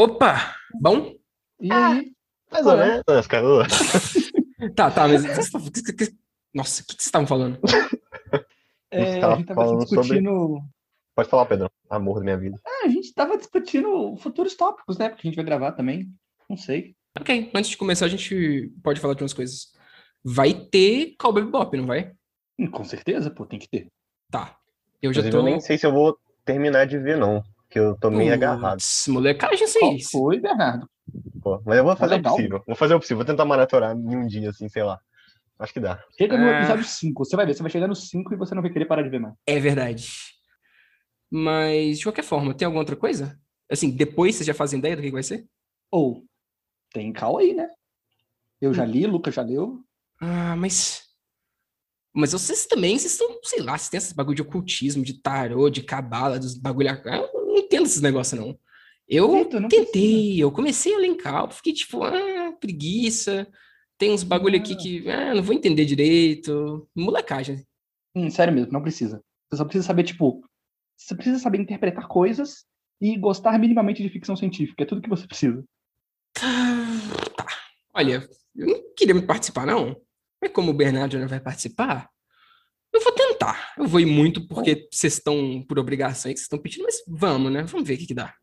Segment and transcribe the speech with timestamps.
[0.00, 0.56] Opa!
[0.80, 1.14] Bom?
[1.60, 2.12] E aí?
[2.50, 3.46] Mais ou menos, cara.
[4.76, 5.22] Tá, tá, mas.
[6.54, 7.58] Nossa, o que, vocês estavam falando?
[8.92, 10.58] É, a gente tava falando discutindo.
[11.14, 11.70] Pode falar, Pedro.
[11.88, 12.58] Amor da minha vida.
[12.66, 15.08] Ah, a gente tava discutindo futuros tópicos, né?
[15.08, 16.12] Porque a gente vai gravar também.
[16.48, 16.96] Não sei.
[17.16, 19.72] Ok, antes de começar, a gente pode falar de umas coisas.
[20.24, 22.10] Vai ter Cowboy Bebop, não vai?
[22.58, 23.86] Hum, Com certeza, pô, tem que ter.
[24.28, 24.58] Tá.
[25.00, 25.38] Eu já Inclusive, tô.
[25.38, 27.44] eu nem sei se eu vou terminar de ver, não.
[27.70, 28.80] Porque eu tô meio agarrado.
[29.06, 30.02] Molecagem, sim.
[30.10, 30.90] foi, Bernardo?
[31.40, 31.62] Pô.
[31.64, 32.34] Mas eu vou fazer o legal.
[32.34, 32.62] possível.
[32.66, 33.18] Vou fazer o possível.
[33.18, 34.98] Vou tentar maratonar em um dia, assim, sei lá.
[35.56, 36.02] Acho que dá.
[36.18, 36.58] Chega no Ah.
[36.58, 37.24] episódio 5.
[37.24, 39.08] Você vai ver, você vai chegar no 5 e você não vai querer parar de
[39.08, 39.34] ver mais.
[39.46, 40.10] É verdade.
[41.30, 43.38] Mas, de qualquer forma, tem alguma outra coisa?
[43.70, 45.46] Assim, depois vocês já fazem ideia do que que vai ser?
[45.92, 46.24] Ou,
[46.92, 47.68] tem cal aí, né?
[48.60, 49.80] Eu já li, Lucas já leu.
[50.20, 51.02] Ah, mas.
[52.12, 55.70] Mas vocês também, vocês estão, sei lá, vocês têm esses bagulho de ocultismo, de tarô,
[55.70, 56.88] de cabala, dos bagulho.
[56.88, 58.58] Eu não entendo esses negócios, não.
[59.08, 63.46] Eu não tentei, eu comecei a elencar, fiquei tipo, ah, preguiça.
[63.98, 66.88] Tem uns bagulho aqui que, ah, não vou entender direito.
[66.94, 67.66] Molecagem.
[68.14, 69.22] Hum, sério mesmo, não precisa.
[69.50, 70.42] Você só precisa saber, tipo,
[70.96, 72.64] você precisa saber interpretar coisas
[73.00, 74.82] e gostar minimamente de ficção científica.
[74.82, 75.64] É tudo que você precisa.
[76.34, 76.46] Tá.
[77.94, 80.00] Olha, eu não queria participar, não.
[80.40, 82.08] Mas como o Bernardo não vai participar,
[82.92, 83.72] eu vou tentar.
[83.76, 87.02] Eu vou ir muito porque vocês estão por obrigação aí que vocês estão pedindo, mas
[87.06, 87.62] vamos, né?
[87.62, 88.34] Vamos ver o que, que dá.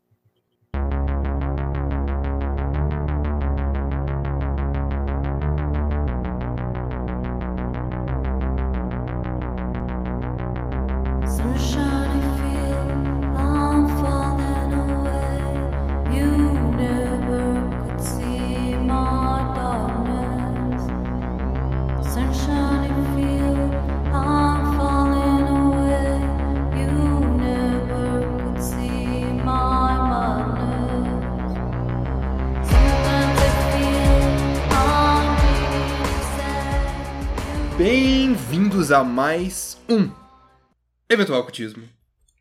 [38.88, 40.10] Bem-vindos a mais um
[41.10, 41.82] Eventual Ocultismo.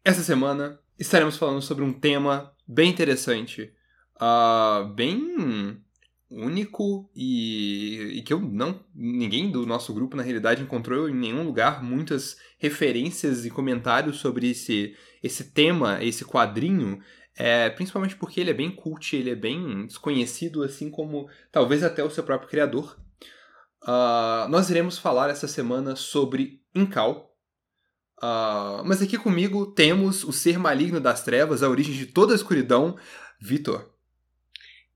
[0.04, 3.74] Essa semana estaremos falando sobre um tema bem interessante,
[4.18, 5.84] ah, bem
[6.32, 11.44] único e, e que eu não ninguém do nosso grupo na realidade encontrou em nenhum
[11.44, 17.00] lugar muitas referências e comentários sobre esse esse tema, esse quadrinho,
[17.36, 22.02] é, principalmente porque ele é bem cult, ele é bem desconhecido, assim como talvez até
[22.02, 22.98] o seu próprio criador.
[23.90, 27.34] Ah, nós iremos falar essa semana sobre Incal.
[28.22, 32.36] Ah, mas aqui comigo temos o ser maligno das trevas, a origem de toda a
[32.36, 32.98] escuridão,
[33.40, 33.90] Vitor.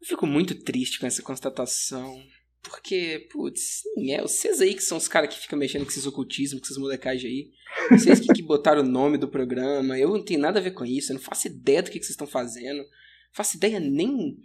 [0.02, 2.22] Eu fico muito triste com essa constatação.
[2.62, 4.22] Porque, putz, nem é.
[4.22, 7.24] Vocês aí que são os caras que ficam mexendo com esses ocultismos, com essas molecagens
[7.24, 7.50] aí.
[7.98, 9.98] Vocês que, que botaram o nome do programa.
[9.98, 11.12] Eu não tenho nada a ver com isso.
[11.12, 12.84] Eu não faço ideia do que, que vocês estão fazendo.
[13.32, 14.38] Faço ideia nem.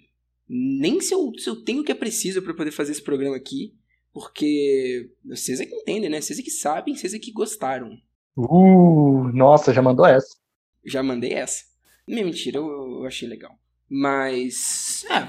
[0.49, 3.37] Nem se eu, se eu tenho o que é preciso para poder fazer esse programa
[3.37, 3.75] aqui.
[4.17, 6.23] Porque vocês é que entendem, né?
[6.23, 8.01] Vocês é que sabem, vocês é que gostaram.
[8.35, 10.39] Uh, nossa, já mandou essa.
[10.83, 11.65] Já mandei essa.
[12.09, 13.55] É mentira, eu, eu achei legal.
[13.87, 15.05] Mas.
[15.11, 15.29] É.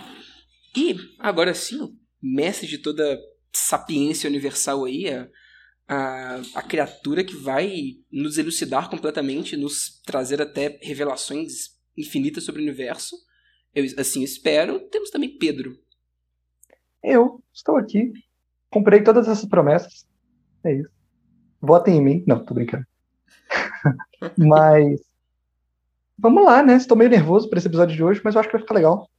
[0.79, 3.19] E agora sim, o mestre de toda
[3.51, 5.27] sapiência universal aí, a,
[5.85, 12.63] a, a criatura que vai nos elucidar completamente, nos trazer até revelações infinitas sobre o
[12.63, 13.17] universo.
[13.75, 14.79] Eu assim espero.
[14.87, 15.77] Temos também Pedro.
[17.03, 18.13] Eu estou aqui.
[18.69, 20.07] Comprei todas essas promessas.
[20.63, 20.89] É isso.
[21.61, 22.23] Votem em mim.
[22.27, 22.85] Não, tô brincando.
[24.37, 25.01] mas.
[26.17, 26.75] Vamos lá, né?
[26.75, 29.09] Estou meio nervoso para esse episódio de hoje, mas eu acho que vai ficar legal.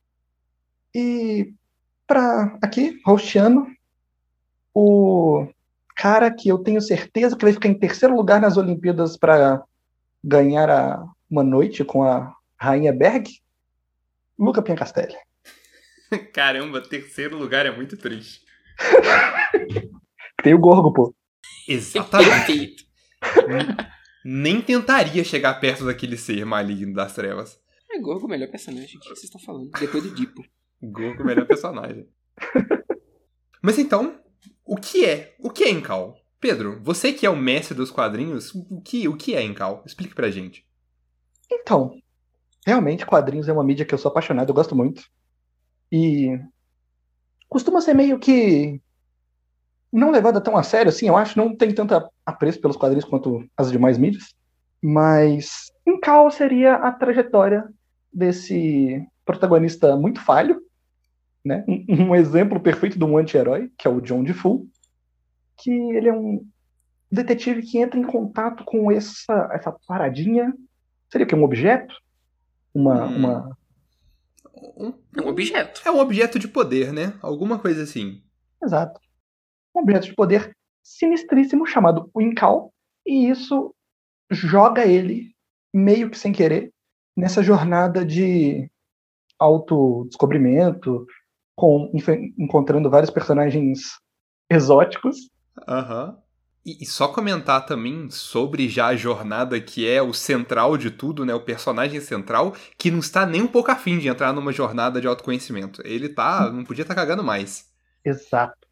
[0.95, 1.53] E.
[2.07, 3.67] Pra aqui, hosteando,
[4.73, 5.47] o
[5.95, 9.63] cara que eu tenho certeza que vai ficar em terceiro lugar nas Olimpíadas para
[10.25, 13.29] ganhar a, uma noite com a Rainha Berg,
[14.39, 15.17] Luca Piancastelli.
[16.33, 18.41] Caramba, terceiro lugar é muito triste.
[20.43, 21.15] Tem o Gorgo, pô.
[21.69, 22.29] Exatamente.
[22.31, 22.85] Perfeito.
[24.25, 27.61] Nem tentaria chegar perto daquele ser maligno das trevas.
[27.91, 28.97] É Gorgo o melhor personagem.
[28.97, 29.71] O que vocês estão falando?
[29.79, 30.43] Depois do Dipo.
[30.83, 32.09] Goku, melhor personagem.
[33.63, 34.21] Mas então,
[34.65, 35.35] o que é?
[35.41, 36.17] O que é Incal?
[36.41, 39.83] Pedro, você que é o mestre dos quadrinhos, o que, o que é Incal?
[39.85, 40.65] Explique pra gente.
[41.51, 41.91] Então,
[42.65, 45.03] realmente, quadrinhos é uma mídia que eu sou apaixonado, eu gosto muito.
[45.91, 46.39] E
[47.49, 48.81] costuma ser meio que
[49.93, 51.95] não levada tão a sério assim, eu acho, não tem tanto
[52.25, 54.35] apreço pelos quadrinhos quanto as demais mídias.
[54.83, 57.69] Mas em Cal seria a trajetória
[58.13, 60.61] desse protagonista muito falho,
[61.45, 61.65] né?
[61.67, 64.69] Um, um exemplo perfeito de um anti-herói, que é o John DeFoe,
[65.57, 66.45] que ele é um
[67.11, 70.53] detetive que entra em contato com essa, essa paradinha.
[71.11, 71.35] Seria o quê?
[71.35, 71.95] Um objeto?
[72.75, 73.17] Uma, Hum.
[73.17, 73.59] uma
[74.77, 74.93] um,
[75.23, 75.81] um objeto.
[75.85, 77.15] é um objeto de poder, né?
[77.23, 78.23] Alguma coisa assim.
[78.63, 79.01] Exato.
[79.75, 82.73] Um objeto de poder sinistríssimo chamado Winkal,
[83.07, 83.75] e isso
[84.31, 85.33] joga ele,
[85.75, 86.73] meio que sem querer,
[87.17, 88.71] nessa jornada de
[89.39, 91.07] autodescobrimento,
[91.57, 91.91] com,
[92.39, 93.99] encontrando vários personagens
[94.51, 95.31] exóticos.
[95.67, 96.17] Aham.
[96.65, 101.25] E, e só comentar também sobre já a jornada que é o central de tudo,
[101.25, 101.35] né?
[101.35, 105.07] O personagem central, que não está nem um pouco afim de entrar numa jornada de
[105.07, 105.81] autoconhecimento.
[105.85, 106.51] Ele tá.
[106.51, 107.67] não podia estar cagando mais.
[108.05, 108.68] Exato.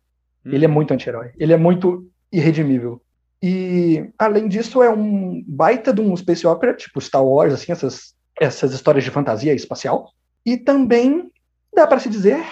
[0.46, 0.50] Hum.
[0.52, 1.32] Ele é muito anti-herói.
[1.36, 3.02] Ele é muito irredimível.
[3.42, 8.14] E, além disso, é um baita de um space opera, tipo Star Wars, assim, essas,
[8.40, 10.10] essas histórias de fantasia espacial.
[10.44, 11.30] E também
[11.74, 12.42] dá para se dizer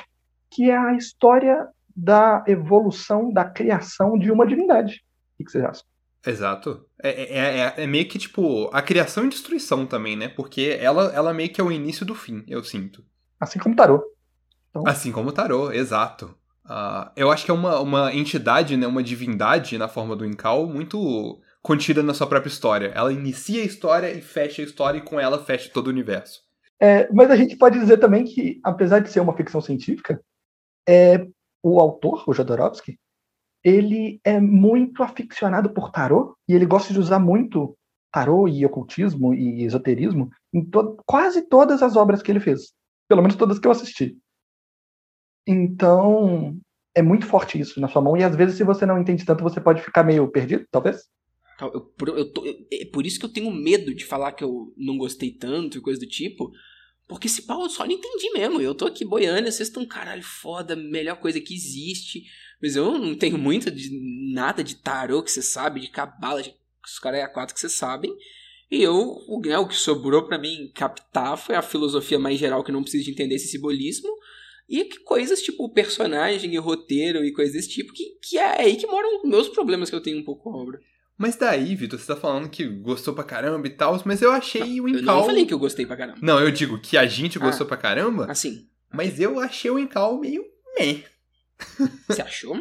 [0.50, 5.02] que é a história da evolução, da criação de uma divindade.
[5.38, 5.84] O que vocês acham?
[6.26, 6.86] Exato.
[7.02, 10.28] É, é, é, é meio que, tipo, a criação e destruição também, né?
[10.28, 13.04] Porque ela, ela meio que é o início do fim, eu sinto.
[13.38, 14.02] Assim como Tarô.
[14.86, 16.34] Assim como o tarô, exato.
[16.66, 20.66] Ah, eu acho que é uma, uma entidade, né, uma divindade na forma do Incal
[20.66, 22.88] muito contida na sua própria história.
[22.94, 26.42] Ela inicia a história e fecha a história e com ela fecha todo o universo.
[26.80, 30.20] É, mas a gente pode dizer também que, apesar de ser uma ficção científica,
[30.88, 31.26] é,
[31.62, 32.98] o autor, o Jodorowsky,
[33.62, 37.74] ele é muito aficionado por tarô e ele gosta de usar muito
[38.12, 42.72] tarô e ocultismo e esoterismo em to quase todas as obras que ele fez.
[43.08, 44.16] Pelo menos todas que eu assisti.
[45.46, 46.58] Então,
[46.94, 49.42] é muito forte isso na sua mão e às vezes, se você não entende tanto,
[49.42, 51.02] você pode ficar meio perdido, talvez.
[51.60, 54.72] Eu, eu tô- eu- é por isso que eu tenho medo de falar que eu
[54.76, 56.50] não gostei tanto e coisa do tipo.
[57.06, 58.60] Porque esse pau eu só não entendi mesmo.
[58.60, 62.22] Eu tô aqui boiando, vocês estão caralho foda, melhor coisa que existe.
[62.62, 63.90] Mas eu não tenho muito de
[64.32, 66.54] nada de tarô que você sabe, de cabala, de
[66.84, 68.10] os caras é quatro que vocês sabem.
[68.70, 68.94] E eu,
[69.28, 72.82] o, né, o que sobrou pra mim captar foi a filosofia mais geral que não
[72.82, 74.08] preciso de entender esse simbolismo.
[74.68, 78.76] E que coisas tipo personagem e roteiro e coisas desse tipo, que, que é aí
[78.76, 80.80] que moram meus problemas que eu tenho um pouco com a obra.
[81.16, 84.80] Mas daí, Vitor, você tá falando que gostou pra caramba e tal, mas eu achei
[84.80, 85.18] o Eu Incal.
[85.18, 86.18] não falei que eu gostei pra caramba.
[86.22, 87.40] Não, eu digo que a gente Ah.
[87.42, 90.42] gostou pra caramba, Assim, mas eu achei o Incal meio
[90.78, 91.04] meh.
[92.08, 92.56] você achou?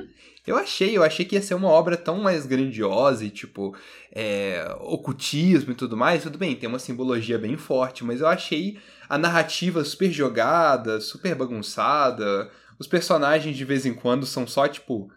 [0.45, 3.73] Eu achei, eu achei que ia ser uma obra tão mais grandiosa e, tipo,
[4.11, 6.21] é, ocultismo e tudo mais.
[6.21, 8.77] Tudo bem, tem uma simbologia bem forte, mas eu achei
[9.07, 12.49] a narrativa super jogada, super bagunçada.
[12.79, 15.09] Os personagens de vez em quando são só, tipo,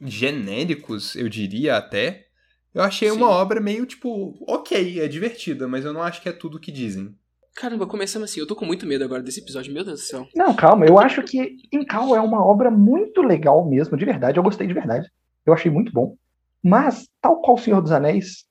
[0.00, 2.26] genéricos, eu diria até.
[2.72, 3.32] Eu achei uma Sim.
[3.32, 6.70] obra meio, tipo, ok, é divertida, mas eu não acho que é tudo o que
[6.70, 7.14] dizem.
[7.54, 8.40] Caramba, começamos assim.
[8.40, 10.28] Eu tô com muito medo agora desse episódio, meu Deus do céu.
[10.34, 14.38] Não, calma, eu acho que Incal é uma obra muito legal mesmo, de verdade.
[14.38, 15.08] Eu gostei de verdade.
[15.44, 16.16] Eu achei muito bom.
[16.62, 18.44] Mas, tal qual O Senhor dos Anéis,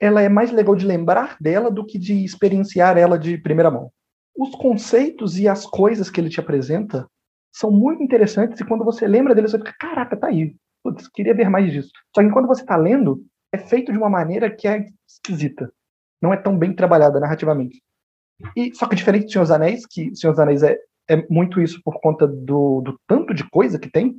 [0.00, 3.92] ela é mais legal de lembrar dela do que de experienciar ela de primeira mão.
[4.36, 7.06] Os conceitos e as coisas que ele te apresenta
[7.52, 10.56] são muito interessantes e quando você lembra deles, você fica, caraca, tá aí.
[10.82, 11.90] Putz, queria ver mais disso.
[12.14, 15.70] Só que quando você tá lendo, é feito de uma maneira que é esquisita.
[16.22, 17.82] Não é tão bem trabalhada narrativamente.
[18.56, 21.60] E, só que diferente de Senhor dos Anéis, que Senhor dos Anéis é, é muito
[21.60, 24.16] isso por conta do, do tanto de coisa que tem,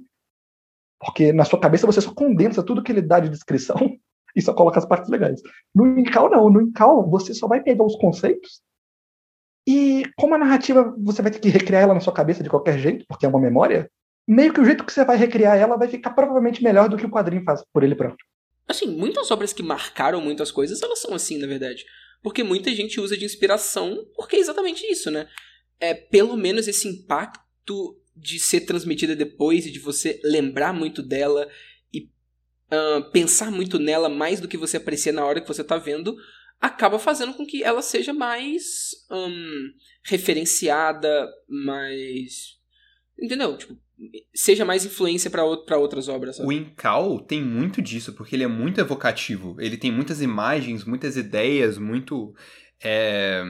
[1.00, 3.78] porque na sua cabeça você só condensa tudo que ele dá de descrição
[4.36, 5.42] e só coloca as partes legais.
[5.74, 6.50] No Incal, não.
[6.50, 8.62] No Incal, você só vai pegar os conceitos
[9.68, 12.80] e, como a narrativa você vai ter que recriar ela na sua cabeça de qualquer
[12.80, 13.90] jeito, porque é uma memória,
[14.28, 17.06] meio que o jeito que você vai recriar ela vai ficar provavelmente melhor do que
[17.06, 18.26] o quadrinho faz por ele próprio.
[18.68, 21.86] Assim, muitas obras que marcaram muitas coisas, elas são assim, na verdade.
[22.24, 25.28] Porque muita gente usa de inspiração, porque é exatamente isso, né?
[25.80, 31.48] É pelo menos esse impacto de ser transmitida depois e de você lembrar muito dela
[32.72, 36.16] ah, pensar muito nela mais do que você aprecia na hora que você tá vendo,
[36.60, 39.72] acaba fazendo com que ela seja mais hum,
[40.04, 42.60] referenciada, mais.
[43.20, 43.58] Entendeu?
[43.58, 43.78] Tipo,
[44.34, 45.44] seja mais influência pra
[45.78, 46.38] outras obras.
[46.38, 46.48] sabe?
[46.48, 49.56] O Incal tem muito disso, porque ele é muito evocativo.
[49.60, 52.34] Ele tem muitas imagens, muitas ideias, muito.
[52.84, 53.44] é,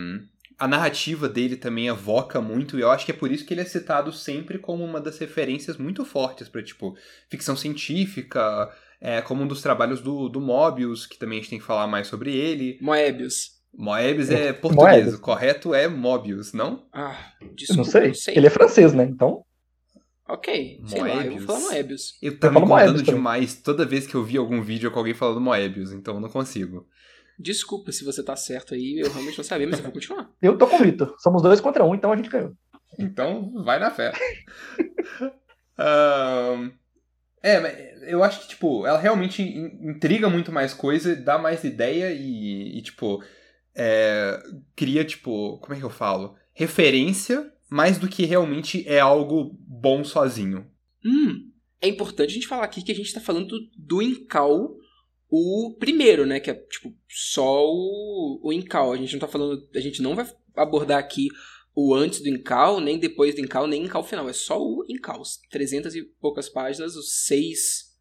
[0.58, 3.62] A narrativa dele também evoca muito, e eu acho que é por isso que ele
[3.62, 6.96] é citado sempre como uma das referências muito fortes para tipo,
[7.30, 8.70] ficção científica,
[9.02, 11.88] é, como um dos trabalhos do, do Mobius, que também a gente tem que falar
[11.88, 12.78] mais sobre ele.
[12.82, 13.60] Moebius.
[13.74, 15.16] Moebius é português, Moebius.
[15.16, 16.86] o correto é Mobius, não?
[16.94, 17.84] Ah, Eu desculpa.
[18.00, 18.36] não sei.
[18.36, 19.04] Ele é francês, né?
[19.06, 19.44] Então,
[20.28, 21.46] Ok, sei lá, eu vou Moebius.
[21.46, 22.14] falar Moebius.
[22.22, 23.16] Eu tô me falo Moebius incomodando também.
[23.16, 26.30] demais toda vez que eu vi algum vídeo com alguém falando Moebius, então eu não
[26.30, 26.88] consigo.
[27.40, 30.30] Desculpa se você tá certo aí, eu realmente não sabia, mas eu vou continuar.
[30.42, 31.16] eu tô com o Vitor.
[31.18, 32.54] Somos dois contra um, então a gente ganhou.
[33.00, 34.12] Então, vai na fé.
[35.78, 36.72] Ahn,
[37.44, 41.64] é, mas eu acho que, tipo, ela realmente in- intriga muito mais coisa, dá mais
[41.64, 43.24] ideia e, e, tipo,
[43.76, 44.42] é,
[44.76, 46.36] cria, tipo, como é que eu falo?
[46.54, 50.68] referência mais do que realmente é algo bom sozinho.
[51.04, 51.50] Hum,
[51.82, 54.76] é importante a gente falar aqui que a gente tá falando do, do Incal,
[55.30, 56.40] o primeiro, né?
[56.40, 58.92] Que é, tipo, só o, o Incal.
[58.92, 59.66] A gente não tá falando.
[59.74, 61.30] A gente não vai abordar aqui
[61.76, 64.28] o antes do Incal, nem depois do Incal, nem Incal final.
[64.28, 65.22] É só o Incal.
[65.22, 67.96] Os 300 e poucas páginas, os seis,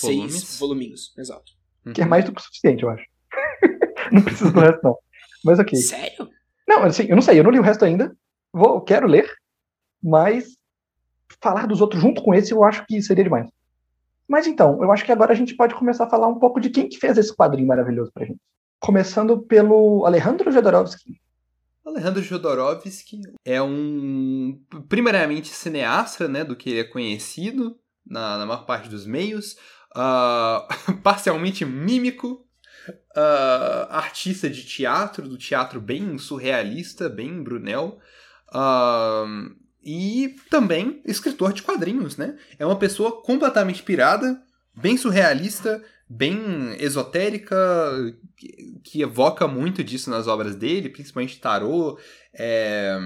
[0.00, 0.32] Volumes.
[0.34, 1.14] seis voluminhos.
[1.16, 1.52] Exato.
[1.94, 3.04] Que é mais do que o suficiente, eu acho.
[4.12, 4.96] não precisa do resto, não.
[5.44, 5.78] Mas ok.
[5.78, 6.28] Sério?
[6.66, 8.16] Não, assim, eu não sei, eu não li o resto ainda.
[8.52, 9.28] Vou, quero ler,
[10.02, 10.56] mas
[11.40, 13.48] falar dos outros junto com esse eu acho que seria demais.
[14.28, 16.70] Mas então, eu acho que agora a gente pode começar a falar um pouco de
[16.70, 18.40] quem que fez esse quadrinho maravilhoso pra gente.
[18.80, 21.20] Começando pelo Alejandro Jodorowsky.
[21.84, 28.64] Alejandro Jodorowsky é um, primariamente, cineasta, né, do que ele é conhecido na, na maior
[28.64, 29.56] parte dos meios,
[29.94, 30.66] ah,
[31.02, 32.46] parcialmente mímico,
[33.16, 37.98] ah, artista de teatro, do teatro bem surrealista, bem Brunel,
[38.52, 39.24] ah,
[39.84, 42.38] e também escritor de quadrinhos, né?
[42.58, 44.40] É uma pessoa completamente pirada,
[44.74, 45.82] bem surrealista,
[46.12, 47.56] bem esotérica,
[48.82, 51.98] que, evoca muito disso nas obras dele, principalmente tarô.
[52.34, 52.98] É,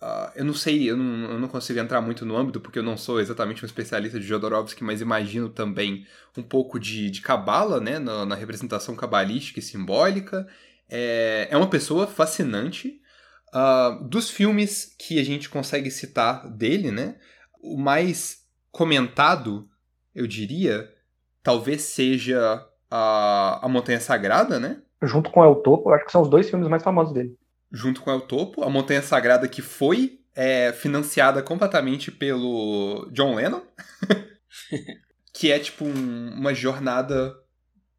[0.00, 2.82] ah, eu não sei, eu não, eu não consigo entrar muito no âmbito, porque eu
[2.82, 7.80] não sou exatamente um especialista de Jodorowsky, mas imagino também um pouco de, de cabala,
[7.80, 10.46] né, na, na representação cabalística e simbólica.
[10.88, 13.00] É, é uma pessoa fascinante.
[13.52, 17.16] Ah, dos filmes que a gente consegue citar dele, né,
[17.60, 19.68] o mais comentado,
[20.14, 20.88] eu diria,
[21.42, 24.82] talvez seja a, a Montanha Sagrada, né?
[25.02, 27.36] Junto com El Topo, eu acho que são os dois filmes mais famosos dele.
[27.72, 33.62] junto com El Topo, a Montanha Sagrada que foi é, financiada completamente pelo John Lennon,
[35.32, 37.34] que é tipo um- uma jornada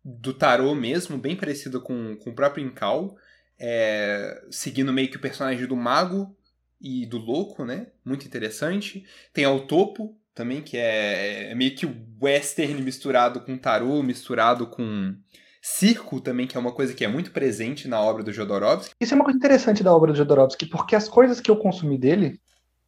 [0.04, 3.16] do tarô mesmo, bem parecida com, com o próprio Incal,
[3.60, 6.36] é, seguindo meio que o personagem do mago
[6.82, 7.88] e do louco, né?
[8.04, 9.06] Muito interessante.
[9.34, 14.68] Tem El Topo também, que é, é meio que o western misturado com tarô, misturado
[14.68, 15.16] com
[15.62, 18.94] circo também, que é uma coisa que é muito presente na obra do Jodorowsky.
[19.00, 21.98] Isso é uma coisa interessante da obra do Jodorowsky, porque as coisas que eu consumi
[21.98, 22.40] dele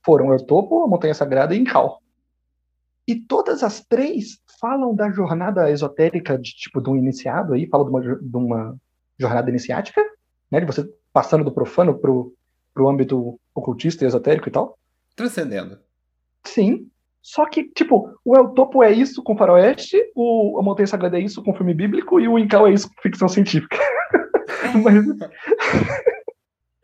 [0.04, 2.02] foram El Topo, a Montanha Sagrada e Incal.
[3.08, 7.86] E todas as três falam da jornada esotérica de tipo de um iniciado aí, falam
[7.86, 8.76] de uma, de uma
[9.18, 10.02] jornada iniciática,
[10.52, 12.34] né, de você passando do profano pro,
[12.74, 14.78] pro âmbito ocultista e esotérico e tal.
[15.16, 15.80] Transcendendo.
[16.44, 16.90] Sim.
[17.28, 21.22] Só que, tipo, o El Topo é isso com faroeste, o, a Montanha Sagrada é
[21.24, 23.76] isso com filme bíblico e o Incal é isso com ficção científica.
[24.84, 25.04] Mas,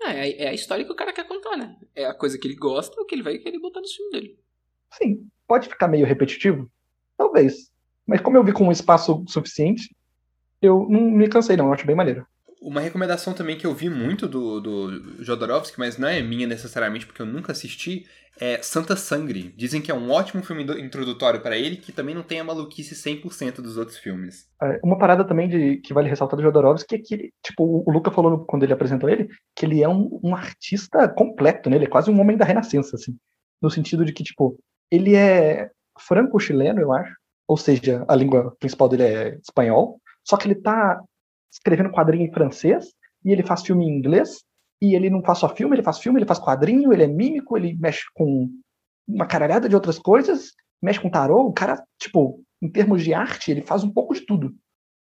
[0.03, 1.75] É, é- é a história que o cara quer contar, né?
[1.95, 4.39] É a coisa que ele gosta, o que ele vai querer botar no filme dele.
[4.93, 6.67] sim, pode ficar meio repetitivo?
[7.15, 7.69] Talvez.
[8.07, 9.95] Mas como eu vi com um espaço suficiente,
[10.59, 11.67] eu não me cansei, não.
[11.67, 12.25] Eu acho bem maneiro.
[12.61, 17.07] Uma recomendação também que eu vi muito do, do Jodorowsky, mas não é minha necessariamente
[17.07, 18.05] porque eu nunca assisti,
[18.39, 19.51] é Santa Sangre.
[19.57, 22.93] Dizem que é um ótimo filme introdutório pra ele, que também não tem a maluquice
[22.95, 24.47] 100% dos outros filmes.
[24.61, 28.11] É, Uma parada também de, que vale ressaltar do Jodorowsky é que, tipo, o- Luca
[28.11, 31.77] falou quando ele apresentou ele, que ele é um, um artista completo, né?
[31.77, 33.17] Ele é quase um homem da renascença, assim.
[33.59, 34.59] No sentido de que, tipo,
[34.91, 37.15] ele é franco-chileno, eu acho.
[37.47, 39.99] Ou seja, a língua principal dele é espanhol.
[40.23, 41.01] Só que ele tá
[41.51, 42.93] escrevendo quadrinho em francês,
[43.23, 44.43] e ele faz filme em inglês,
[44.81, 47.57] e ele não faz só filme, ele faz filme, ele faz quadrinho, ele é mímico,
[47.57, 48.49] ele mexe com
[49.07, 53.51] uma caralhada de outras coisas, mexe com tarô, o cara, tipo, em termos de arte,
[53.51, 54.55] ele faz um pouco de tudo.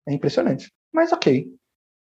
[0.08, 0.72] É impressionante.
[0.92, 1.46] Mas ok.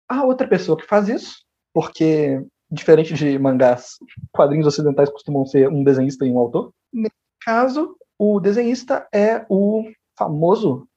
[0.08, 2.40] A outra pessoa que faz isso, porque
[2.70, 3.96] diferente de mangás,
[4.32, 6.72] quadrinhos ocidentais costumam ser um desenhista e um autor.
[6.92, 9.84] Nesse caso, o desenhista é o
[10.16, 10.88] famoso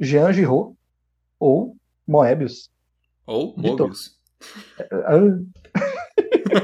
[0.00, 0.74] Jean Giraud,
[1.38, 1.76] ou
[2.10, 2.68] Moebius.
[3.24, 3.54] Ou.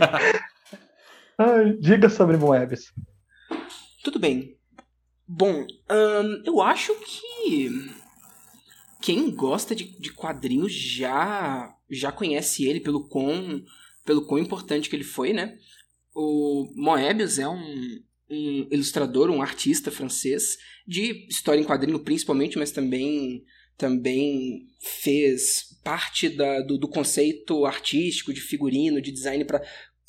[0.03, 0.19] Ah.
[1.39, 2.93] Ai, diga sobre Moebius.
[4.03, 4.59] Tudo bem.
[5.29, 5.65] Bom,
[6.45, 7.71] eu acho que
[9.01, 13.63] quem gosta de, de quadrinhos já já conhece ele pelo quão,
[14.05, 15.57] pelo quão importante que ele foi, né?
[16.13, 22.73] O Moebius é um, um ilustrador, um artista francês de história em quadrinho principalmente, mas
[22.73, 23.45] também
[23.77, 29.63] também fez parte da, do, do conceito artístico, de figurino, de design para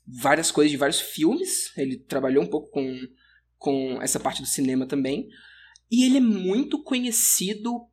[0.06, 1.72] várias coisas de vários filmes.
[1.78, 2.86] Ele trabalhou um pouco com
[3.58, 5.28] com essa parte do cinema também.
[5.90, 7.88] E ele é muito conhecido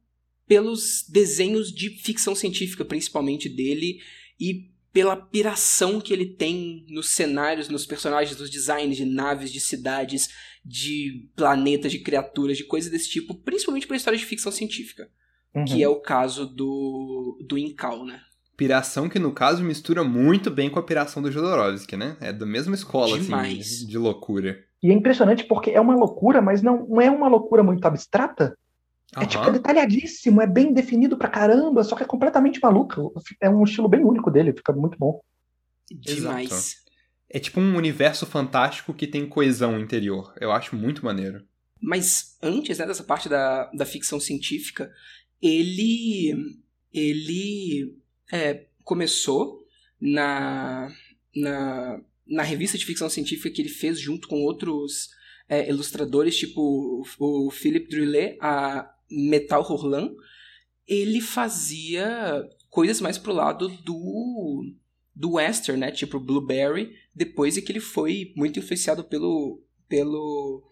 [0.46, 3.98] pelos desenhos de ficção científica, principalmente dele,
[4.38, 9.58] e pela piração que ele tem nos cenários, nos personagens, nos designs de naves, de
[9.58, 10.28] cidades,
[10.64, 15.10] de planetas, de criaturas, de coisas desse tipo, principalmente para histórias de ficção científica,
[15.54, 15.64] Uhum.
[15.64, 18.20] que é o caso do, do Incal, né?
[18.56, 22.16] Piração que, no caso, mistura muito bem com a piração do Jodorowsky, né?
[22.20, 23.60] É da mesma escola, Demais.
[23.60, 24.64] assim, de loucura.
[24.82, 28.56] E é impressionante porque é uma loucura, mas não, não é uma loucura muito abstrata.
[29.16, 33.12] É tipo, é detalhadíssimo, é bem definido pra caramba, só que é completamente maluco.
[33.40, 35.20] É um estilo bem único dele, fica muito bom.
[35.90, 36.76] Demais.
[37.30, 40.32] É tipo um universo fantástico que tem coesão interior.
[40.40, 41.44] Eu acho muito maneiro.
[41.80, 44.90] Mas antes né, dessa parte da, da ficção científica,
[45.40, 46.34] ele
[46.92, 47.96] ele
[48.32, 49.66] é, começou
[50.00, 50.94] na,
[51.34, 55.10] na, na revista de ficção científica que ele fez junto com outros
[55.48, 60.14] é, ilustradores, tipo o Philip Droulet, a Metal Hurlan.
[60.86, 64.64] Ele fazia coisas mais pro lado do
[65.14, 65.92] do western, né?
[65.92, 70.64] Tipo Blueberry, depois é que ele foi muito influenciado pelo pelo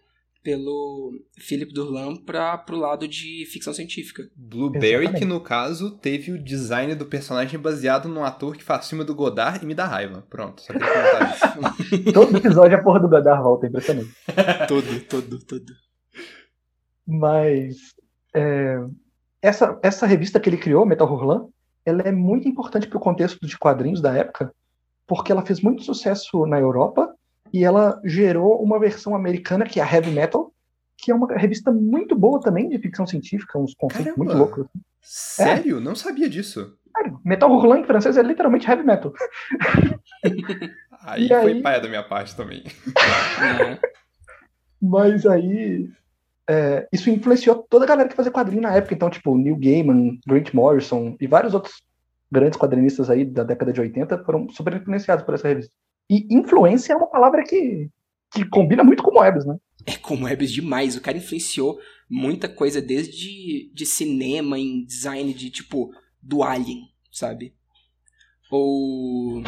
[0.42, 4.24] pelo Philip Durlan para pro lado de ficção científica.
[4.36, 5.18] Blueberry, Exatamente.
[5.20, 9.14] que no caso teve o design do personagem baseado num ator que faz filme do
[9.14, 10.26] Godard e me dá raiva.
[10.28, 10.88] Pronto, só queria
[11.30, 12.12] isso.
[12.12, 14.12] Todo episódio a porra do Godard volta, é impressionante.
[14.66, 15.72] todo, todo, todo.
[17.06, 17.76] Mas
[18.34, 18.78] é,
[19.40, 21.46] essa, essa revista que ele criou, Metal Hurlan,
[21.84, 24.52] ela é muito importante para o contexto de quadrinhos da época,
[25.06, 27.12] porque ela fez muito sucesso na Europa
[27.52, 30.52] e ela gerou uma versão americana que é a Heavy Metal,
[30.96, 34.24] que é uma revista muito boa também de ficção científica, uns conceitos Caramba.
[34.24, 34.66] muito loucos.
[35.00, 35.80] Sério?
[35.80, 36.76] Não sabia disso.
[36.96, 39.12] Sério, Metal Hurlan em francês é literalmente Heavy Metal.
[41.04, 41.62] Aí E foi aí?
[41.62, 42.62] paia da minha parte também.
[42.62, 43.78] É.
[44.80, 45.88] Mas aí
[46.48, 48.94] é, isso influenciou toda a galera que fazia quadrinho na época.
[48.94, 51.82] Então, tipo, Neil Gaiman, Grant Morrison e vários outros
[52.30, 55.72] grandes quadrinistas aí da década de 80 foram super influenciados por essa revista.
[56.10, 57.90] E influência é uma palavra que,
[58.32, 59.56] que combina muito com Moebius, né?
[59.86, 60.96] É como Moebius demais.
[60.96, 61.78] O cara influenciou
[62.08, 67.54] muita coisa, desde de cinema, em design de tipo do Alien, sabe?
[68.50, 69.42] Ou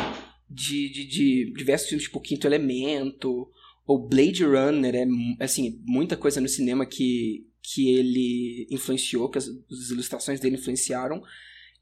[0.49, 3.49] de, de, de diversos filmes, tipo Quinto Elemento,
[3.87, 9.47] ou Blade Runner, é assim, muita coisa no cinema que, que ele influenciou, que as,
[9.47, 11.23] as ilustrações dele influenciaram.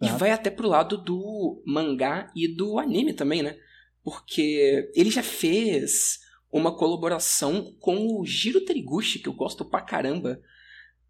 [0.00, 0.16] E Tá.
[0.16, 3.56] vai até pro lado do mangá e do anime também, né?
[4.02, 10.40] Porque ele já fez uma colaboração com o Jiro Teriguchi, que eu gosto pra caramba,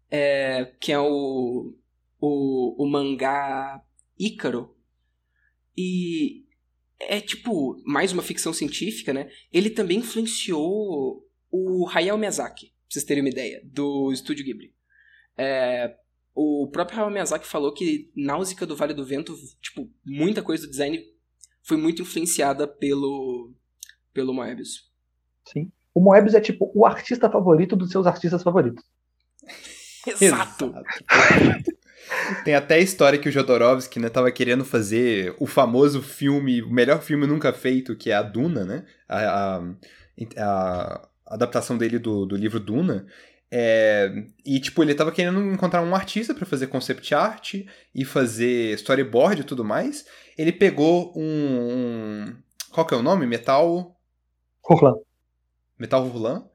[0.09, 1.75] é, que é o,
[2.19, 3.83] o, o mangá
[4.17, 4.75] Ícaro.
[5.75, 6.45] E
[6.99, 9.29] é tipo, mais uma ficção científica, né?
[9.51, 14.73] Ele também influenciou o Hayao Miyazaki, pra vocês terem uma ideia, do Estúdio Ghibli.
[15.37, 15.95] É,
[16.33, 20.69] o próprio Hayao Miyazaki falou que Náusea do Vale do Vento, tipo, muita coisa do
[20.69, 21.03] design
[21.63, 23.51] foi muito influenciada pelo,
[24.13, 24.89] pelo Moebius.
[25.51, 25.71] Sim.
[25.93, 28.83] O Moebius é tipo o artista favorito dos seus artistas favoritos.
[30.07, 30.73] Exato!
[32.43, 36.69] Tem até a história que o Jodorowsky, né, tava querendo fazer o famoso filme, o
[36.69, 38.85] melhor filme nunca feito, que é a Duna, né?
[39.07, 39.63] A, a-
[40.37, 43.07] a adaptação dele do, do livro Duna.
[43.49, 44.11] É,
[44.45, 47.53] e, tipo, ele tava querendo encontrar um artista pra fazer concept art
[47.95, 50.05] e fazer storyboard e tudo mais.
[50.37, 51.21] Ele pegou um.
[51.23, 52.35] um-
[52.71, 53.25] qual que é o nome?
[53.27, 53.95] Metal.
[54.67, 54.95] Hurlan.
[55.77, 56.45] Metal Hurlan.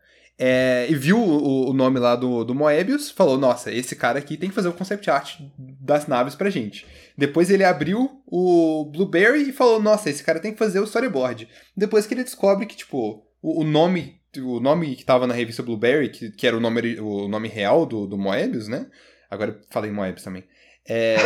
[0.41, 4.37] É, e viu o, o nome lá do, do Moebius, falou: Nossa, esse cara aqui
[4.37, 6.87] tem que fazer o concept art das naves pra gente.
[7.17, 11.49] Depois ele abriu o Blueberry e falou: Nossa, esse cara tem que fazer o storyboard.
[11.77, 14.17] Depois que ele descobre que, tipo, o, o nome.
[14.37, 17.87] O nome que tava na revista Blueberry, que, que era o nome, o nome real
[17.87, 18.87] do, do Moebius, né?
[19.31, 20.45] Agora falei Moebius também.
[20.87, 21.17] É,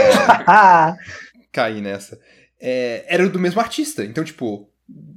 [1.53, 2.19] caí nessa.
[2.65, 4.05] É, era do mesmo artista.
[4.05, 4.71] Então, tipo,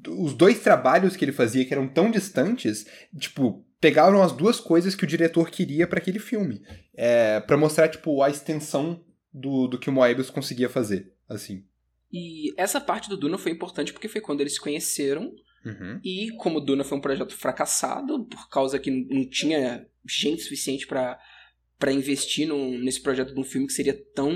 [0.09, 2.87] os dois trabalhos que ele fazia que eram tão distantes,
[3.19, 6.61] tipo, pegaram as duas coisas que o diretor queria para aquele filme.
[6.95, 11.63] É, para mostrar, tipo, a extensão do, do que o Moebius conseguia fazer, assim.
[12.11, 15.31] E essa parte do Duna foi importante porque foi quando eles se conheceram.
[15.65, 15.99] Uhum.
[16.03, 21.91] E como Duna foi um projeto fracassado, por causa que não tinha gente suficiente para
[21.91, 24.31] investir num- nesse projeto de um filme que seria tão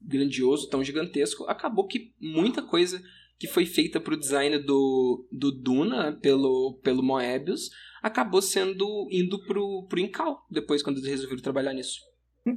[0.00, 3.02] grandioso, tão gigantesco, acabou que muita coisa
[3.38, 7.70] que foi feita pro design do, do Duna pelo, pelo Moebius
[8.02, 12.00] acabou sendo indo pro, pro Incal depois quando eles resolveram trabalhar nisso.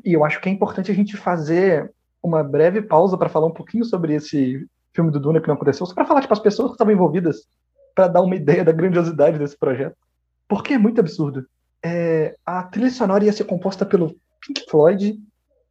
[0.06, 3.54] e eu acho que é importante a gente fazer uma breve pausa para falar um
[3.54, 6.70] pouquinho sobre esse filme do Duna que não aconteceu, só para falar tipo as pessoas
[6.70, 7.48] que estavam envolvidas,
[7.96, 9.96] para dar uma ideia da grandiosidade desse projeto.
[10.48, 11.46] Porque é muito absurdo.
[11.84, 15.18] É, a trilha sonora ia ser composta pelo Pink Floyd,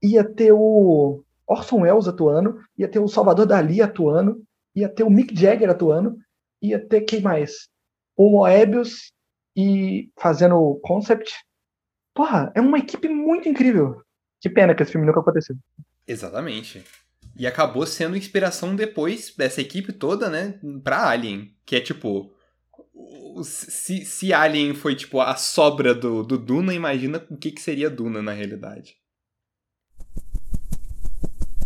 [0.03, 4.43] ia ter o Orson Welles atuando, ia ter o Salvador Dali atuando,
[4.75, 6.17] ia ter o Mick Jagger atuando,
[6.61, 7.69] ia ter quem mais?
[8.17, 9.13] O Moebius
[9.57, 11.33] e fazendo o concept.
[12.15, 14.03] Porra, é uma equipe muito incrível.
[14.41, 15.57] Que pena que esse filme nunca aconteceu.
[16.07, 16.85] Exatamente.
[17.37, 21.55] E acabou sendo inspiração depois dessa equipe toda, né, pra Alien.
[21.65, 22.35] Que é tipo.
[23.45, 27.89] Se, se Alien foi tipo a sobra do, do Duna, imagina o que, que seria
[27.89, 28.98] Duna na realidade.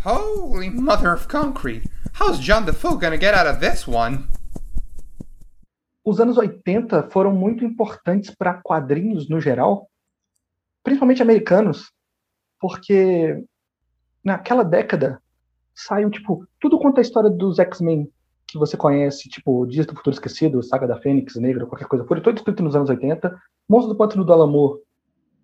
[0.05, 1.85] Holy mother of concrete!
[2.15, 4.25] How's John Defoe gonna get out of this one?
[6.05, 9.89] Os anos 80 foram muito importantes para quadrinhos no geral,
[10.83, 11.93] principalmente americanos,
[12.59, 13.45] porque
[14.25, 15.23] naquela década
[15.73, 18.11] saiu, tipo, tudo quanto é a história dos X-Men
[18.49, 22.21] que você conhece, tipo, Dias do Futuro Esquecido, Saga da Fênix Negra, qualquer coisa, foi
[22.21, 23.41] todo escrito nos anos 80.
[23.69, 24.81] Monstro do Pântano do Alamor,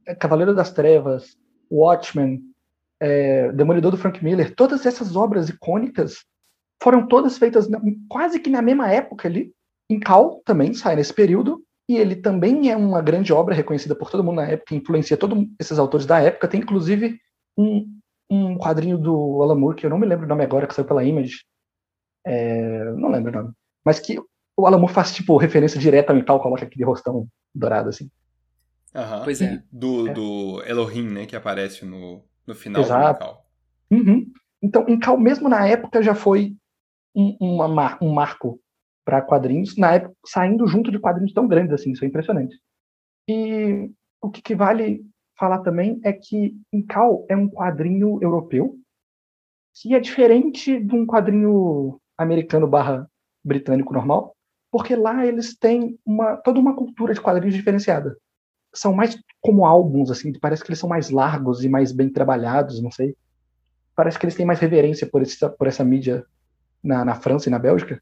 [0.04, 1.38] é, Cavaleiro das Trevas,
[1.70, 2.42] Watchmen,
[3.00, 6.24] é, Demolidor do Frank Miller, todas essas obras icônicas
[6.82, 9.52] foram todas feitas na- quase que na mesma época ali.
[9.90, 14.10] Em Cal também sai nesse período, e ele também é uma grande obra reconhecida por
[14.10, 16.46] todo mundo na época, influencia todos esses autores da época.
[16.46, 17.18] Tem inclusive
[17.56, 17.98] um,
[18.30, 20.84] um quadrinho do Alan Moore, que eu não me lembro o nome agora, que saiu
[20.86, 21.44] pela Image.
[22.26, 23.54] É, não lembro o nome.
[23.84, 24.20] Mas que
[24.56, 28.10] o Alan Moore faz, tipo, referência direta ao Cal, coloca aquele rostão dourado, assim.
[28.94, 29.22] Aham.
[29.24, 29.62] Pois é.
[29.72, 30.12] Do, É.
[30.12, 33.20] do Elohim, né, que aparece no, no final Exato.
[33.20, 33.46] do local.
[33.90, 34.32] Uhum.
[34.62, 36.56] Então, em Cal, mesmo na época, já foi
[37.14, 38.58] um, uma um marco
[39.04, 42.58] para quadrinhos, na época, saindo junto de quadrinhos tão grandes assim, isso é impressionante.
[43.28, 45.04] E o que, que vale
[45.38, 48.76] falar também é que em Cal é um quadrinho europeu,
[49.74, 53.08] que é diferente de um quadrinho americano barra
[53.44, 54.34] britânico normal,
[54.70, 58.16] porque lá eles têm uma, toda uma cultura de quadrinhos diferenciada.
[58.74, 62.82] São mais como álbuns, assim, parece que eles são mais largos e mais bem trabalhados,
[62.82, 63.16] não sei
[63.98, 66.24] parece que eles têm mais reverência por, esse, por essa mídia
[66.80, 68.00] na, na França e na Bélgica.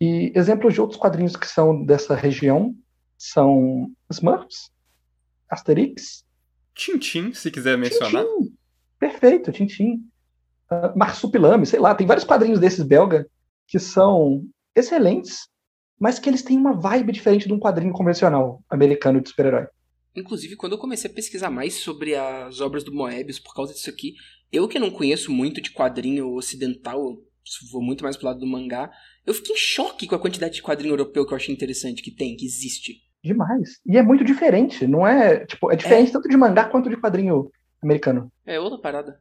[0.00, 2.74] E exemplos de outros quadrinhos que são dessa região
[3.16, 4.72] são Smurfs,
[5.48, 6.24] Asterix,
[6.74, 8.24] Tintin, se quiser mencionar.
[8.24, 8.52] Tintin,
[8.98, 10.04] perfeito, Tintin,
[10.72, 13.28] uh, Marsupilame, sei lá, tem vários quadrinhos desses belga
[13.68, 15.48] que são excelentes,
[15.98, 19.66] mas que eles têm uma vibe diferente de um quadrinho convencional americano de super-herói.
[20.14, 23.90] Inclusive, quando eu comecei a pesquisar mais sobre as obras do Moebius por causa disso
[23.90, 24.14] aqui,
[24.50, 27.16] eu que não conheço muito de quadrinho ocidental,
[27.70, 28.90] vou muito mais pro lado do mangá,
[29.26, 32.10] eu fiquei em choque com a quantidade de quadrinho europeu que eu achei interessante que
[32.10, 33.02] tem, que existe.
[33.22, 33.80] Demais.
[33.84, 35.44] E é muito diferente, não é?
[35.44, 37.50] Tipo, é diferente tanto de mangá quanto de quadrinho
[37.82, 38.30] americano.
[38.46, 39.20] É outra parada.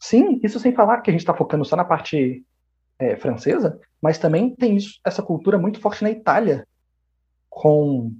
[0.00, 2.44] Sim, isso sem falar que a gente está focando só na parte
[2.98, 6.66] é, francesa, mas também tem isso, essa cultura muito forte na Itália,
[7.48, 8.12] com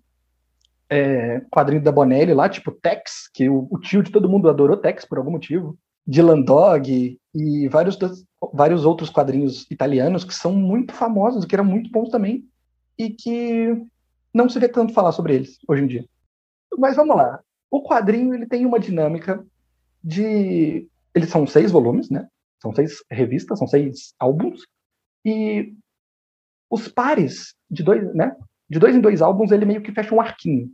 [0.88, 4.76] é, quadrinho da Bonelli lá, tipo Tex, que o, o tio de todo mundo adorou
[4.76, 10.52] Tex por algum motivo, Dylan Dog e vários, das- vários outros quadrinhos italianos que são
[10.52, 12.44] muito famosos, que eram muito bons também,
[12.98, 13.76] e que
[14.32, 16.04] não se vê tanto falar sobre eles hoje em dia.
[16.78, 17.40] Mas vamos lá.
[17.70, 19.44] O quadrinho ele tem uma dinâmica
[20.02, 22.28] de eles são seis volumes, né?
[22.64, 24.62] São seis revistas, são seis álbuns.
[25.24, 25.74] E
[26.70, 28.34] os pares de dois, né?
[28.68, 30.72] De dois em dois álbuns, ele meio que fecha um arquinho.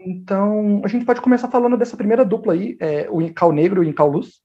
[0.00, 3.86] Então, a gente pode começar falando dessa primeira dupla aí, é, o Incal Negro e
[3.86, 4.40] o Incal Luz,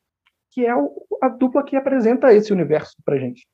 [0.52, 3.46] que é o- a dupla que apresenta esse universo pra gente.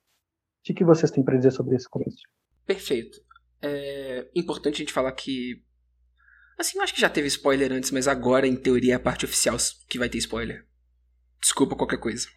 [0.70, 2.22] O que, vocês têm pra dizer sobre esse começo?
[2.66, 3.20] Perfeito.
[3.62, 5.62] É importante a gente falar que.
[6.58, 9.26] Assim, eu acho que já teve spoiler antes, mas agora, em teoria, é a parte
[9.26, 9.58] oficial
[9.90, 10.66] que vai ter spoiler.
[11.42, 12.28] Desculpa qualquer coisa.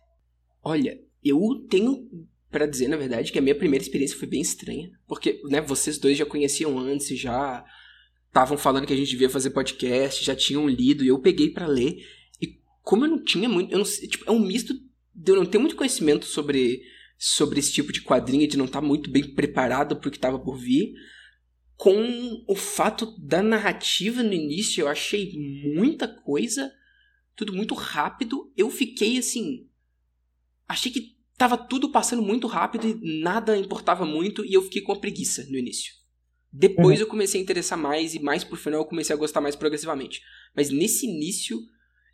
[0.68, 1.38] Olha, eu
[1.70, 2.08] tenho
[2.50, 4.90] pra dizer, na verdade, que a minha primeira experiência foi bem estranha.
[5.06, 7.64] Porque, né, vocês dois já conheciam antes, já
[8.26, 11.68] estavam falando que a gente devia fazer podcast, já tinham lido, e eu peguei pra
[11.68, 12.04] ler.
[12.42, 13.72] E como eu não tinha muito.
[13.72, 14.74] Eu não tipo, é um misto
[15.14, 16.82] de eu não ter muito conhecimento sobre,
[17.16, 20.58] sobre esse tipo de quadrinho, de não estar muito bem preparado pro que estava por
[20.58, 20.94] vir.
[21.76, 25.32] Com o fato da narrativa no início, eu achei
[25.76, 26.72] muita coisa,
[27.36, 28.52] tudo muito rápido.
[28.56, 29.68] Eu fiquei assim.
[30.68, 34.92] Achei que tava tudo passando muito rápido e nada importava muito, e eu fiquei com
[34.92, 35.92] a preguiça no início.
[36.52, 39.54] Depois eu comecei a interessar mais, e mais pro final eu comecei a gostar mais
[39.54, 40.22] progressivamente.
[40.54, 41.58] Mas nesse início,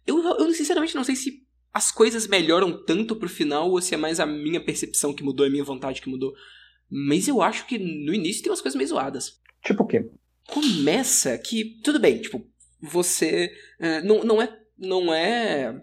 [0.06, 3.96] eu, eu sinceramente não sei se as coisas melhoram tanto pro final ou se é
[3.96, 6.34] mais a minha percepção que mudou, a minha vontade que mudou.
[6.90, 10.10] Mas eu acho que no início tem umas coisas meio zoadas Tipo o quê?
[10.48, 12.44] começa que tudo bem, tipo,
[12.80, 15.80] você é, não, não é não é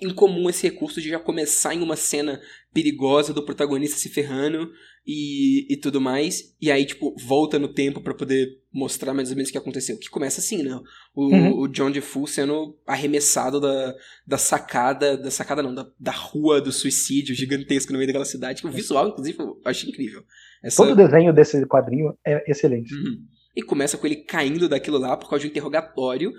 [0.00, 2.40] incomum esse recurso de já começar em uma cena
[2.72, 4.70] perigosa do protagonista se ferrando
[5.06, 9.36] e, e tudo mais, e aí, tipo, volta no tempo pra poder mostrar mais ou
[9.36, 9.98] menos o que aconteceu.
[9.98, 10.78] Que começa assim, né?
[11.14, 11.60] O, Uhum.
[11.60, 13.94] o John DeFu sendo arremessado da,
[14.26, 18.62] da sacada, da sacada não, da, da rua do suicídio gigantesco no meio daquela cidade,
[18.62, 20.22] que o visual, inclusive, eu achei incrível.
[20.62, 22.94] Essa, Todo o desenho desse quadrinho é excelente.
[22.94, 23.24] Uhum.
[23.56, 26.32] E começa com ele caindo daquilo lá por causa de um interrogatório.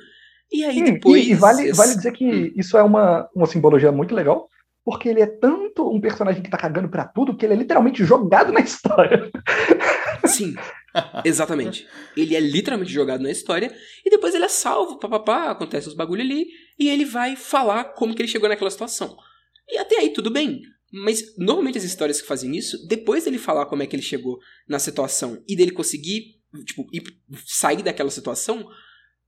[0.52, 1.26] E aí Sim, depois.
[1.26, 2.52] e, e vale, vale dizer que Hum.
[2.56, 4.50] isso é uma, uma simbologia muito legal,
[4.84, 8.04] porque ele é tanto um personagem que tá cagando pra tudo que ele é literalmente
[8.04, 9.32] jogado na história.
[10.26, 10.56] Sim,
[11.24, 11.88] exatamente.
[12.18, 13.74] Ele é literalmente jogado na história
[14.06, 16.46] e depois ele é salvo, papapá, acontece os bagulho ali
[16.78, 19.16] e ele vai falar como que ele chegou naquela situação.
[19.70, 20.62] E até aí tudo bem.
[20.94, 24.38] Mas normalmente as histórias que fazem isso, depois dele falar como é que ele chegou
[24.68, 26.24] na situação e dele conseguir,
[26.66, 27.04] tipo, ir,
[27.46, 28.68] sair daquela situação,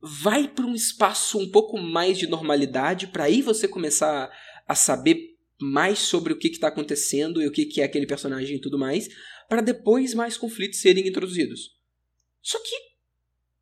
[0.03, 4.29] vai para um espaço um pouco mais de normalidade para aí você começar
[4.67, 8.57] a saber mais sobre o que está acontecendo e o que, que é aquele personagem
[8.57, 9.07] e tudo mais,
[9.47, 11.77] para depois mais conflitos serem introduzidos.
[12.41, 12.75] Só que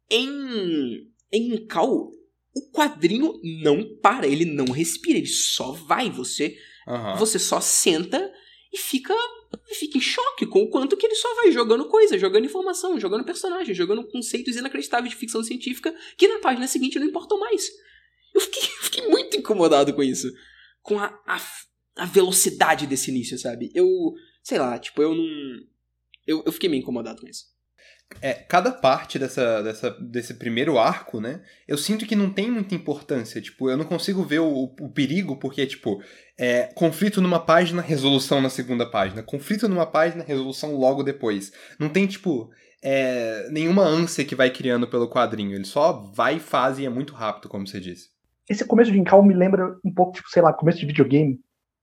[0.09, 2.11] em em Cal,
[2.53, 7.17] o quadrinho não para, ele não respira, ele só vai, você Aham.
[7.17, 8.33] você só senta
[8.73, 9.13] e fica
[9.73, 13.25] fica em choque com o quanto que ele só vai jogando coisa, jogando informação, jogando
[13.25, 17.69] personagem, jogando conceitos inacreditáveis de ficção científica que na página seguinte não importam mais.
[18.33, 20.31] Eu fiquei, fiquei muito incomodado com isso.
[20.81, 21.41] Com a, a,
[21.97, 23.71] a velocidade desse início, sabe?
[23.73, 23.87] Eu,
[24.43, 25.25] sei lá, tipo, eu não.
[26.25, 27.45] Eu, eu fiquei meio incomodado com isso.
[28.21, 31.41] É, cada parte dessa, dessa, desse primeiro arco, né?
[31.67, 33.41] Eu sinto que não tem muita importância.
[33.41, 36.01] Tipo, eu não consigo ver o, o perigo, porque, tipo,
[36.37, 39.23] é, conflito numa página, resolução na segunda página.
[39.23, 41.51] Conflito numa página, resolução logo depois.
[41.79, 42.49] Não tem, tipo,
[42.83, 45.55] é, nenhuma ânsia que vai criando pelo quadrinho.
[45.55, 48.09] Ele só vai e faz e é muito rápido, como você disse.
[48.49, 51.39] Esse começo de Incal me lembra um pouco, tipo, sei lá, começo de videogame,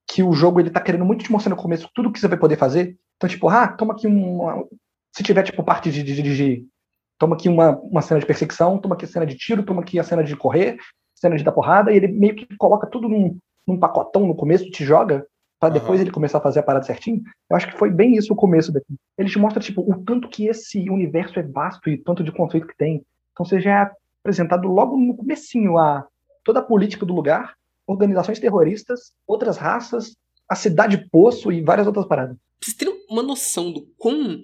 [0.06, 2.38] que o jogo ele tá querendo muito te mostrar no começo tudo que você vai
[2.38, 2.98] poder fazer.
[3.16, 4.64] Então, tipo, ah, toma aqui uma.
[5.18, 6.64] Se tiver, tipo, parte de de dirigir,
[7.18, 9.98] toma aqui uma, uma cena de perseguição, toma aqui a cena de tiro, toma aqui
[9.98, 10.76] a cena de correr,
[11.12, 14.70] cena de dar porrada, e ele meio que coloca tudo num, num pacotão no começo,
[14.70, 15.26] te joga,
[15.59, 16.02] pra depois Aham.
[16.02, 17.20] ele começar a fazer a parada certinho.
[17.50, 18.94] Eu acho que foi bem isso o começo daqui.
[19.18, 22.31] Ele te mostra, tipo, o tanto que esse universo é vasto e o tanto de
[22.31, 23.02] conceito que tem.
[23.33, 23.90] Então você já é
[24.22, 26.07] apresentado logo no comecinho a
[26.44, 27.54] toda a política do lugar,
[27.88, 30.14] organizações terroristas, outras raças,
[30.48, 32.37] a cidade poço e várias outras paradas.
[32.37, 34.38] Pra vocês terem uma noção do quão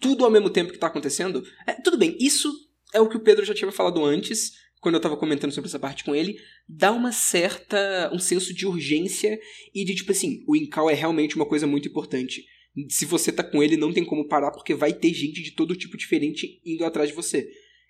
[0.00, 1.44] tudo ao mesmo tempo que tá acontecendo.
[1.66, 2.52] É, tudo bem, isso
[2.92, 5.78] é o que o Pedro já tinha falado antes, quando eu tava comentando sobre essa
[5.78, 6.36] parte com ele.
[6.68, 8.10] Dá uma certa.
[8.12, 9.38] um senso de urgência
[9.74, 12.44] e de tipo assim, o Incal é realmente uma coisa muito importante.
[12.88, 15.76] Se você tá com ele, não tem como parar, porque vai ter gente de todo
[15.76, 17.48] tipo diferente indo atrás de você.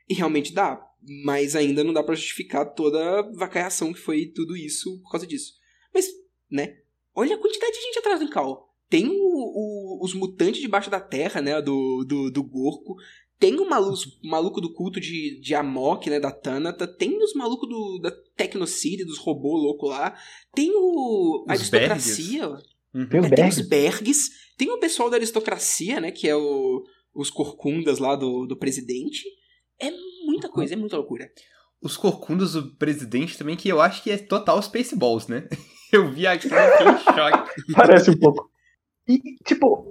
[0.09, 0.85] E realmente dá,
[1.24, 5.26] mas ainda não dá pra justificar toda a vacaiação que foi tudo isso por causa
[5.26, 5.55] disso.
[5.94, 6.09] Mas,
[6.50, 6.78] né?
[7.14, 8.71] Olha a quantidade de gente atrás do Incal.
[8.92, 11.62] Tem o- o- os mutantes debaixo da terra, né?
[11.62, 12.94] Do, do, do Gorko.
[13.38, 16.20] Tem o maluco, maluco do culto de, de Amok, né?
[16.20, 16.87] Da Tanata.
[16.87, 20.14] Tem os malucos do, da Tecnocity, dos robôs loucos lá.
[20.55, 21.46] Tem o.
[21.48, 22.48] A Os aristocracia.
[22.94, 23.09] Uhum.
[23.09, 24.31] Tem os É, tem os Bergs.
[24.59, 26.11] Tem o pessoal da aristocracia, né?
[26.12, 29.24] Que é o, os corcundas lá do, do presidente.
[29.81, 29.90] É
[30.26, 31.28] muita coisa, é muita loucura.
[31.81, 35.48] Os corcundos do presidente também, que eu acho que é total Spaceballs, né?
[35.90, 37.72] Eu vi aquilo em choque.
[37.74, 38.52] Parece um pouco.
[39.16, 39.90] E, tipo,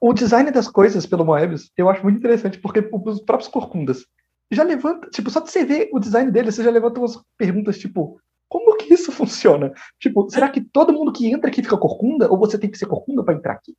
[0.00, 4.04] o design das coisas pelo Moebius, eu acho muito interessante, porque os próprios corcundas
[4.50, 7.78] já levanta, tipo, só de você ver o design deles, você já levanta umas perguntas,
[7.78, 9.72] tipo, como que isso funciona?
[9.98, 12.30] Tipo, será que todo mundo que entra aqui fica corcunda?
[12.30, 13.74] Ou você tem que ser corcunda pra entrar aqui?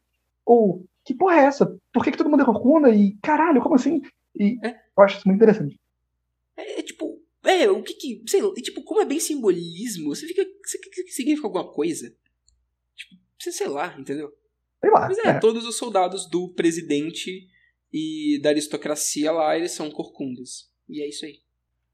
[0.46, 1.78] Ou, que porra é essa?
[1.94, 2.90] Por que, que todo mundo é corcunda?
[2.90, 4.02] E, caralho, como assim?
[4.36, 4.76] E É.
[4.98, 5.80] eu acho isso muito interessante.
[6.58, 7.22] É, é tipo.
[7.44, 8.24] É, o que que.
[8.28, 10.44] Sei lá, e, tipo, como é bem simbolismo, você fica.
[10.66, 12.10] Você, significa alguma coisa?
[12.96, 14.32] Tipo, você sei lá, entendeu?
[14.84, 15.10] Sei lá.
[15.26, 15.40] É, é.
[15.40, 17.48] todos os soldados do presidente
[17.92, 20.70] e da aristocracia lá, eles são corcundas.
[20.90, 21.40] E é isso aí.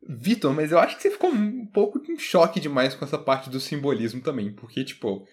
[0.01, 3.49] Vitor, mas eu acho que você ficou um pouco em choque demais com essa parte
[3.49, 4.51] do simbolismo também.
[4.53, 5.27] Porque, tipo,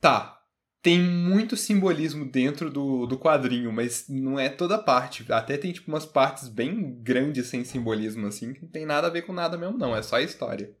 [0.00, 0.40] tá,
[0.80, 5.30] tem muito simbolismo dentro do, do quadrinho, mas não é toda parte.
[5.30, 9.10] Até tem, tipo, umas partes bem grandes sem simbolismo, assim, que não tem nada a
[9.10, 9.94] ver com nada mesmo, não.
[9.94, 10.74] É só a história.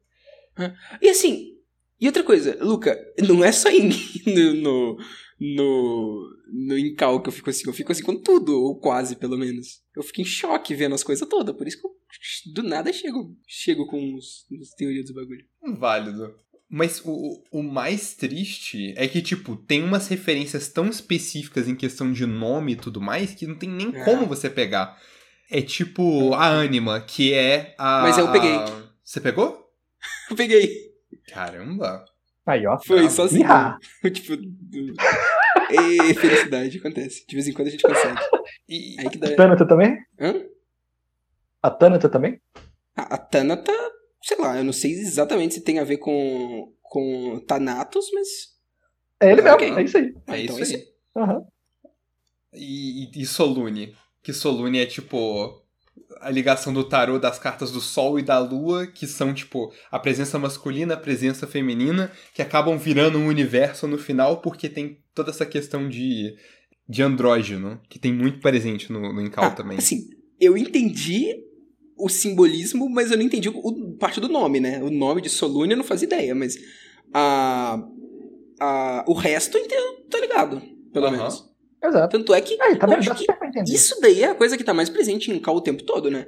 [1.00, 1.58] E assim,
[2.02, 3.88] e outra coisa, Luca, não é só em,
[4.26, 4.98] no, no,
[5.40, 9.38] no, no Incal que eu fico assim, eu fico assim com tudo, ou quase pelo
[9.38, 9.80] menos.
[9.96, 11.92] Eu fico em choque vendo as coisas todas, por isso que eu
[12.52, 15.44] do nada chego, chego com os, os teorias do bagulho.
[15.78, 16.34] Válido.
[16.68, 22.12] Mas o, o mais triste é que, tipo, tem umas referências tão específicas em questão
[22.12, 24.04] de nome e tudo mais que não tem nem É.
[24.04, 24.98] como você pegar.
[25.50, 28.02] É tipo a Anima, que é a.
[28.02, 28.52] Mas eu peguei.
[28.54, 29.60] a- Você pegou?
[30.30, 30.91] Eu peguei.
[31.28, 32.04] Caramba.
[32.46, 32.78] Aí, ó.
[32.84, 33.14] Foi Bravo.
[33.14, 33.42] só assim.
[34.04, 34.36] Ih, tipo.
[34.36, 34.94] do-
[35.70, 37.24] E felicidade, acontece.
[37.26, 38.18] De vez em quando a gente consegue.
[38.68, 39.28] E, Aí que dá.
[39.28, 39.96] A Tanata também?
[40.20, 40.34] Hã?
[41.62, 42.40] A Tanata também?
[42.96, 43.72] A, a Tanata,
[44.22, 48.28] sei lá, eu não sei exatamente se tem a ver com, com Thanatos, mas.
[49.20, 49.72] É ele mesmo, Ok.
[49.76, 50.14] é isso aí.
[50.26, 50.84] É então isso aí.
[51.16, 51.42] Aham.
[52.52, 53.94] e, e- e Solune.
[54.22, 55.61] Que Solune é tipo.
[56.20, 59.98] A ligação do tarô das cartas do Sol e da Lua, que são, tipo, a
[59.98, 65.30] presença masculina, a presença feminina, que acabam virando um universo no final, porque tem toda
[65.30, 66.34] essa questão de,
[66.88, 69.78] de andrógeno, que tem muito presente no, no Incal Ah, também.
[69.78, 70.08] Assim,
[70.40, 71.34] eu entendi
[71.96, 74.82] o simbolismo, mas eu não entendi o, o- parte do nome, né?
[74.82, 76.56] O nome de Solune eu não fazia ideia, mas
[77.14, 77.78] a,
[78.60, 80.60] a, o resto eu entendo, tô ligado,
[80.92, 81.44] pelo menos.
[81.84, 82.16] Exato.
[82.16, 83.26] Tanto é que Aí, tá Dá que
[83.60, 83.76] entender.
[83.76, 86.26] isso daí é a coisa que tá mais presente em Cal o tempo todo, né?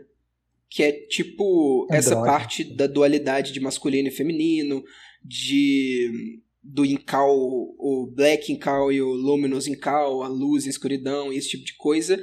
[0.68, 2.32] Que é tipo essa Andrógeno.
[2.32, 4.82] parte da dualidade de masculino e feminino,
[5.24, 11.32] de do Incal, o Black Incal e o Luminous Incal, a luz e a escuridão,
[11.32, 12.18] esse tipo de coisa.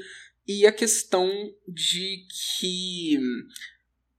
[0.47, 1.29] E a questão
[1.67, 2.25] de
[2.59, 3.19] que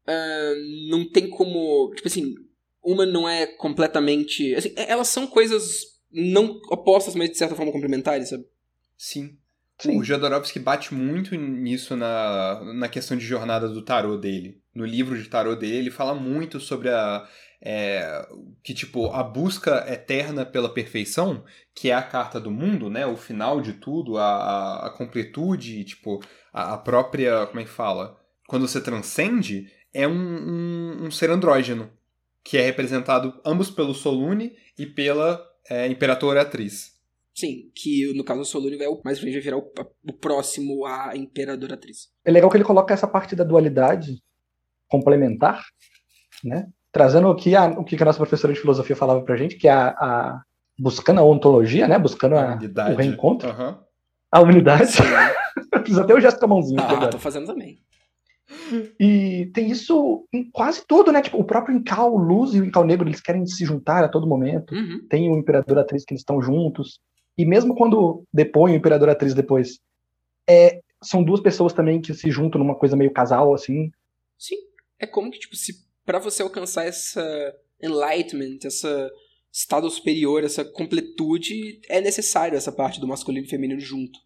[0.07, 0.55] ah,
[0.89, 1.93] não tem como.
[1.95, 2.35] Tipo assim,
[2.83, 4.55] uma não é completamente.
[4.55, 8.45] assim, elas são coisas não opostas, mas de certa forma complementares, sabe?
[8.97, 9.39] Sim.
[9.83, 9.99] Sim.
[9.99, 14.63] O Jodorowsky bate muito nisso na, na questão de jornada do tarô dele.
[14.73, 17.27] No livro de tarô dele, ele fala muito sobre a.
[17.61, 18.25] é,
[18.63, 21.43] que, tipo, a busca eterna pela perfeição,
[21.75, 23.05] que é a carta do mundo, né?
[23.07, 27.45] O final de tudo, a, a, completude, tipo, a, a própria.
[27.47, 28.17] Como é que fala?
[28.47, 31.91] Quando você transcende, é um, um, um ser andrógeno,
[32.45, 36.93] que é representado ambos pelo Solune e pela é, Imperatora Atriz.
[37.35, 39.73] Sim, que no caso o Solune vai, mais pra frente vai virar o,
[40.09, 42.09] o próximo à Imperadora Atriz.
[42.25, 44.23] É legal que ele coloca essa parte da dualidade
[44.89, 45.63] complementar,
[46.45, 46.69] né?
[46.93, 49.67] Trazendo o que a, o que a nossa professora de filosofia falava pra gente, que
[49.67, 50.43] é a, a
[50.79, 51.99] buscando a ontologia, né?
[51.99, 52.95] Buscando a- unidade.
[52.95, 53.81] o reencontro, Aham.
[54.31, 54.93] a unidade.
[55.87, 57.11] Fiz até o gesto com a mãozinha Ah, agora.
[57.11, 57.81] tô fazendo também.
[59.01, 61.23] E tem isso em quase tudo, né?
[61.23, 64.27] Tipo, o próprio Incal Luz e o Incal Negro, eles querem se juntar a todo
[64.27, 64.75] momento.
[64.75, 65.07] Uhum.
[65.09, 67.01] Tem o Imperador Atriz que eles estão juntos.
[67.37, 69.81] E mesmo quando depõe o Imperador Atriz depois,
[70.49, 73.91] é, são duas pessoas também que se juntam numa coisa meio casal, assim.
[74.39, 74.57] Sim.
[74.99, 79.11] É como que, tipo, se para você alcançar essa enlightenment, essa
[79.53, 84.19] estado superior, essa completude, é necessário essa parte do masculino e feminino junto.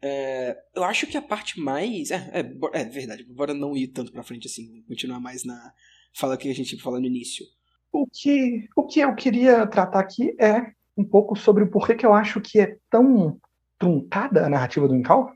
[0.00, 2.10] É, eu acho que a parte mais.
[2.10, 5.72] É, é, é verdade, bora não ir tanto pra frente assim, continuar mais na
[6.12, 7.46] fala que a gente falou no início.
[7.90, 12.04] O que, o que eu queria tratar aqui é um pouco sobre o porquê que
[12.06, 13.38] eu acho que é tão
[13.78, 15.32] truncada a narrativa do Incal.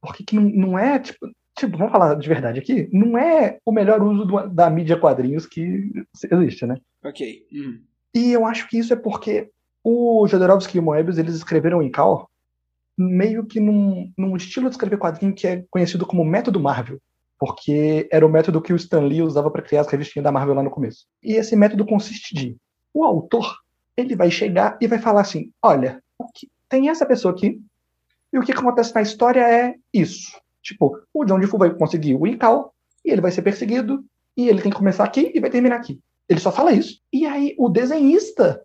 [0.00, 1.26] Porque que não, não é, tipo,
[1.58, 5.46] tipo, vamos falar de verdade aqui, não é o melhor uso do- da mídia quadrinhos
[5.46, 5.90] que
[6.30, 6.76] existe, né?
[7.02, 7.46] Ok.
[7.52, 7.82] Uhum.
[8.14, 9.50] E eu acho que isso é porque
[9.82, 12.30] o Jodorowsky e o Moebius, eles escreveram em Cal
[12.96, 17.00] meio que num, num estilo de escrever quadrinho que é conhecido como método Marvel,
[17.38, 20.54] porque era o método que o Stan Lee usava para criar as revistinhas da Marvel
[20.54, 21.04] lá no começo.
[21.22, 22.56] E esse método consiste de
[22.92, 23.56] o autor,
[23.96, 26.02] ele vai chegar e vai falar assim, olha,
[26.68, 27.60] tem essa pessoa aqui,
[28.32, 30.36] e o que acontece na história é isso.
[30.62, 34.04] Tipo, o John DeFu vai conseguir o Incal, e ele vai ser perseguido,
[34.36, 36.00] e ele tem que começar aqui e vai terminar aqui.
[36.28, 37.00] Ele só fala isso.
[37.12, 38.62] E aí o desenhista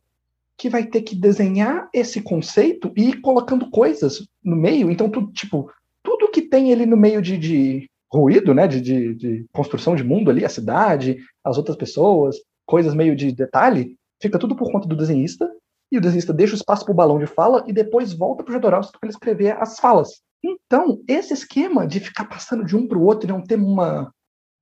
[0.58, 4.92] que vai ter que desenhar esse conceito e ir colocando coisas no meio.
[4.92, 5.72] Então, tu, tipo,
[6.04, 8.68] tudo que tem ali no meio de, de ruído, né?
[8.68, 13.32] De, de, de construção de mundo ali, a cidade, as outras pessoas, coisas meio de
[13.32, 15.50] detalhe, fica tudo por conta do desenhista.
[15.92, 18.52] E o desenhista deixa o espaço para o balão de fala e depois volta para
[18.52, 20.22] o Jodorowsky para ele escrever as falas.
[20.44, 24.14] Então, esse esquema de ficar passando de um para o outro e não ter uma.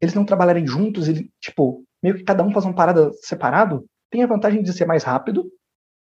[0.01, 4.23] Eles não trabalharem juntos, ele, tipo, meio que cada um faz uma parada separado, tem
[4.23, 5.51] a vantagem de ser mais rápido,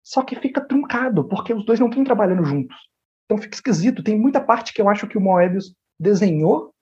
[0.05, 2.77] só que fica truncado, porque os dois não estão trabalhando juntos.
[3.25, 4.03] Então fica esquisito.
[4.03, 6.73] Tem muita parte que eu acho que o Moebius desenhou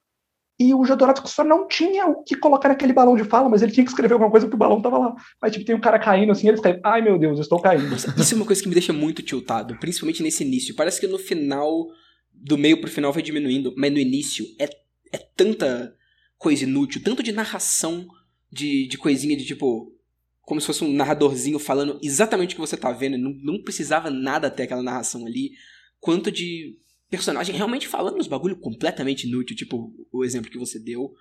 [0.59, 3.71] e o Jodorowsky só não tinha o que colocar naquele balão de fala, mas ele
[3.71, 5.15] tinha que escrever alguma coisa porque o balão tava lá.
[5.41, 7.89] Aí tipo, tem um cara caindo assim, ele escreve, ai meu Deus, eu estou caindo.
[7.89, 10.75] Nossa, isso é uma coisa que me deixa muito tiltado, principalmente nesse início.
[10.75, 11.87] Parece que no final,
[12.35, 14.65] do meio pro final vai diminuindo, mas no início é,
[15.13, 15.95] é tanta
[16.37, 18.09] coisa inútil, tanto de narração,
[18.51, 19.95] de, de coisinha de tipo.
[20.43, 24.09] Como se fosse um narradorzinho falando exatamente o que você tá vendo, não, não precisava
[24.09, 25.51] nada ter aquela narração ali,
[26.01, 26.75] quanto de
[27.11, 31.15] personagem realmente falando uns bagulho completamente inútil, tipo o exemplo que você deu.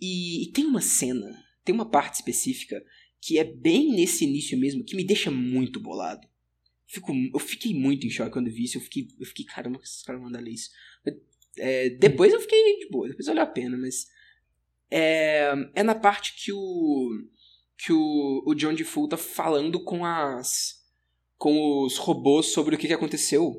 [0.00, 1.26] E, e tem uma cena,
[1.64, 2.82] tem uma parte específica
[3.20, 6.28] que é bem nesse início mesmo, que me deixa muito bolado.
[6.86, 8.76] Fico, eu fiquei muito em choque quando vi isso.
[8.76, 10.70] Eu fiquei, eu fiquei caramba, esses caras mandam ler isso.
[11.56, 14.06] É, depois eu fiquei de boa, depois valeu a pena, mas.
[14.90, 17.08] É, é na parte que o.
[17.78, 20.84] que o, o John DeFu tá falando com as.
[21.38, 23.54] com os robôs sobre o que, que aconteceu.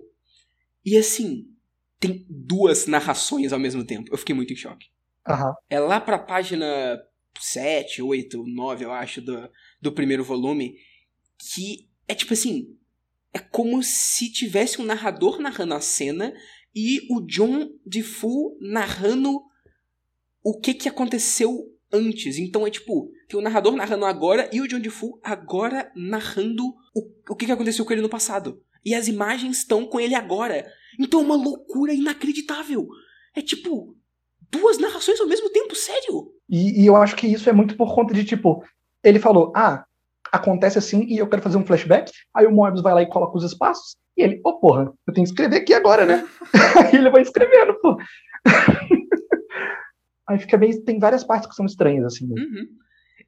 [0.85, 1.54] E assim,
[1.99, 4.09] tem duas narrações ao mesmo tempo.
[4.11, 4.87] Eu fiquei muito em choque.
[5.27, 5.53] Aham.
[5.69, 6.65] É lá pra página
[7.39, 9.49] 7, 8, 9, eu acho, do,
[9.81, 10.75] do primeiro volume,
[11.37, 12.77] que é tipo assim.
[13.33, 16.33] É como se tivesse um narrador narrando a cena
[16.73, 19.41] e o John DeFu narrando
[20.41, 22.37] o que que aconteceu antes.
[22.37, 27.09] Então é tipo, tem o narrador narrando agora e o John Defoe agora narrando o,
[27.29, 28.61] o que que aconteceu com ele no passado.
[28.85, 30.65] E as imagens estão com ele agora.
[30.99, 32.87] Então é uma loucura inacreditável.
[33.35, 33.97] É tipo,
[34.51, 36.31] duas narrações ao mesmo tempo, sério.
[36.49, 38.63] E, e eu acho que isso é muito por conta de, tipo,
[39.03, 39.83] ele falou, ah,
[40.31, 42.11] acontece assim e eu quero fazer um flashback.
[42.33, 43.95] Aí o Moebius vai lá e coloca os espaços.
[44.17, 46.25] E ele, ô porra, eu tenho que escrever aqui agora, né?
[46.85, 47.97] Aí ele vai escrevendo, pô.
[50.27, 50.83] Aí fica meio.
[50.83, 52.25] Tem várias partes que são estranhas, assim.
[52.27, 52.41] né?
[52.41, 52.67] Uhum.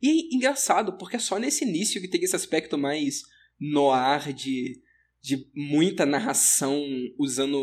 [0.01, 3.23] E é engraçado, porque é só nesse início que tem esse aspecto mais
[3.59, 4.79] noir de,
[5.21, 6.81] de muita narração
[7.17, 7.57] usando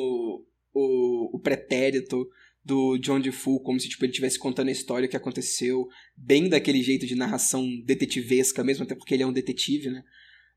[0.73, 2.27] o, o pretérito
[2.65, 5.87] do John Defoe, como se tipo, ele estivesse contando a história que aconteceu,
[6.17, 10.03] bem daquele jeito de narração detetivesca mesmo, até porque ele é um detetive, né?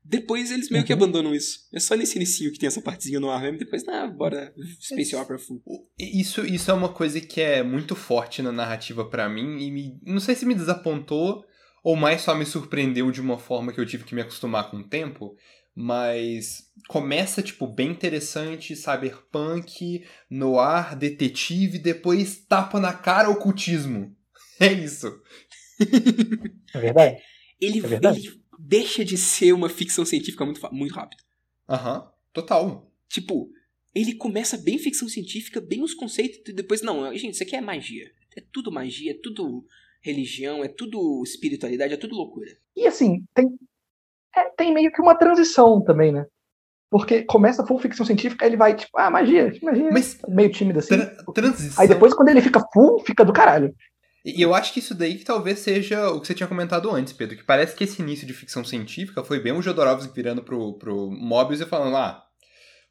[0.02, 0.98] Depois eles meio que Uhum.
[1.02, 1.68] abandonam isso.
[1.70, 5.14] É só nesse inicinho que tem essa partezinha no ar mesmo, depois, ah, bora Space
[5.14, 5.20] É.
[5.20, 5.60] Opera full.
[5.98, 9.98] Isso, isso é uma coisa que é muito forte na narrativa pra mim e me,
[10.02, 11.44] não sei se me desapontou
[11.84, 14.78] ou mais só me surpreendeu de uma forma que eu tive que me acostumar com
[14.78, 15.36] o tempo,
[15.80, 24.12] mas começa tipo bem interessante, cyberpunk, noir, detetive, depois tapa na cara ocultismo.
[24.60, 25.06] É isso.
[26.74, 27.22] É verdade.
[27.60, 28.26] Ele, É verdade.
[28.26, 31.22] ele deixa de ser uma ficção científica muito, muito rápido.
[31.68, 32.92] Aham, total.
[33.08, 33.48] Tipo,
[33.94, 37.60] ele começa bem ficção científica, bem os conceitos, e depois, não, gente, isso aqui é
[37.60, 38.10] magia.
[38.36, 39.64] É tudo magia, é tudo
[40.02, 42.50] religião, é tudo espiritualidade, é tudo loucura.
[42.74, 43.48] E assim, tem,
[44.38, 46.24] é, tem meio que uma transição também, né?
[46.90, 49.90] Porque começa full ficção científica, ele vai, tipo, ah, magia, magia.
[49.92, 50.96] Mas meio tímido assim.
[50.96, 51.82] tra- transição.
[51.82, 53.74] Aí depois, quando ele fica full, fica do caralho.
[54.24, 57.12] E eu acho que isso daí que talvez seja o que você tinha comentado antes,
[57.12, 60.78] Pedro, que parece que esse início de ficção científica foi bem o Jodorowsky virando pro,
[60.78, 62.22] pro Mobius e falando, ah,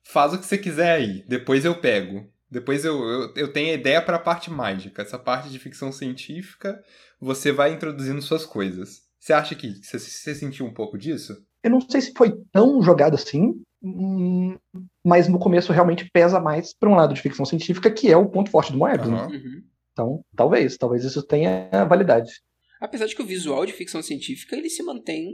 [0.03, 2.25] faz o que você quiser aí, depois eu pego.
[2.49, 5.01] Depois eu, eu, eu tenho a ideia pra parte mágica.
[5.01, 6.81] Essa parte de ficção científica,
[7.19, 9.01] você vai introduzindo suas coisas.
[9.27, 11.35] Você acha que você, você sentiu um pouco disso?
[11.61, 14.57] Eu não sei se foi tão jogado assim, hum,
[15.03, 18.29] mas no começo realmente pesa mais para um lado de ficção científica, que é o
[18.29, 19.09] ponto forte do Moebius.
[19.09, 19.27] né?
[19.27, 19.63] Uhum.
[19.91, 22.31] Então, talvez, talvez isso tenha validade.
[22.79, 25.33] Apesar de que o visual de ficção científica, ele se mantém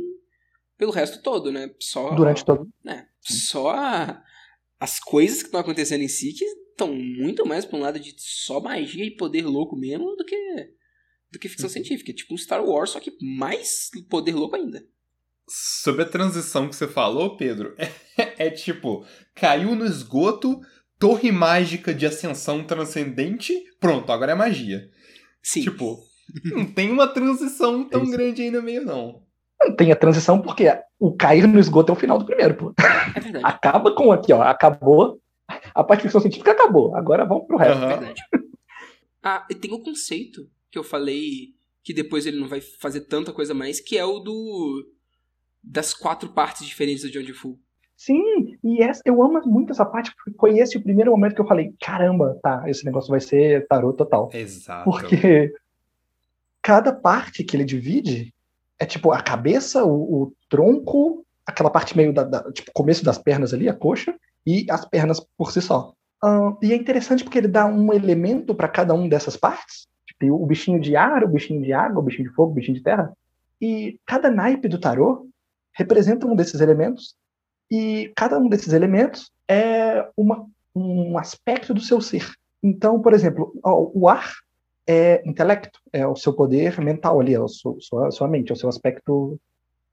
[0.75, 1.69] pelo resto todo, né?
[1.79, 2.67] Só, Durante todo.
[2.83, 3.05] né?
[3.21, 3.75] Só
[4.79, 8.15] as coisas que estão acontecendo em si que estão muito mais pra um lado de
[8.17, 10.35] só magia e poder louco mesmo do que
[11.33, 12.11] do que ficção científica.
[12.11, 14.85] É tipo um Star Wars, só que mais poder louco ainda.
[15.49, 17.75] Sobre a transição que você falou, Pedro,
[18.15, 19.05] é, tipo,
[19.35, 20.61] caiu no esgoto,
[20.97, 24.89] torre mágica de ascensão transcendente, pronto, agora é magia.
[25.41, 25.63] Sim.
[25.63, 25.97] Tipo,
[26.45, 28.11] não tem uma transição tão Isso.
[28.11, 29.23] grande aí no meio, não.
[29.59, 30.65] Não tem a transição porque
[30.99, 32.73] o cair no esgoto é o final do primeiro, pô.
[33.15, 33.45] é verdade.
[33.45, 34.41] Acaba com aqui, ó.
[34.41, 35.19] Acabou.
[35.75, 36.95] A parte de ficção científica acabou.
[36.95, 37.77] Agora vamos pro resto.
[37.83, 37.99] Aham.
[37.99, 38.21] Verdade.
[39.21, 41.53] Ah, e tem o conceito que eu falei
[41.83, 44.83] que depois ele não vai fazer tanta coisa mais, que é o do
[45.63, 47.57] das quatro partes diferentes do John Defoe.
[47.95, 51.41] Sim, e essa, eu amo muito essa parte, porque foi esse o primeiro momento que
[51.41, 54.29] eu falei: caramba, tá, esse negócio vai ser tarô total.
[54.33, 54.83] Exato.
[54.89, 55.53] Porque
[56.61, 58.33] cada parte que ele divide
[58.79, 63.17] é tipo a cabeça, o, o tronco, aquela parte meio da, da- tipo começo das
[63.19, 64.15] pernas ali, a coxa,
[64.45, 65.93] e as pernas por si só.
[66.21, 69.87] Ah, e é interessante porque ele dá um elemento para cada um dessas partes.
[70.23, 72.77] Tipo, o bichinho de ar, o bichinho de água, o bichinho de fogo, o bichinho
[72.77, 73.13] de terra.
[73.61, 75.27] E cada naipe do tarô
[75.73, 77.15] representa um desses elementos.
[77.69, 80.45] E cada um desses elementos é uma,
[80.75, 82.29] um aspecto do seu ser.
[82.61, 84.31] Então, por exemplo, o ar
[84.87, 88.57] é intelecto, é o seu poder mental ali, é a sua, sua, mente, é o
[88.57, 89.39] seu aspecto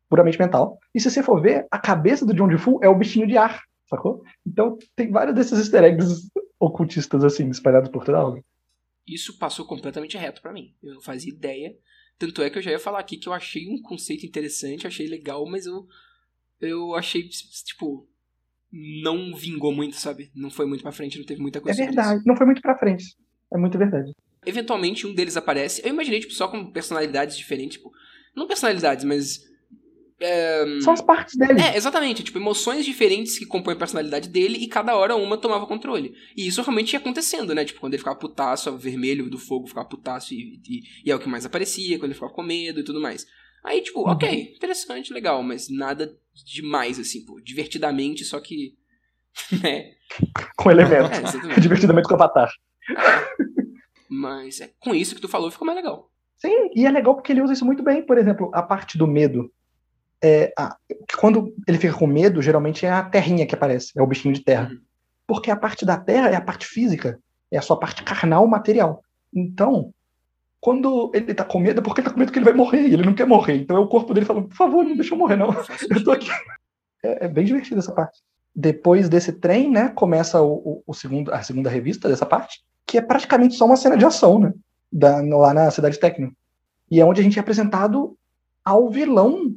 [0.09, 0.79] puramente mental.
[0.95, 3.61] E se você for ver, a cabeça do John Defoe é o bichinho de ar,
[3.89, 4.23] sacou?
[4.47, 6.29] Então tem vários desses easter eggs
[6.59, 8.43] ocultistas assim, espalhados por toda a obra.
[9.15, 10.75] Isso passou completamente reto pra mim.
[10.83, 11.77] Eu não fazia ideia.
[12.19, 15.07] Tanto é que eu já ia falar aqui que eu achei um conceito interessante, achei
[15.07, 15.87] legal, mas eu
[16.61, 18.07] eu achei tipo
[18.73, 20.31] não vingou muito, sabe?
[20.35, 21.77] Não foi muito pra frente, não teve muita É coisa.
[21.77, 23.17] sobre verdade, não foi muito pra frente.
[23.53, 24.13] É muito verdade.
[24.47, 25.83] eventualmente um deles aparece.
[25.85, 27.91] Eu imaginei, tipo, só com personalidades diferentes, tipo.
[28.37, 29.50] Não personalidades, mas.
[30.21, 31.61] É, São as partes dele.
[31.61, 35.67] é, exatamente, tipo, emoções diferentes que compõem a personalidade dele e cada hora uma tomava
[35.67, 36.13] controle.
[36.37, 37.65] E isso realmente ia acontecendo, né?
[37.65, 41.15] Tipo, quando ele ficava putaço, o vermelho do fogo ficava putaço e, e, e é
[41.17, 43.27] o que mais aparecia, quando ele ficava com medo e tudo mais.
[43.65, 44.11] Aí, tipo, Uhum.
[44.13, 46.15] ok, interessante, legal, mas nada
[46.47, 48.75] demais, assim, pô, divertidamente, só que.
[49.63, 49.93] né?
[50.57, 51.35] Com elementos.
[51.57, 51.57] É.
[51.61, 52.51] Divertidamente com o Avatar.
[54.09, 56.11] Mas é, com isso que tu falou ficou mais legal.
[56.37, 58.05] Sim, e é legal porque ele usa isso muito bem.
[58.05, 59.51] Por exemplo, a parte do medo.
[60.23, 60.77] É, a-
[61.19, 64.43] quando ele fica com medo, geralmente é a terrinha que aparece, é o bichinho de
[64.45, 64.69] terra.
[64.71, 64.79] Uhum.
[65.27, 67.19] Porque a parte da terra é a parte física,
[67.51, 69.03] é a sua parte carnal material.
[69.35, 69.93] Então,
[70.61, 72.83] quando ele tá com medo, é porque ele tá com medo que ele vai morrer,
[72.83, 73.57] e ele não quer morrer.
[73.57, 75.49] Então é o corpo dele falando, por favor, não deixa eu morrer, não.
[75.91, 76.29] Eu tô aqui.
[77.03, 78.21] É, é bem divertido essa parte.
[78.55, 82.99] Depois desse trem, né, começa o, o- o segundo, a segunda revista dessa parte, que
[82.99, 84.53] é praticamente só uma cena de ação, né?
[84.93, 86.33] Da, lá na cidade Tecno.
[86.91, 88.17] E é onde a gente é apresentado
[88.65, 89.55] ao vilão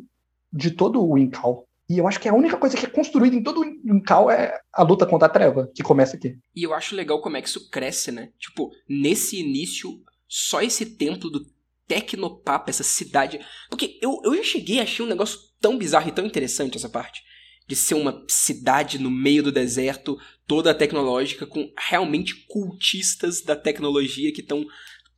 [0.53, 1.67] de todo o Incal.
[1.89, 4.57] E eu acho que a única coisa que é construída em todo o Incal é
[4.71, 6.37] a luta contra a treva, que começa aqui.
[6.55, 8.29] E eu acho legal como é que isso cresce, né?
[8.39, 9.89] Tipo, nesse início,
[10.27, 11.45] só esse templo do
[11.87, 13.39] Tecnopapa, essa cidade.
[13.69, 17.21] Porque eu, eu cheguei achei um negócio tão bizarro e tão interessante essa parte.
[17.67, 24.33] De ser uma cidade no meio do deserto, toda tecnológica, com realmente cultistas da tecnologia
[24.33, 24.65] que estão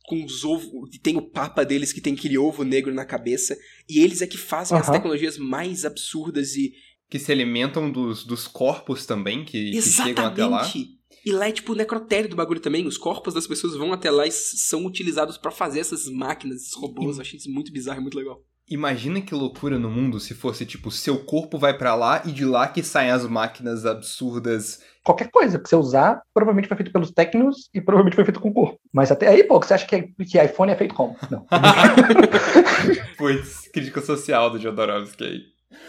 [0.06, 0.94] com os ovos.
[0.94, 3.56] E tem o papa deles que tem aquele ovo negro na cabeça.
[3.88, 4.92] E eles é que fazem as Aham.
[4.92, 6.72] tecnologias mais absurdas e
[7.08, 10.60] Que se alimentam dos, dos corpos também, que, que chegam até lá.
[10.62, 10.96] Exatamente.
[11.24, 12.86] E lá é tipo o necrotério do bagulho também.
[12.86, 16.74] Os corpos das pessoas vão até lá e são utilizados pra fazer essas máquinas, esses
[16.74, 17.16] robôs.
[17.16, 18.40] Eu achei isso muito bizarro e muito legal.
[18.68, 22.44] Imagina que loucura no mundo se fosse, tipo, seu corpo vai pra lá e de
[22.44, 24.80] lá que saem as máquinas absurdas.
[25.06, 28.48] Qualquer coisa que você usar, provavelmente foi feito pelos técnicos e provavelmente foi feito com
[28.48, 28.80] o corpo.
[28.92, 31.16] Mas até aí, pô, que você acha que, que iPhone é feito como?
[31.30, 31.46] Não.
[33.16, 35.40] Pois, crítica social do Jodorowsky aí.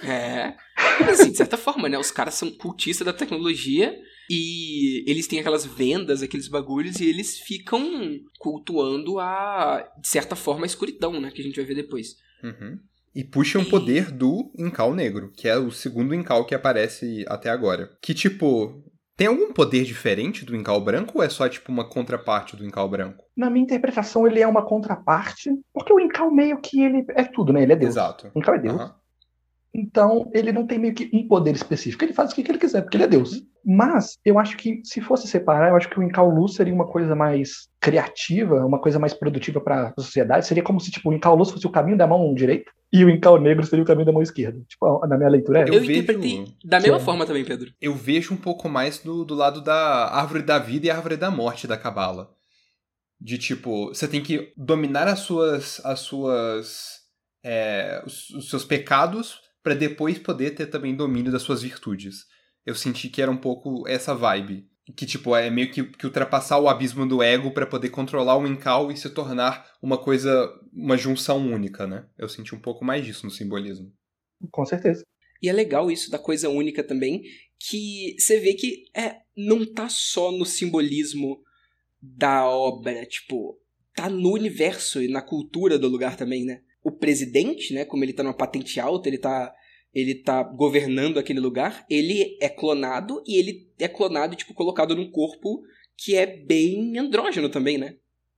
[0.07, 0.53] É.
[0.99, 1.97] Mas assim, de certa forma, né?
[1.97, 3.97] Os caras são cultistas da tecnologia
[4.29, 10.63] e eles têm aquelas vendas, aqueles bagulhos, e eles ficam cultuando a, de certa forma,
[10.63, 11.31] a escuridão, né?
[11.31, 12.17] Que a gente vai ver depois.
[12.43, 12.77] Uhum.
[13.15, 17.49] E puxa um poder do Incal Negro, que é o segundo Incal que aparece até
[17.49, 17.89] agora.
[17.99, 18.83] Que, tipo,
[19.17, 22.87] tem algum poder diferente do Incal Branco ou é só, tipo, uma contraparte do Incal
[22.87, 23.25] Branco?
[23.35, 27.51] Na minha interpretação, ele é uma contraparte, porque o Incal meio que ele é tudo,
[27.51, 27.63] né?
[27.63, 27.93] Ele é Deus.
[27.93, 28.31] Exato.
[28.35, 28.75] O Incal é Deus.
[28.75, 28.95] Aham.
[29.77, 32.03] Então, ele não tem meio que um poder específico.
[32.03, 33.43] Ele faz o que ele quiser, porque ele é Deus.
[33.63, 36.87] Mas, eu acho que, se fosse separar, eu acho que o Incal Luz seria uma
[36.87, 40.47] coisa mais criativa, uma coisa mais produtiva para a sociedade.
[40.47, 43.09] Seria como se, tipo, o Incal Luz fosse o caminho da mão direita e o
[43.09, 44.59] Incal Negro seria o caminho da mão esquerda.
[44.67, 45.63] Tipo, na minha leitura é.
[45.69, 47.05] Eu, Eu vejo- interpretei da mesma Sim.
[47.05, 47.71] forma também, Pedro.
[47.79, 51.29] Eu vejo um pouco mais do, do lado da árvore da vida e árvore da
[51.29, 52.31] morte da Cabala.
[53.19, 55.81] De tipo, você tem que dominar as suas.
[55.85, 56.99] as suas.
[57.43, 62.25] é, os, os seus pecados pra depois poder ter também domínio das suas virtudes.
[62.65, 64.65] Eu senti que era um pouco essa vibe.
[64.95, 68.47] Que, tipo, é meio que, que ultrapassar o abismo do ego pra poder controlar o
[68.47, 70.49] Incal e se tornar uma coisa.
[70.71, 72.07] uma junção única, né?
[72.17, 73.91] Eu senti um pouco mais disso no simbolismo.
[74.49, 75.03] Com certeza.
[75.41, 77.23] E é legal isso da coisa única também,
[77.59, 81.41] que você vê que é, não tá só no simbolismo
[82.01, 83.59] da obra, tipo,
[83.93, 86.61] tá no universo e na cultura do lugar também, né?
[86.87, 89.53] O presidente, né, como ele tá numa patente alta, ele tá
[89.93, 95.09] ele tá governando aquele lugar, ele é clonado e ele é clonado, tipo, colocado num
[95.09, 95.61] corpo
[95.97, 97.95] que é bem andrógeno também, né?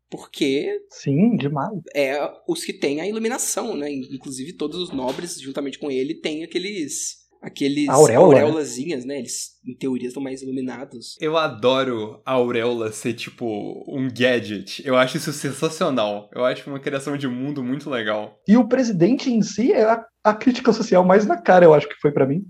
[0.10, 1.80] Porque Sim, demais.
[1.94, 3.92] é os que têm a iluminação, né?
[3.92, 8.42] Inclusive todos os nobres, juntamente com ele, têm aqueles aqueles auréola, né?
[8.42, 9.20] auréolazinhas, né?
[9.20, 11.16] Eles, em teoria, estão mais iluminados.
[11.20, 13.46] Eu adoro a auréola ser tipo
[13.88, 14.86] um gadget.
[14.86, 16.30] Eu acho isso sensacional.
[16.34, 18.40] Eu acho uma criação de mundo muito legal.
[18.48, 21.88] E o presidente em si é a, a crítica social mais na cara, eu acho
[21.88, 22.44] que foi pra mim.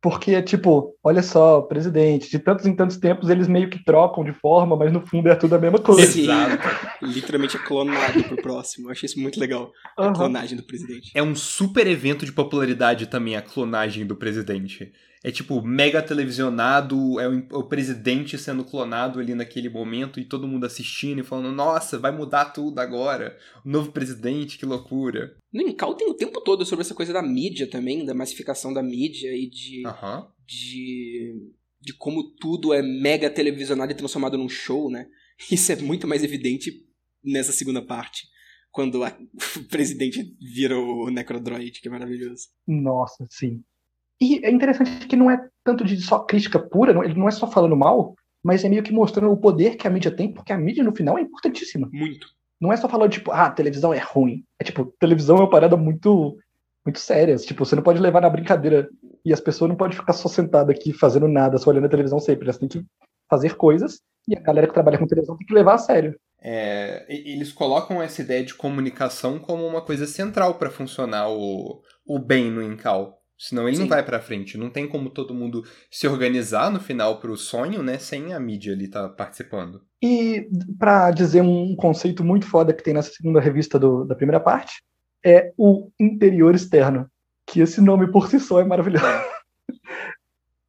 [0.00, 4.22] Porque é tipo, olha só, presidente, de tantos em tantos tempos eles meio que trocam
[4.22, 6.20] de forma, mas no fundo é tudo a mesma coisa.
[6.20, 6.62] Exato.
[7.02, 8.86] Literalmente é clonado pro próximo.
[8.86, 9.72] Eu achei isso muito legal.
[9.96, 10.12] A Aham.
[10.12, 11.10] clonagem do presidente.
[11.14, 14.92] É um super evento de popularidade também a clonagem do presidente.
[15.24, 20.46] É tipo mega televisionado, é o, o presidente sendo clonado ali naquele momento e todo
[20.46, 23.36] mundo assistindo e falando: "Nossa, vai mudar tudo agora.
[23.64, 25.36] O novo presidente, que loucura".
[25.52, 28.82] No Incal tem o tempo todo sobre essa coisa da mídia também, da massificação da
[28.82, 30.28] mídia e de, Aham.
[30.46, 31.34] de,
[31.80, 35.06] de como tudo é mega televisionado e transformado num show, né?
[35.50, 36.72] Isso é muito mais evidente
[37.24, 38.28] nessa segunda parte.
[38.70, 39.18] Quando a-
[39.56, 42.48] o presidente vira o Necrodroid, que é maravilhoso.
[42.66, 43.64] Nossa, sim.
[44.20, 47.30] E é interessante que não é tanto de só crítica pura, não- ele não é
[47.30, 50.52] só falando mal, mas é meio que mostrando o poder que a mídia tem, porque
[50.52, 51.88] a mídia no final é importantíssima.
[51.92, 52.26] Muito.
[52.60, 54.42] Não é só falando, tipo, ah, televisão é ruim.
[54.58, 56.36] É tipo, televisão é uma parada muito,
[56.84, 57.36] muito séria.
[57.36, 58.88] Tipo, você não pode levar na brincadeira.
[59.24, 62.18] E as pessoas não podem ficar só sentadas aqui fazendo nada, só olhando a televisão
[62.18, 62.44] sempre.
[62.46, 62.84] Elas têm que
[63.30, 64.00] fazer coisas.
[64.26, 66.18] E a galera que trabalha com televisão tem que levar a sério.
[66.40, 72.18] É, eles colocam essa ideia de comunicação como uma coisa central para funcionar o, o
[72.18, 73.20] bem no Incal.
[73.38, 73.90] Senão ele não Sim.
[73.90, 74.58] vai pra frente.
[74.58, 77.96] Não tem como todo mundo se organizar no final pro sonho, né?
[77.98, 79.80] Sem a mídia ali estar participando.
[80.02, 84.40] E pra dizer um conceito muito foda que tem nessa segunda revista do- da primeira
[84.40, 84.82] parte,
[85.24, 87.08] é o interior externo.
[87.46, 89.04] Que esse nome por si só é maravilhoso.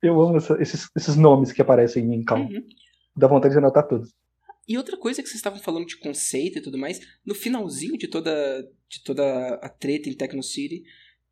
[0.01, 2.39] Eu amo essa- esses, esses nomes que aparecem em Cal.
[2.39, 2.63] Uhum.
[3.15, 4.13] Dá vontade de anotar todos.
[4.67, 8.07] E outra coisa que vocês estavam falando de conceito e tudo mais, no finalzinho de
[8.07, 8.31] toda,
[8.87, 10.83] de toda a treta em Techno City,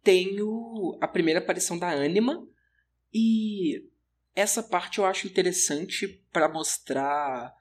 [0.08, 2.48] tem o, a primeira aparição da Anima.
[3.14, 3.84] E
[4.34, 7.54] essa parte eu acho interessante para mostrar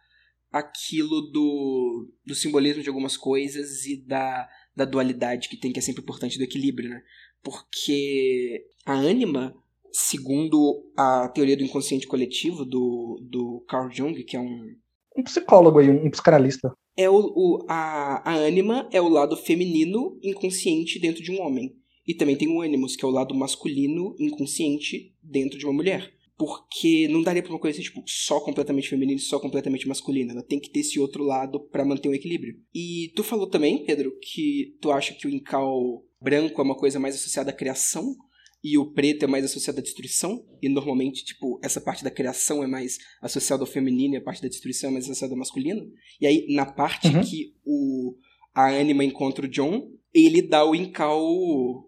[0.52, 5.82] aquilo do, do simbolismo de algumas coisas e da, da dualidade que tem, que é
[5.82, 7.02] sempre importante do equilíbrio, né?
[7.42, 9.54] Porque a Anima,
[9.92, 14.76] segundo a teoria do inconsciente coletivo do, do Carl Jung, que é um,
[15.16, 16.72] Um psicólogo aí, um psicanalista.
[16.96, 21.74] é o, o- a, a ânima é o lado feminino inconsciente dentro de um homem.
[22.06, 26.12] E também tem o ânimos, que é o lado masculino inconsciente dentro de uma mulher.
[26.38, 30.32] Porque não daria pra uma coisa ser, tipo, só completamente feminina e só completamente masculina.
[30.32, 32.56] Ela tem que ter esse outro lado pra manter um equilíbrio.
[32.74, 37.00] E tu falou também, Pedro, que tu acha que o encal branco é uma coisa
[37.00, 38.14] mais associada à criação
[38.62, 40.44] e o preto é mais associado à destruição.
[40.60, 44.42] E normalmente, tipo, essa parte da criação é mais associada ao feminino e a parte
[44.42, 45.86] da destruição é mais associada ao masculino.
[46.20, 47.22] E aí, na parte Uhum.
[47.22, 48.14] que o,
[48.54, 51.22] a Anima encontra o John, ele dá o encal,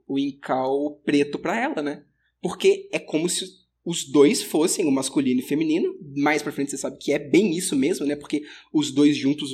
[0.06, 2.04] o encal preto pra ela, né?
[2.42, 3.46] Porque é como se
[3.84, 5.94] os dois fossem o masculino e feminino.
[6.14, 8.14] Mais pra frente você sabe que é bem isso mesmo, né?
[8.14, 9.50] Porque os dois juntos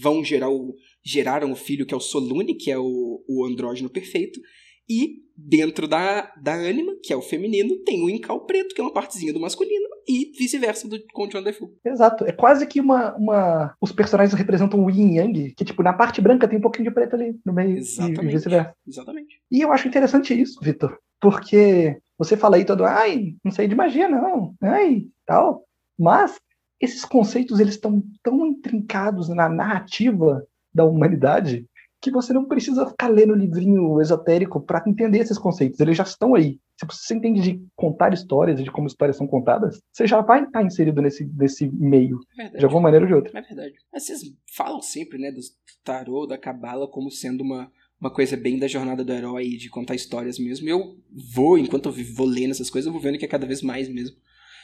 [0.00, 3.90] vão gerar o, geraram o filho que é o Solune, que é o, o andrógeno
[3.90, 4.40] perfeito.
[4.88, 8.84] E dentro da, da Anima, que é o feminino, tem o encal preto, que é
[8.84, 11.70] uma partezinha do masculino, e vice-versa do, com o John Defoe.
[11.84, 12.24] Exato.
[12.24, 13.74] É quase que uma, uma.
[13.80, 16.94] Os personagens representam o yin yang, que, tipo, na parte branca tem um pouquinho de
[16.94, 18.26] preto ali no meio e- e Exatamente.
[18.32, 18.74] vice-versa.
[18.86, 19.40] Exatamente.
[19.50, 23.74] E eu acho interessante isso, Vitor, porque você fala aí todo, ai, não sei de
[23.74, 25.64] magia, não, ai, tal.
[25.98, 26.38] Mas
[26.80, 30.44] esses conceitos, eles estão tão intrincados na narrativa
[30.74, 31.66] da humanidade
[32.02, 36.34] que você não precisa ficar lendo livrinho esotérico para entender esses conceitos, eles já estão
[36.34, 36.58] aí.
[36.76, 40.42] Se você entende de contar histórias e de como histórias são contadas, você já vai
[40.42, 43.38] estar inserido nesse, nesse meio, É de alguma maneira ou de outra.
[43.38, 43.74] É verdade.
[43.92, 44.20] Mas vocês
[44.52, 45.40] falam sempre, né, do
[45.84, 49.94] tarô, da cabala, como sendo uma, uma coisa bem da jornada do herói, de contar
[49.94, 50.68] histórias mesmo.
[50.68, 50.96] Eu
[51.32, 53.88] vou, enquanto eu vou lendo essas coisas, eu vou vendo que é cada vez mais
[53.88, 54.16] mesmo.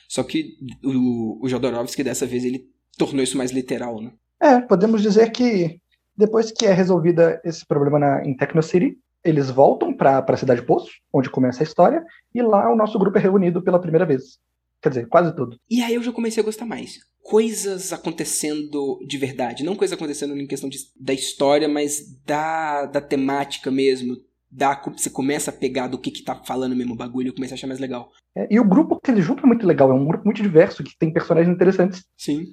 [0.08, 4.10] Só que o, o Jodorowsky, dessa vez, ele tornou isso mais literal, né?
[4.40, 5.80] É, podemos dizer que
[6.18, 10.62] depois que é resolvida esse problema na, em Techno City, eles voltam para a Cidade
[10.62, 12.04] Poço, onde começa a história,
[12.34, 14.38] e lá o nosso grupo é reunido pela primeira vez.
[14.82, 15.56] Quer dizer, quase tudo.
[15.68, 16.98] E aí eu já comecei a gostar mais.
[17.22, 19.64] Coisas acontecendo de verdade.
[19.64, 24.16] Não coisas acontecendo em questão de- da história, mas da, da temática mesmo.
[24.50, 27.54] Da, você começa a pegar do que, que tá falando mesmo o bagulho e começa
[27.54, 28.10] a achar mais legal.
[28.36, 30.82] É, e o grupo que eles juntam é muito legal, é um grupo muito diverso,
[30.82, 32.04] que tem personagens interessantes.
[32.16, 32.44] Sim.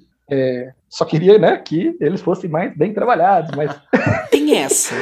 [0.88, 3.70] Só queria, né, que eles fossem mais bem trabalhados, mas
[4.30, 4.94] Tem essa.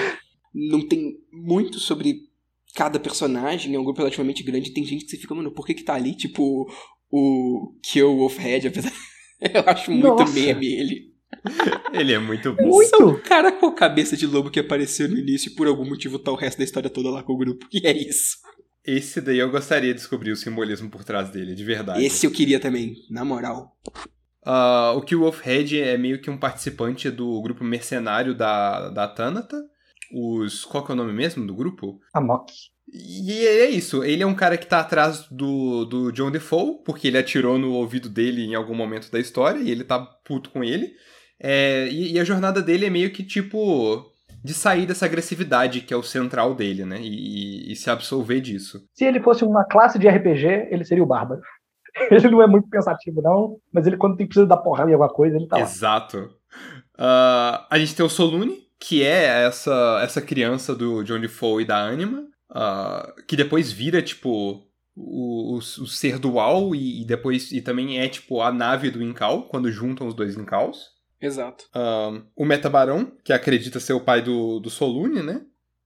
[0.55, 2.21] Não tem muito sobre
[2.75, 4.73] cada personagem, é um grupo relativamente grande.
[4.73, 6.15] Tem gente que você fica, mano, por que que tá ali?
[6.15, 6.67] Tipo,
[7.11, 8.93] o Kill Wolfhead, apesar.
[9.41, 10.33] Eu acho muito Nossa.
[10.33, 11.15] meme ele.
[11.93, 12.69] Ele é muito bom.
[12.69, 13.05] Muito.
[13.05, 16.19] O cara com a cabeça de lobo que apareceu no início e por algum motivo
[16.19, 17.67] tá o resto da história toda lá com o grupo.
[17.73, 18.39] E é isso.
[18.87, 22.05] Esse daí eu gostaria de descobrir o simbolismo por trás dele, de verdade.
[22.05, 23.77] Esse eu queria também, na moral.
[24.45, 29.57] Ah, o Kill Wolfhead é meio que um participante do grupo mercenário da, da Tanata.
[30.13, 30.65] Os.
[30.65, 31.99] Qual que é o nome mesmo do grupo?
[32.13, 32.53] a Mock.
[32.93, 37.09] E é isso, ele é um cara que tá atrás do, do John Defoe, porque
[37.09, 40.63] ele atirou no ouvido dele em algum momento da história, e ele tá puto com
[40.63, 40.93] ele.
[41.41, 44.05] É, e, e a jornada dele é meio que tipo.
[44.45, 47.01] de sair dessa agressividade que é o central dele, né?
[47.01, 48.87] E, e- e se absolver disso.
[48.93, 51.41] Se ele fosse uma classe de RPG, ele seria o Bárbaro.
[52.11, 55.13] Ele não é muito pensativo, não, mas ele, quando tem precisa dar porrada em alguma
[55.13, 55.63] coisa, ele tá lá.
[55.63, 56.29] Exato.
[56.99, 61.67] Ah, a gente tem o Solune, que é essa, essa criança do John Defoe e
[61.67, 64.67] da Anima, ah, que depois vira, tipo,
[64.97, 69.03] o, o, o ser dual e, e depois e também é, tipo, a nave do
[69.03, 70.95] Incal, quando juntam os dois Incals.
[71.21, 71.67] Exato.
[71.75, 75.43] Ah, o Metabarão, que acredita ser o pai do, do Solune, né?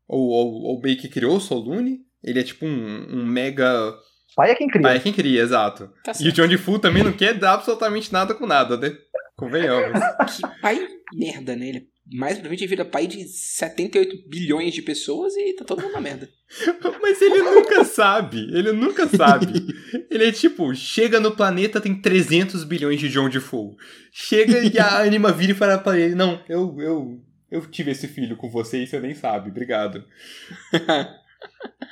[0.07, 2.01] Ou, ou, ou meio que criou o Solune.
[2.23, 3.95] Ele é tipo um, um mega.
[4.37, 4.83] Pai é quem cria.
[4.83, 5.91] Pai é quem cria, exato.
[6.05, 6.33] Tá E o.
[6.33, 8.97] John Defoe também não quer dar absolutamente nada com nada, né?
[9.37, 9.99] Convenhamos.
[10.37, 11.69] Que pai merda, né?
[11.69, 15.93] Ele mais pra frente vira pai de 78 bilhões de pessoas e tá todo mundo
[15.93, 16.29] na merda.
[17.03, 19.67] Mas ele nunca sabe, ele nunca sabe.
[20.11, 23.77] Ele é tipo, chega no planeta, tem 300 bilhões de John Defoe.
[24.11, 27.21] Chega e a Anima vira e fala pra ele, não, eu, eu,
[27.51, 30.05] eu tive esse filho com você e você nem sabe, obrigado.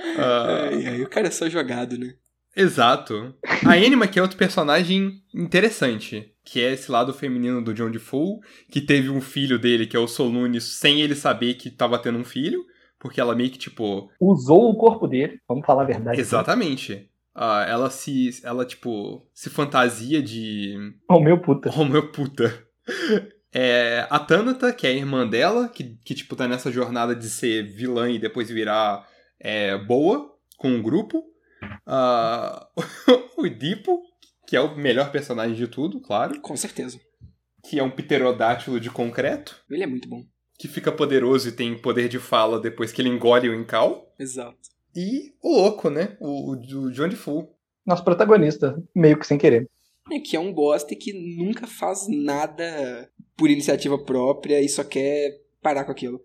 [0.00, 2.14] Ai, ai, o cara é só jogado, né?
[2.56, 3.34] Exato.
[3.64, 8.40] A Anima que é outro personagem interessante, que é esse lado feminino do John Defoe,
[8.70, 12.18] que teve um filho dele, que é o Solune, sem ele saber que tava tendo
[12.18, 12.64] um filho,
[12.98, 16.20] porque ela meio que, tipo, Usou o corpo dele, vamos falar a verdade.
[16.20, 17.10] Exatamente.
[17.34, 18.30] Ah, ela se.
[18.42, 20.74] Ela, tipo, se fantasia de
[21.08, 21.68] Oh, meu puta.
[21.68, 22.66] Romeu puta.
[23.52, 27.28] É, a Tanata, que é a irmã dela, que, que tipo, tá nessa jornada de
[27.28, 29.06] ser vilã e depois virar
[29.38, 31.24] é, boa com o grupo.
[31.86, 32.68] Ah,
[33.36, 34.00] o Edipo,
[34.46, 36.40] que é o melhor personagem de tudo, claro.
[36.40, 37.00] Com certeza.
[37.68, 40.22] Que é um pterodátilo de concreto, Ele é muito bom.
[40.58, 44.14] que fica poderoso e tem poder de fala depois que ele engole o Incal.
[44.18, 44.56] Exato.
[44.94, 46.16] E o louco, né?
[46.20, 47.48] O, o, o John Fu.
[47.84, 49.68] Nosso protagonista, meio que sem querer.
[50.10, 55.32] É que é um bosta que nunca faz nada por iniciativa própria e só quer
[55.60, 56.18] parar com aquilo.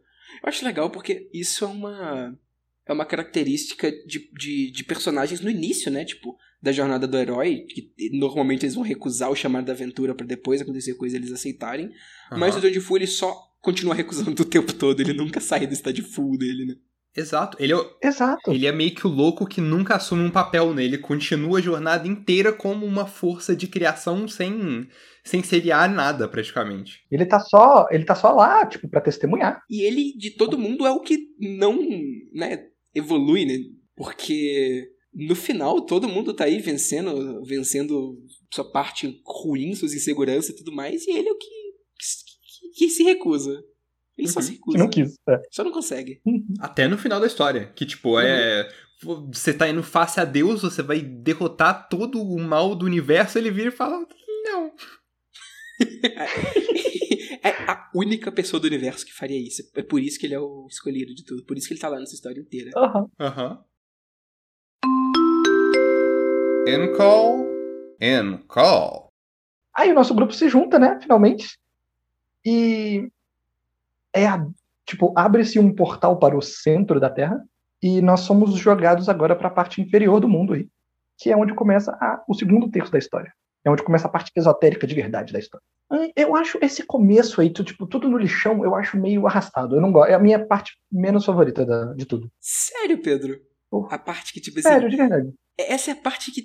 [0.44, 2.38] Eu acho legal porque isso é uma
[2.92, 6.06] é uma característica de, de, de personagens no início, né?
[6.06, 10.26] Tipo, da jornada do herói, que normalmente eles vão recusar o chamado da aventura pra
[10.26, 11.92] depois acontecer coisa e eles aceitarem.
[12.32, 16.04] Mas o Fu, ele só continua recusando o tempo todo, ele nunca sai do estado
[16.04, 16.76] full dele, né?
[17.16, 17.58] Exato.
[17.60, 18.52] Ele é, o- Exato.
[18.54, 20.98] ele é meio que o louco que nunca assume um papel nele.
[20.98, 24.88] Continua a jornada inteira como uma força de criação sem,
[25.22, 27.02] sem seriar nada, praticamente.
[27.12, 29.62] Ele tá só, ele tá só lá, tipo, pra testemunhar.
[29.70, 31.78] E ele, de todo mundo, é o que não,
[32.34, 33.58] né, evolui, né?
[33.96, 38.18] Porque no final todo mundo tá aí vencendo, vencendo
[38.54, 42.90] sua parte ruim, suas inseguranças e tudo mais, e ele é o que, que, que
[42.90, 43.64] se recusa.
[44.18, 44.46] Ele só Uhum.
[44.46, 44.78] se Que recusa.
[44.78, 45.14] não quis.
[45.30, 45.42] é.
[45.52, 46.22] Só não consegue.
[46.60, 47.72] Até no final da história.
[47.76, 48.70] Que, tipo, é.
[49.34, 53.50] Você tá indo face a Deus, você vai derrotar todo o mal do universo, ele
[53.50, 54.06] vira e fala.
[54.44, 54.72] Não.
[57.44, 59.62] é a única pessoa do universo que faria isso.
[59.76, 61.44] É por isso que ele é o escolhido de tudo.
[61.46, 62.72] Por isso que ele tá lá nessa história inteira.
[62.76, 63.08] Aham.
[63.20, 63.64] Aham.
[66.68, 67.58] Encall.
[68.00, 69.10] Encall.
[69.76, 71.58] Aí o nosso grupo se junta, né, finalmente.
[72.46, 73.10] E
[74.14, 74.46] é a-
[74.86, 77.42] tipo, abre-se um portal para o centro da Terra
[77.82, 80.68] e nós somos jogados agora para a parte inferior do mundo aí,
[81.18, 83.32] que é onde começa a- o segundo terço da história.
[83.64, 85.64] É onde começa a parte esotérica de verdade da história.
[86.16, 89.76] Eu acho esse começo aí, tipo, tudo no lixão, eu acho meio arrastado.
[89.76, 90.10] Eu não gosto.
[90.10, 92.32] É a minha parte menos favorita da- de tudo.
[92.40, 93.40] Sério, Pedro?
[93.70, 93.96] Porra.
[93.96, 95.30] A parte que, tipo assim, Sério, de verdade.
[95.58, 96.42] essa é a parte que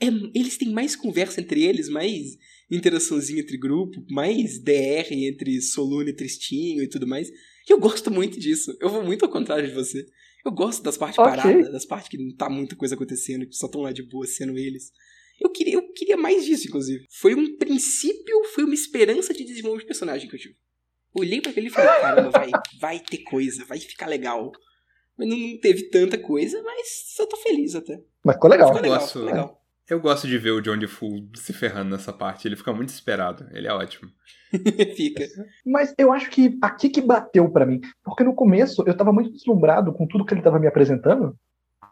[0.00, 2.36] é- eles têm mais conversa entre eles, mais
[2.70, 7.28] interaçãozinha entre grupo, mais DR entre Solune e Tristinho e tudo mais.
[7.68, 8.76] E eu gosto muito disso.
[8.80, 10.06] Eu vou muito ao contrário de você.
[10.44, 11.30] Eu gosto das partes Ok.
[11.30, 14.26] paradas, das partes que não tá muita coisa acontecendo, que só estão lá de boa
[14.26, 14.92] sendo eles.
[15.40, 17.04] Eu queria, eu queria mais disso, inclusive.
[17.10, 20.56] Foi um princípio, foi uma esperança de desenvolvimento de personagem que eu tive.
[21.14, 24.50] Olhei pra aquele e falei, caramba, vai, vai ter coisa, vai ficar legal.
[25.16, 27.98] Mas não não teve tanta coisa, mas eu tô feliz até.
[28.24, 28.68] Mas ficou legal.
[28.68, 29.12] Ficou legal, gosto.
[29.18, 29.58] ficou legal.
[29.88, 32.46] Eu gosto de ver o John DeFu se ferrando nessa parte.
[32.46, 33.48] Ele fica muito esperado.
[33.52, 34.10] Ele é ótimo.
[34.94, 35.26] Fica.
[35.64, 37.80] Mas eu acho que aqui que bateu pra mim.
[38.04, 41.34] Porque no começo eu tava muito deslumbrado com tudo que ele tava me apresentando.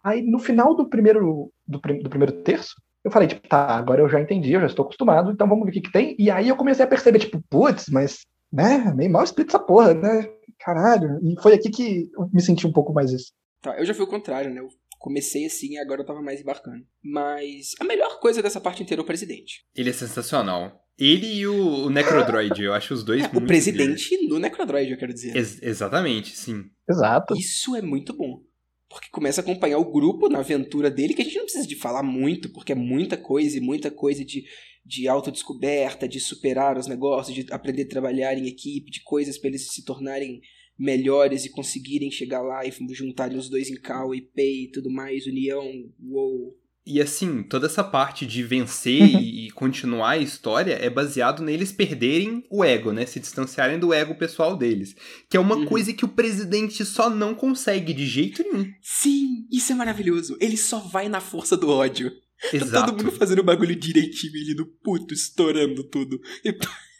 [0.05, 2.75] Aí no final do primeiro, do, prim- do primeiro terço,
[3.07, 5.71] eu falei, tipo, tá, agora eu já entendi, eu já estou acostumado, então vamos ver
[5.71, 6.17] o que, que tem.
[6.19, 9.95] E aí eu comecei a perceber, tipo, putz, mas, né, meio mal escrito essa porra,
[9.95, 10.29] né?
[10.59, 11.21] Caralho.
[11.23, 13.31] E foi aqui que eu me senti um pouco mais isso.
[13.63, 14.61] Tá, eu já fui o contrário, né?
[14.61, 14.67] Eu
[14.99, 16.85] comecei assim e agora eu tava mais embarcando.
[17.01, 19.63] Mas a melhor coisa dessa parte inteira é o presidente.
[19.73, 20.73] Ele é sensacional.
[20.99, 24.91] Ele e o, o Necrodroid, eu acho os dois É, o muito presidente no Necrodroid,
[24.91, 25.29] eu quero dizer.
[25.29, 25.63] incríveis.
[25.63, 26.65] Ex- exatamente, sim.
[26.91, 27.37] Exato.
[27.37, 28.41] Isso é muito bom.
[28.89, 31.74] Porque começa a acompanhar o grupo na aventura dele, que a gente não precisa de
[31.74, 34.45] falar muito, porque é muita coisa e muita coisa de,
[34.84, 39.49] de autodescoberta, de superar os negócios, de aprender a trabalhar em equipe, de coisas para
[39.49, 40.41] eles se tornarem
[40.78, 44.91] melhores e conseguirem chegar lá e juntarem os dois em cal e pay e tudo
[44.91, 45.64] mais, união,
[46.01, 46.57] uou.
[46.87, 51.72] E assim, toda essa parte de vencer e, e continuar a história é baseado neles
[51.72, 53.05] perderem o ego, né?
[53.05, 54.95] Se distanciarem do ego pessoal deles.
[55.28, 55.66] Que é uma Uhum.
[55.66, 58.66] coisa que o presidente só não consegue de jeito nenhum.
[58.80, 60.37] Sim, isso é maravilhoso.
[60.41, 62.11] Ele só vai na força do ódio.
[62.51, 62.93] Tá Exato.
[62.93, 66.20] todo mundo fazendo o bagulho direitinho, ele no puto, estourando tudo.
[66.45, 66.57] E-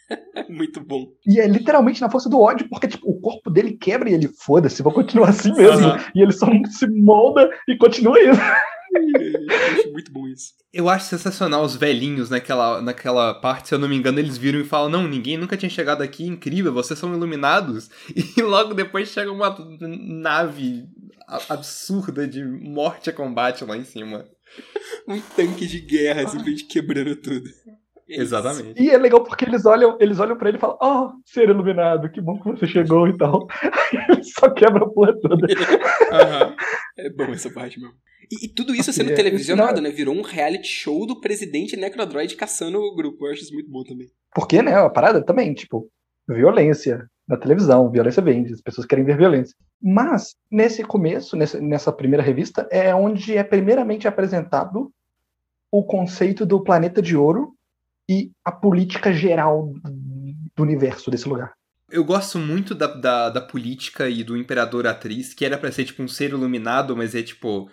[0.49, 1.05] Muito bom.
[1.25, 4.27] E é literalmente na força do ódio, porque tipo, o corpo dele quebra e ele
[4.29, 5.87] foda-se, vou continuar assim mesmo.
[5.87, 6.05] Aham.
[6.15, 8.39] E ele só se molda e continua isso.
[9.73, 10.53] Acho muito bom isso.
[10.73, 14.59] Eu acho sensacional os velhinhos naquela, naquela parte, se eu não me engano, eles viram
[14.59, 17.89] e falam: Não, ninguém nunca tinha chegado aqui, incrível, vocês são iluminados.
[18.37, 20.85] E logo depois chega uma nave
[21.49, 24.25] absurda de morte a combate lá em cima.
[25.07, 27.49] Um tanque de guerra, simplesmente quebrando tudo.
[28.07, 28.81] Exatamente.
[28.81, 32.09] E é legal porque eles olham, eles olham pra ele e falam, oh, ser iluminado,
[32.09, 33.47] que bom que você chegou e tal.
[34.09, 35.45] ele só quebra a porra toda.
[36.11, 36.55] Aham.
[36.97, 37.95] É bom essa parte mesmo.
[38.31, 39.89] E, e tudo isso sendo É, televisionado, né?
[39.89, 43.25] Virou um reality show do presidente Necrodroid caçando o grupo.
[43.25, 44.09] Eu acho isso muito bom também.
[44.35, 45.89] Porque, né, a parada também, tipo,
[46.27, 49.55] violência na televisão, violência vende, as pessoas querem ver violência.
[49.81, 54.91] Mas, nesse começo, nesse- nessa primeira revista, é onde é primeiramente apresentado
[55.71, 57.53] o conceito do planeta de ouro
[58.09, 59.73] e a política geral
[60.55, 61.53] do universo desse lugar.
[61.89, 65.85] Eu gosto muito da, da, da política e do Imperador Atriz, que era pra ser
[65.85, 67.69] tipo um ser iluminado, mas é tipo.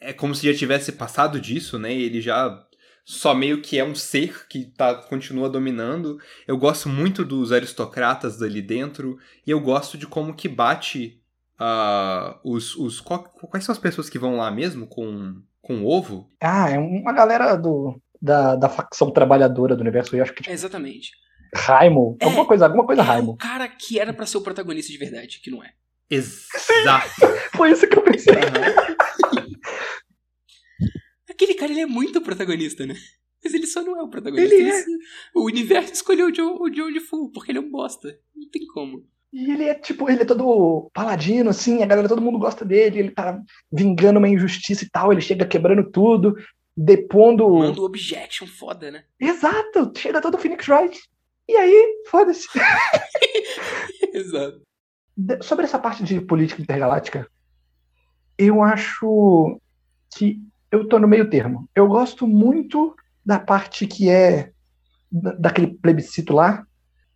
[0.00, 1.92] É como se já tivesse passado disso, né?
[1.92, 2.64] Ele já
[3.04, 6.18] só meio que é um ser que tá, continua dominando.
[6.46, 11.20] Eu gosto muito dos aristocratas dali dentro, e eu gosto de como que bate
[11.58, 12.76] ah, os.
[12.76, 16.30] os qual- quais são as pessoas que vão lá mesmo com, com ovo?
[16.40, 20.14] Ah, é uma galera do, da, da facção trabalhadora do universo.
[20.14, 21.10] Eu acho que É, exatamente.
[21.54, 22.16] Raimo.
[22.20, 24.98] É, alguma coisa, alguma coisa É o cara que era pra ser o protagonista de
[24.98, 25.70] verdade, que não é.
[26.10, 27.10] Exato!
[27.56, 28.34] Foi isso que eu pensei.
[31.38, 32.96] Aquele cara, ele é muito protagonista, né?
[33.44, 34.52] Mas ele só não é o protagonista.
[34.52, 34.84] Ele é.
[35.32, 38.18] O universo escolheu o John, o John Defoe, porque ele é um bosta.
[38.34, 39.06] Não tem como.
[39.32, 42.98] E ele é tipo, ele é todo paladino, assim, a galera, todo mundo gosta dele,
[42.98, 46.34] ele tá vingando uma injustiça e tal, ele chega quebrando tudo,
[46.76, 47.48] depondo.
[47.48, 49.04] Manda o objection foda, né?
[49.20, 51.00] Exato, chega todo o Phoenix Wright.
[51.46, 52.48] E aí, foda-se.
[54.12, 54.60] Exato.
[55.42, 57.30] Sobre essa parte de política intergaláctica,
[58.36, 59.60] eu acho
[60.16, 61.68] que eu tô no meio termo.
[61.74, 62.94] Eu gosto muito
[63.24, 64.50] da parte que é
[65.10, 66.64] da- daquele plebiscito lá,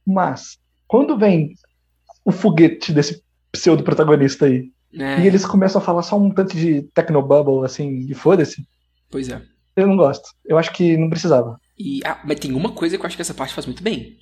[0.06, 1.54] mas quando vem
[2.24, 6.82] o foguete desse pseudo-protagonista aí, É, e eles começam a falar só um tanto de
[6.94, 8.66] technobubble, assim, e foda-se,
[9.10, 9.40] Pois é.
[9.76, 10.28] eu não gosto.
[10.44, 11.58] Eu acho que não precisava.
[11.78, 14.18] E, ah, mas tem uma coisa que eu acho que essa parte faz muito bem.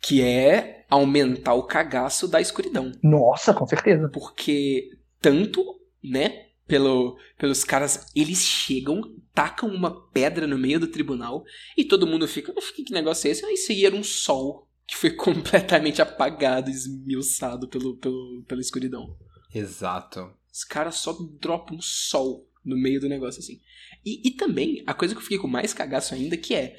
[0.00, 2.92] Que é aumentar o cagaço da escuridão.
[3.02, 4.08] Nossa, com certeza.
[4.08, 4.90] Porque
[5.20, 5.62] tanto,
[6.02, 9.02] né, pelo, pelos caras, eles chegam,
[9.32, 11.44] tacam uma pedra no meio do tribunal
[11.76, 13.44] e todo mundo fica, "Uf, que, que negócio é esse?
[13.44, 19.16] Ah, isso aí era um sol que foi completamente apagado, esmiuçado pelo, pelo, pela escuridão.
[19.54, 20.32] Exato.
[20.52, 23.60] Os caras só dropam um sol no meio do negócio, assim.
[24.04, 26.76] E, e também, a coisa que eu fiquei com mais cagaço ainda, que é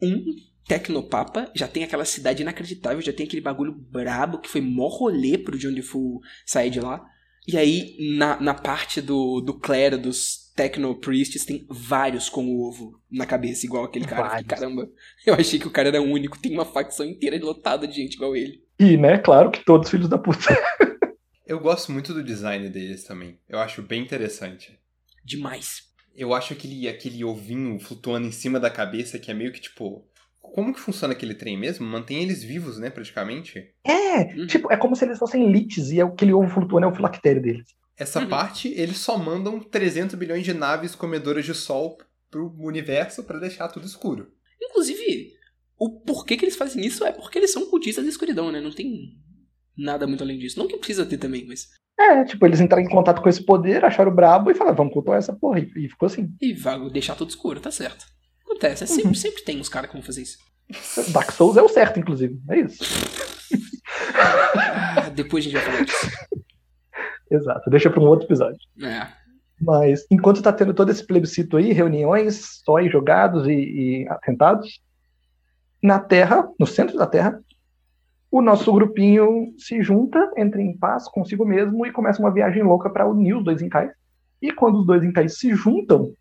[0.00, 0.24] um
[0.66, 5.36] Tecnopapa, já tem aquela cidade inacreditável, já tem aquele bagulho brabo que foi mó rolê
[5.36, 7.04] pro John Defoe sair de lá.
[7.46, 13.00] E aí, na, na parte do, do clero, dos Technopriests, tem vários com o ovo
[13.10, 14.28] na cabeça, igual aquele cara.
[14.28, 14.46] Vários.
[14.46, 14.88] Caramba,
[15.26, 18.36] eu achei que o cara era único, tem uma facção inteira lotada de gente igual
[18.36, 18.62] ele.
[18.78, 20.48] E, né, claro que todos filhos da puta.
[21.50, 23.36] Eu gosto muito do design deles também.
[23.48, 24.78] Eu acho bem interessante.
[25.24, 25.82] Demais.
[26.14, 30.08] Eu acho aquele, aquele ovinho flutuando em cima da cabeça que é meio que tipo.
[30.54, 31.86] Como que funciona aquele trem mesmo?
[31.86, 33.72] Mantém eles vivos, né, praticamente?
[33.84, 34.46] É, Uhum.
[34.46, 37.66] tipo, é como se eles fossem lites e aquele ovo flutuando é o filactério deles.
[37.96, 38.28] Essa Uhum.
[38.28, 41.98] parte, eles só mandam 300 bilhões de naves comedoras de sol
[42.30, 44.28] pro universo pra deixar tudo escuro.
[44.62, 45.32] Inclusive,
[45.78, 48.60] o porquê que eles fazem isso é porque eles são cultistas da escuridão, né?
[48.60, 49.16] Não tem
[49.76, 50.58] nada muito além disso.
[50.58, 51.68] Não que precisa ter também, mas.
[51.98, 55.18] É, tipo, eles entraram em contato com esse poder, acharam brabo e falaram, vamos cultuar
[55.18, 55.60] essa porra.
[55.60, 56.34] E, e ficou assim.
[56.40, 58.06] E vai deixar tudo escuro, tá certo.
[58.60, 58.94] Acontece, é Uhum.
[58.94, 60.38] sempre, sempre tem uns caras que vão fazer isso.
[61.12, 62.38] Dark Souls é o certo, inclusive.
[62.48, 62.84] É isso.
[64.16, 66.06] Ah, depois a gente vai falar disso.
[67.30, 67.70] Exato.
[67.70, 68.58] Deixa pra um outro episódio.
[68.82, 69.06] É.
[69.60, 74.80] Mas enquanto tá tendo todo esse plebiscito aí, reuniões, sóis jogados e, e atentados,
[75.82, 77.40] na Terra, no centro da Terra,
[78.30, 82.88] o nosso grupinho se junta, entra em paz consigo mesmo e começa uma viagem louca
[82.90, 83.90] pra unir os dois Incais.
[84.40, 86.12] E quando os dois Incais se juntam,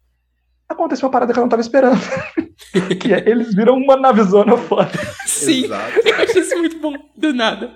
[0.69, 1.99] acontece uma parada que eu não tava esperando.
[3.01, 4.91] que é, eles viram uma navezona foda.
[5.25, 6.07] Sim, Exato.
[6.07, 6.93] eu achei isso muito bom.
[7.17, 7.75] Do nada.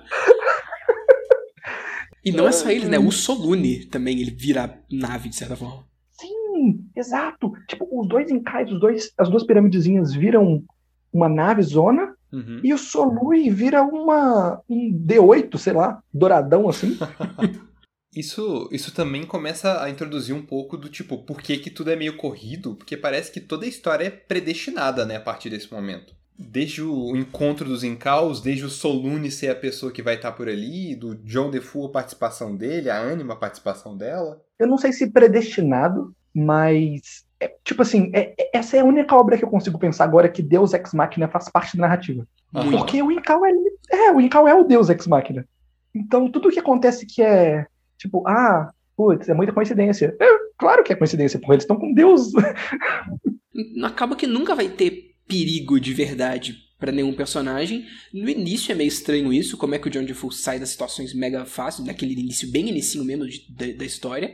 [2.24, 2.98] E não é só eles, né?
[2.98, 5.84] O Solune também, ele vira nave, de certa forma.
[6.12, 7.52] Sim, exato.
[7.68, 10.64] Tipo, os dois Incais, os dois, as duas piramidezinhas viram
[11.12, 12.62] uma nave zona Uhum.
[12.64, 16.98] E o Solui vira uma, um D8, sei lá, douradão assim.
[18.16, 21.95] Isso, isso também começa a introduzir um pouco do tipo, por que, que tudo é
[21.95, 22.76] meio corrido?
[22.76, 26.14] Porque parece que toda a história é predestinada, né, a partir desse momento.
[26.38, 30.47] Desde o encontro dos Incaus, desde o Solune ser a pessoa que vai estar por
[30.49, 34.41] ali, do John Defoe a participação dele, a Anima a participação dela.
[34.57, 37.24] Eu não sei se predestinado, mas.
[37.39, 40.30] é, tipo assim, é- é- essa é a única obra que eu consigo pensar agora
[40.30, 42.26] que Deus Ex Machina faz parte da narrativa.
[42.72, 43.51] Porque o Incal é,
[43.91, 45.45] é, o Incal é o Deus Ex Machina.
[45.93, 47.68] Então tudo que acontece que é
[47.98, 50.16] tipo, ah, putz, é muita coincidência.
[50.20, 50.26] É,
[50.58, 52.32] claro que é coincidência, porque eles estão com Deus.
[53.84, 57.86] Acaba que nunca vai ter perigo de verdade pra nenhum personagem.
[58.14, 61.14] No início é meio estranho isso, como é que o John Defoe sai das situações
[61.14, 64.34] mega fáceis, daquele início bem inicinho mesmo de- da, da história.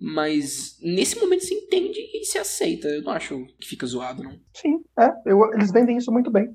[0.00, 2.88] Mas nesse momento se entende e se aceita.
[2.88, 4.32] Eu não acho que fica zoado, não.
[4.54, 6.48] Sim, é, eu- eles vendem isso muito bem.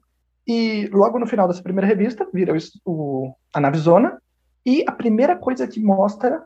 [0.47, 4.17] E logo no final dessa primeira revista, vira o, o- a Navezona,
[4.67, 6.43] e a primeira coisa que mostra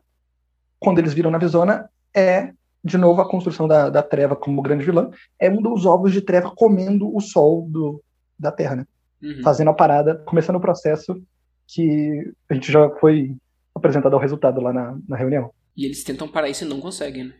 [0.79, 2.53] quando eles viram a Navezona é,
[2.83, 5.09] de novo, a construção da, da Treva como grande vilã,
[5.39, 7.99] é um dos ovos de Treva comendo o sol do,
[8.37, 8.85] da Terra, né?
[9.23, 9.41] Uhum.
[9.43, 11.21] fazendo a parada, começando o processo
[11.67, 13.35] que a gente já foi
[13.73, 15.51] apresentado ao resultado lá na, na reunião.
[15.75, 17.33] E eles tentam parar isso e não conseguem, né?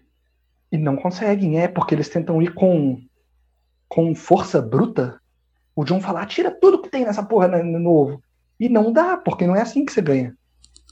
[0.71, 2.99] E não conseguem, é, porque eles tentam ir com,
[3.87, 5.19] com força bruta.
[5.75, 8.23] O John fala, tira tudo que tem nessa porra né, no ovo.
[8.59, 10.35] E não dá, porque não é assim que você ganha.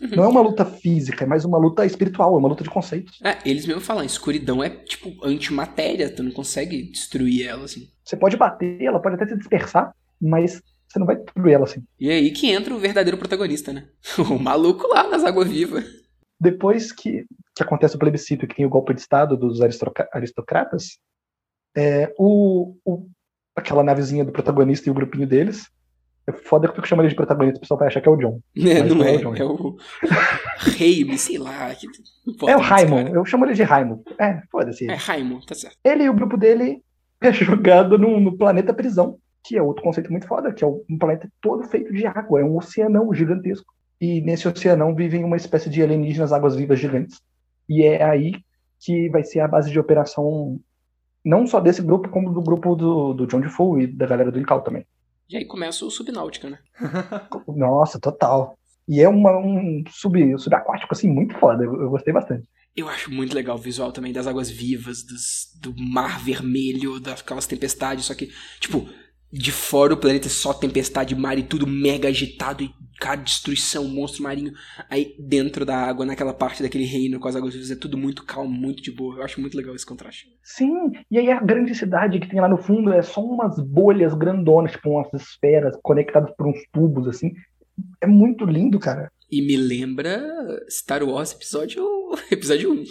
[0.02, 0.10] Uhum.
[0.16, 3.20] Não é uma luta física, é mais uma luta espiritual, é uma luta de conceitos.
[3.24, 7.90] É, eles mesmo falam, escuridão é tipo antimatéria, tu não consegue destruir ela, assim.
[8.04, 11.84] Você pode bater, ela pode até se dispersar, mas você não vai destruir ela assim.
[12.00, 13.88] E é aí que entra o verdadeiro protagonista, né?
[14.32, 15.84] O maluco lá nas águas vivas.
[16.40, 17.26] Depois que,
[17.56, 19.60] que acontece o plebiscito e que tem o golpe de Estado dos
[20.14, 20.98] aristocratas,
[21.76, 23.08] é, o, o-
[23.56, 25.68] aquela navezinha do protagonista e o grupinho deles.
[26.30, 28.18] É foda que eu chamando ele de protagonista, o pessoal vai achar que é o
[28.18, 28.40] John.
[28.56, 29.36] É, não não é é, o John.
[29.36, 29.78] é o
[30.60, 31.74] Raime, sei lá.
[31.74, 31.88] Que...
[32.48, 34.04] É o Raimon, eu chamo ele de Raimon.
[34.20, 34.90] É, foda-se.
[34.90, 35.76] É Raimon, tá certo.
[35.84, 36.84] Ele e o grupo dele
[37.20, 40.98] é jogado no, no planeta prisão, que é outro conceito muito foda, que é um
[41.00, 43.74] planeta todo feito de água, é um oceanão gigantesco.
[44.00, 47.20] E nesse oceanão vivem uma espécie de alienígenas águas-vivas gigantes.
[47.68, 48.34] E é aí
[48.80, 50.60] que vai ser a base de operação
[51.26, 54.40] não só desse grupo, como do grupo do, do John Defoe e da galera do
[54.40, 54.86] Incal também.
[55.30, 56.60] E aí começa o Subnáutica, né?
[57.48, 58.58] Nossa, total.
[58.88, 61.64] E é uma, um sub, subaquático, assim, muito foda.
[61.64, 62.44] Eu, eu gostei bastante.
[62.76, 67.46] Eu acho muito legal o visual também das águas vivas, dos, do mar vermelho, daquelas
[67.46, 68.90] tempestades, só que, tipo,
[69.32, 73.88] de fora o planeta é só tempestade, mar e tudo mega agitado e, cara, destruição,
[73.88, 74.54] monstro marinho.
[74.90, 78.26] Aí dentro da água, naquela parte daquele reino com as águas vivas, é tudo muito
[78.26, 79.18] calmo, muito de boa.
[79.18, 80.28] Eu acho muito legal esse contraste.
[80.44, 84.14] Sim, e aí a grande cidade que tem lá no fundo é só umas bolhas
[84.16, 87.32] grandonas, tipo umas esferas conectadas por uns tubos, assim.
[88.02, 89.12] É muito lindo, cara.
[89.32, 90.20] E me lembra
[90.70, 91.86] Star Wars episódio,
[92.32, 92.84] episódio 1.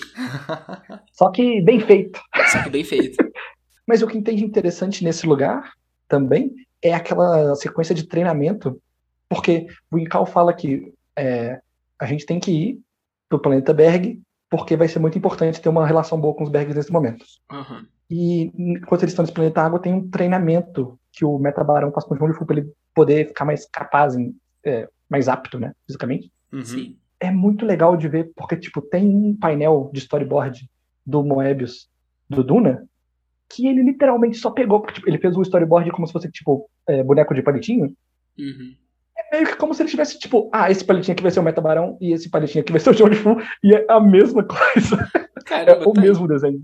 [1.12, 2.20] Só que bem feito.
[2.52, 3.16] Só que bem feito.
[3.86, 5.72] Mas o que tem de interessante nesse lugar
[6.08, 8.80] também é aquela sequência de treinamento,
[9.28, 11.60] porque o Incal fala que é,
[11.98, 12.80] a gente tem que ir
[13.28, 16.74] pro planeta Berg, porque vai ser muito importante ter uma relação boa com os Bergs
[16.74, 17.24] nesse momento.
[17.50, 17.86] Aham.
[18.10, 22.14] E enquanto eles estão nesse planeta água, tem um treinamento que o Metabarão faz com
[22.14, 24.34] o João de Fu para ele poder ficar mais capaz, em,
[24.64, 26.32] é, mais apto, né, fisicamente.
[26.50, 26.64] Uhum.
[26.64, 26.96] Sim.
[27.20, 30.68] É muito legal de ver, porque, tipo, tem um painel de storyboard
[31.04, 31.88] do Moebius,
[32.30, 32.86] do Duna,
[33.48, 36.68] que ele literalmente só pegou, porque tipo, ele fez o storyboard como se fosse, tipo,
[36.86, 37.94] é, boneco de palitinho.
[38.38, 38.74] Uhum.
[39.16, 41.42] É meio que como se ele tivesse, tipo, ah, esse palitinho aqui vai ser o
[41.42, 45.10] Metabarão e esse palitinho aqui vai ser o de Fu, e é a mesma coisa.
[45.14, 46.62] É Caramba, o tá mesmo desenho.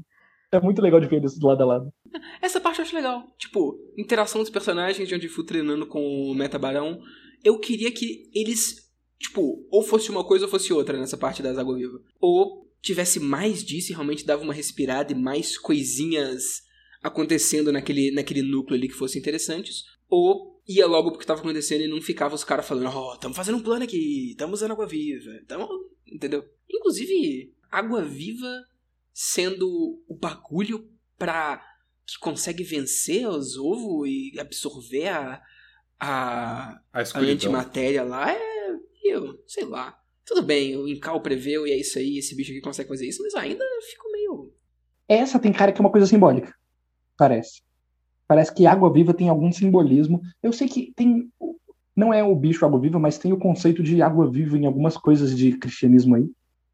[0.52, 1.92] É muito legal de ver eles lado a lado.
[2.40, 3.24] Essa parte eu acho legal.
[3.36, 7.00] Tipo, interação dos personagens de fui treinando com o Metabarão.
[7.42, 11.58] Eu queria que eles, tipo, ou fosse uma coisa ou fosse outra nessa parte das
[11.58, 11.98] Água Viva.
[12.20, 16.62] Ou tivesse mais disso e realmente dava uma respirada e mais coisinhas
[17.04, 19.84] acontecendo naquele, naquele núcleo ali que fossem interessantes.
[20.08, 23.34] Ou ia logo porque tava acontecendo e não ficava os caras falando, ó, oh, tamo
[23.34, 25.68] fazendo um plano aqui, tamo usando água viva, tamo.
[26.10, 26.48] Entendeu?
[26.68, 28.64] Inclusive, água viva
[29.12, 30.88] sendo o bagulho
[31.18, 31.62] pra.
[32.06, 35.42] que consegue vencer os ovos e absorver a.
[36.00, 38.76] a, A a antimatéria lá é.
[39.02, 40.00] Eu, sei lá.
[40.24, 43.22] Tudo bem, o Incal preveu e é isso aí, esse bicho aqui consegue fazer isso,
[43.22, 44.54] mas ainda fico meio.
[45.06, 46.54] Essa tem cara que é uma coisa simbólica.
[47.16, 47.62] Parece.
[48.26, 50.20] Parece que água viva tem algum simbolismo.
[50.42, 51.28] Eu sei que tem.
[51.94, 54.96] Não é o bicho água viva, mas tem o conceito de água viva em algumas
[54.96, 56.28] coisas de cristianismo aí.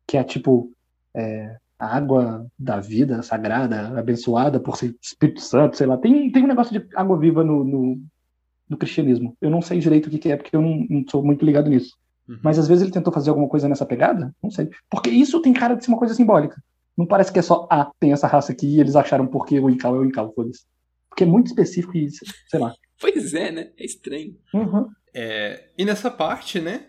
[0.06, 0.70] Que é tipo.
[1.14, 5.96] é, a água da vida sagrada, abençoada por Espírito Santo, sei lá.
[5.96, 8.02] Tem, tem um negócio de água viva no, no,
[8.68, 9.34] no cristianismo.
[9.40, 11.70] Eu não sei direito o que, que é, porque eu não, não sou muito ligado
[11.70, 11.96] nisso.
[12.28, 12.38] Uhum.
[12.42, 14.30] Mas às vezes ele tentou fazer alguma coisa nessa pegada?
[14.42, 14.68] Não sei.
[14.90, 16.62] Porque isso tem cara de ser uma coisa simbólica.
[17.00, 19.70] Não parece que é só, ah, tem essa raça aqui e eles acharam porque o
[19.70, 20.64] Incal é o Incal, foda-se.
[21.08, 22.74] Porque é muito específico e, sei lá.
[23.00, 23.70] Pois é, né?
[23.78, 24.36] É estranho.
[24.52, 24.86] Uhum.
[25.14, 26.88] É, e nessa parte, né?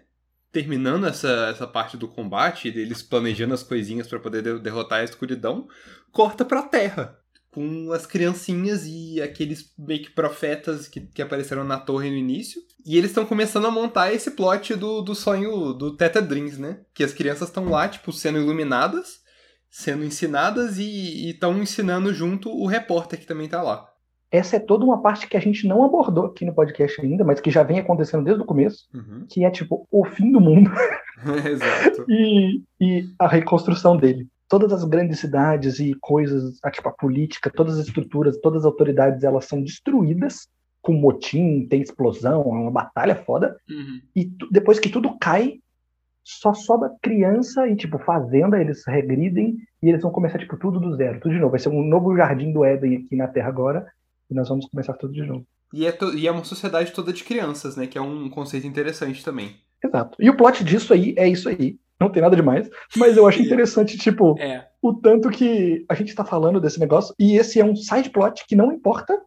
[0.52, 5.04] Terminando essa, essa parte do combate, deles planejando as coisinhas pra poder de- derrotar a
[5.06, 5.66] escuridão,
[6.12, 7.18] corta pra terra.
[7.54, 12.62] Com as criancinhas e aqueles meio que profetas que, que apareceram na torre no início.
[12.86, 16.82] E eles estão começando a montar esse plot do, do sonho do Teta Dreams, né?
[16.94, 19.21] Que as crianças estão lá, tipo, sendo iluminadas,
[19.72, 23.88] sendo ensinadas e estão ensinando junto o repórter que também tá lá.
[24.30, 27.40] Essa é toda uma parte que a gente não abordou aqui no podcast ainda, mas
[27.42, 29.26] que já vem acontecendo desde o começo, Uhum.
[29.30, 30.70] que é tipo o fim do mundo
[31.50, 32.06] Exato.
[32.10, 34.28] e, e a reconstrução dele.
[34.48, 38.66] Todas as grandes cidades e coisas, a, tipo a política, todas as estruturas, todas as
[38.66, 40.48] autoridades, elas são destruídas
[40.82, 43.56] com motim, tem explosão, é uma batalha foda.
[43.70, 44.02] Uhum.
[44.16, 45.60] E tu- depois que tudo cai,
[46.24, 50.96] só sobra criança e, tipo, fazenda, eles regridem e eles vão começar, tipo, tudo do
[50.96, 51.52] zero, tudo de novo.
[51.52, 53.88] Vai ser um novo jardim do Éden aqui na Terra agora
[54.30, 55.46] e nós vamos começar tudo de novo.
[55.74, 57.88] E é, e é uma sociedade toda de crianças, né?
[57.88, 59.56] Que é um conceito interessante também.
[59.84, 60.18] Exato.
[60.20, 61.78] E o plot disso aí é isso aí.
[62.00, 62.70] Não tem nada demais.
[62.98, 64.68] Mas eu acho interessante, tipo, É.
[64.82, 67.16] o tanto que a gente tá falando desse negócio.
[67.18, 69.18] E esse é um side plot que não importa.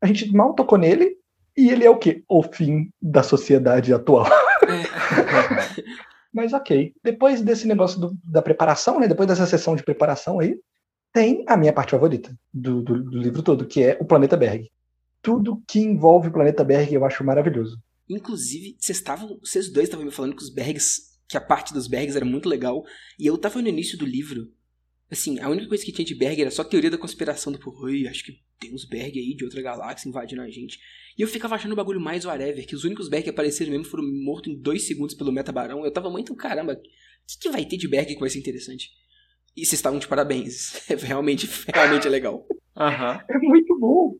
[0.00, 1.16] A gente mal tocou nele.
[1.56, 2.22] E ele é o quê?
[2.28, 4.26] O fim da sociedade atual.
[6.36, 6.92] Mas ok.
[7.02, 9.08] Depois desse negócio do- da preparação, né?
[9.08, 10.54] Depois dessa sessão de preparação aí,
[11.10, 14.70] tem a minha parte favorita do, do- do livro todo, que é o Planeta Berg.
[15.22, 17.78] Tudo que envolve o Planeta Berg eu acho maravilhoso.
[18.06, 19.38] Inclusive, vocês estavam.
[19.42, 21.16] Vocês dois estavam me falando que os Bergs.
[21.26, 22.84] Que a parte dos Bergs era muito legal.
[23.18, 24.46] E eu tava no início do livro.
[25.10, 27.84] Assim, a única coisa que tinha de Berg era só teoria da conspiração do povo.
[27.84, 30.78] Oi, acho que tem uns Berg aí de outra galáxia invadindo a gente.
[31.16, 33.84] E eu ficava achando o bagulho mais whatever, que os únicos Berg que apareceram mesmo
[33.84, 35.84] foram mortos em dois segundos pelo Metabarão.
[35.84, 38.90] Eu tava muito, caramba, o que, que vai ter de Berg que vai ser interessante?
[39.56, 40.82] E vocês estavam de parabéns.
[40.90, 42.44] É realmente, realmente legal.
[42.76, 43.20] Aham.
[43.28, 44.16] É muito bom.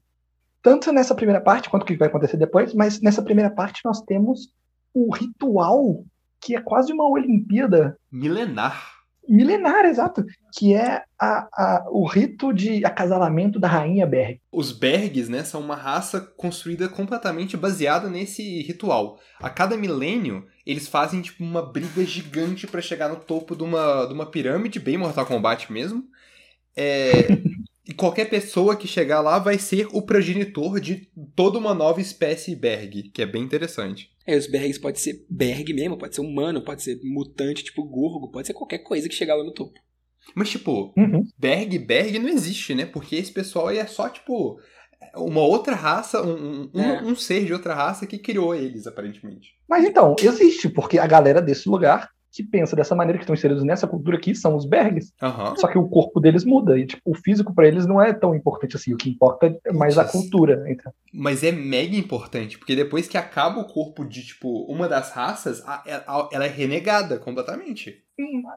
[0.63, 4.01] Tanto nessa primeira parte, quanto o que vai acontecer depois, mas nessa primeira parte nós
[4.03, 4.49] temos
[4.95, 6.05] o ritual,
[6.41, 8.96] que é quase uma Olimpíada Milenar.
[9.29, 10.25] Milenar, exato,
[10.57, 14.41] que é a, a- o rito de acasalamento da rainha Berg.
[14.53, 19.19] Os Bergs, né, são uma raça construída completamente baseada nesse ritual.
[19.41, 24.07] A cada milênio, eles fazem tipo uma briga gigante pra chegar no topo de uma,
[24.07, 26.05] de uma pirâmide, bem Mortal Kombat mesmo.
[26.77, 27.43] É,
[27.87, 32.55] e qualquer pessoa que chegar lá vai ser o progenitor de toda uma nova espécie
[32.57, 34.11] Berg, que é bem interessante.
[34.27, 38.31] É, os Bergs pode ser Berg mesmo, pode ser humano, pode ser mutante, tipo Gorgo,
[38.31, 39.79] pode ser qualquer coisa que chegar lá no topo.
[40.35, 41.23] Mas, tipo, Uhum.
[41.39, 42.85] Berg, Berg não existe, né?
[42.85, 44.59] Porque esse pessoal aí é só, tipo,
[45.15, 47.03] uma outra raça, um, um, É.
[47.03, 49.51] um ser de outra raça que criou eles, aparentemente.
[49.69, 53.65] Mas então, existe, porque a galera desse lugar que pensa dessa maneira, que estão inseridos
[53.65, 55.13] nessa cultura aqui, são os Bergs.
[55.23, 55.55] Aham.
[55.57, 58.35] Só que o corpo deles muda, e tipo, o físico pra eles não é tão
[58.35, 58.93] importante assim.
[58.93, 60.65] O que importa é mais a cultura.
[60.69, 60.93] Então.
[61.13, 65.63] Mas é mega importante, porque depois que acaba o corpo de, tipo, uma das raças,
[65.67, 68.03] a- ela é renegada completamente.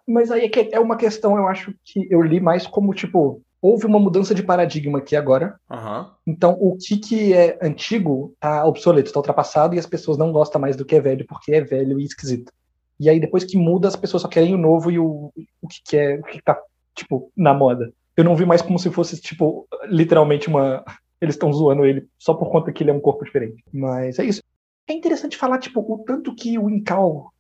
[0.08, 3.86] Mas aí é, é uma questão, eu acho que eu li mais como, tipo, houve
[3.86, 5.56] uma mudança de paradigma aqui agora.
[5.70, 6.12] Aham.
[6.26, 10.62] Então, o que, que é antigo tá obsoleto, tá ultrapassado, e as pessoas não gostam
[10.62, 12.52] mais do que é velho, porque é velho e esquisito.
[13.00, 15.32] E aí, depois que muda, as pessoas só querem o novo e o,
[15.62, 16.60] o que, que é, o que tá,
[16.94, 17.94] tipo, na moda.
[18.16, 20.84] Eu não vi mais como se fosse, tipo, literalmente uma.
[21.22, 23.62] Eles estão zoando ele só por conta que ele é um corpo diferente.
[23.74, 24.42] Mas é isso.
[24.88, 27.34] É interessante falar, tipo, o tanto que o Incal.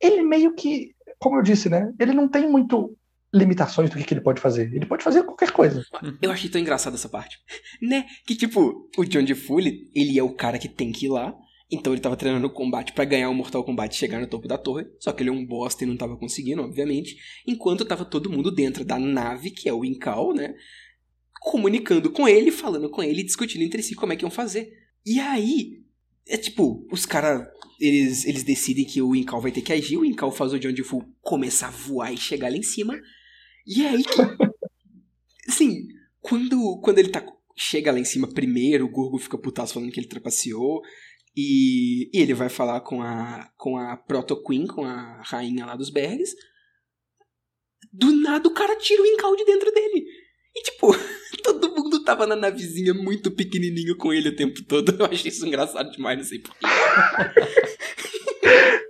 [0.00, 0.94] Ele meio que.
[1.18, 1.92] Como eu disse, né?
[1.98, 2.96] Ele não tem muito
[3.32, 4.72] limitações do que, que ele pode fazer.
[4.72, 5.84] Ele pode fazer qualquer coisa.
[6.22, 7.38] Eu achei tão engraçado essa parte.
[7.82, 8.06] Né?
[8.24, 11.34] Que tipo, o John de Fully, ele é o cara que tem que ir lá.
[11.70, 14.48] Então ele tava treinando o combate pra ganhar o Mortal Kombat e chegar no topo
[14.48, 14.86] da torre.
[14.98, 17.16] Só que ele é um bosta e não tava conseguindo, obviamente.
[17.46, 20.54] Enquanto tava todo mundo dentro da nave, que é o Incal, né?
[21.40, 24.72] Comunicando com ele, falando com ele, discutindo entre si como é que iam fazer.
[25.06, 25.80] E aí,
[26.26, 27.46] é tipo, os caras,
[27.80, 29.96] eles, eles decidem que o Incal vai ter que agir.
[29.96, 32.98] O Incal faz o John Full começar a voar e chegar lá em cima.
[33.66, 34.10] E é aí que
[35.48, 35.86] Assim,
[36.20, 37.24] quando, quando ele tá,
[37.56, 40.80] chega lá em cima primeiro, o Gorgo fica putaço falando que ele trapaceou.
[41.36, 45.76] E, e ele vai falar com a, com a Proto Queen, com a rainha lá
[45.76, 46.34] dos Bergs.
[47.92, 50.04] Do nada o cara tira o Incal de dentro dele.
[50.54, 50.88] E tipo,
[51.42, 54.96] todo mundo tava na navezinha muito pequenininho com ele o tempo todo.
[54.98, 56.66] Eu achei isso engraçado demais, não sei porquê.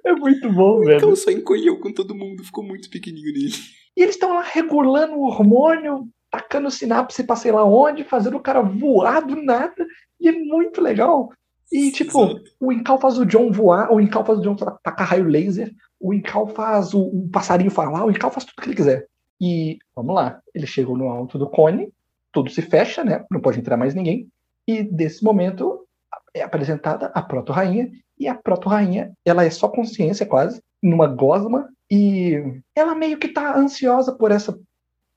[0.03, 0.97] É muito bom, velho.
[0.97, 3.55] Incal só encolheu com todo mundo, ficou muito pequenininho nele.
[3.97, 8.43] E eles estão lá regulando o hormônio, tacando sinapse pra sei lá onde, fazendo o
[8.43, 9.87] cara voar do nada.
[10.21, 11.29] E é muito legal.
[11.71, 12.45] E, tipo, Exato.
[12.59, 16.13] o Incal faz o John voar, o Incal faz o John tacar raio laser, o
[16.13, 19.07] Incal faz o, o passarinho falar, o Incal faz tudo que ele quiser.
[19.41, 21.93] E, vamos lá, eles chegam no alto do cone,
[22.33, 23.25] tudo se fecha, né?
[23.31, 24.29] Não pode entrar mais ninguém.
[24.67, 25.87] E, desse momento,
[26.35, 32.61] é apresentada a proto-rainha, e a proto-rainha, ela é só consciência quase, numa gosma, e
[32.75, 34.59] ela meio que tá ansiosa por essa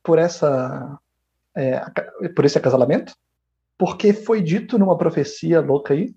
[0.01, 0.99] por essa
[1.55, 1.79] é,
[2.35, 3.15] por esse acasalamento
[3.77, 6.13] porque foi dito numa profecia louca aí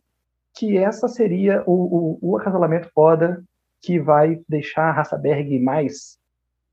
[0.57, 3.45] que essa seria o, o, o acasalamento foda
[3.83, 6.19] que vai deixar a raça Berg mais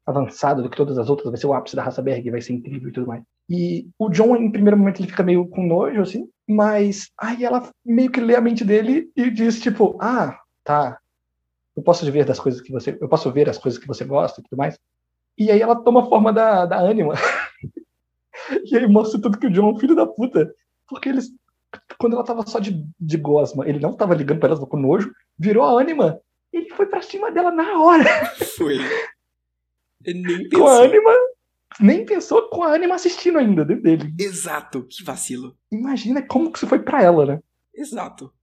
[0.06, 2.54] avançada do que todas as outras, vai ser o ápice da raça Berg, vai ser
[2.54, 3.24] incrível e tudo mais.
[3.50, 7.70] E o John, em primeiro momento, ele fica meio com nojo, assim, mas aí ela
[7.86, 10.98] meio que lê a mente dele e diz, tipo, ah, tá,
[11.76, 14.40] eu posso ver das coisas que você, eu posso ver as coisas que você gosta
[14.40, 14.78] e tudo mais.
[15.38, 17.16] E aí ela toma a forma da, da Anima.
[18.66, 20.54] e aí mostra tudo que o John é um filho da puta.
[20.88, 21.32] Porque eles,
[22.04, 24.76] quando ela tava só de, de gosma, ele não tava ligando pra ela, tava com
[24.76, 26.20] nojo, virou a Anima.
[26.52, 28.04] Ele foi pra cima dela na hora.
[28.58, 28.78] Foi.
[30.04, 30.84] Ele nem Com a pensou.
[30.84, 31.12] Anima,
[31.80, 34.14] nem pensou com a Anima assistindo ainda dentro dele.
[34.20, 35.56] Exato, que vacilo.
[35.72, 37.40] Imagina como que isso foi pra ela, né?
[37.74, 38.34] Exato.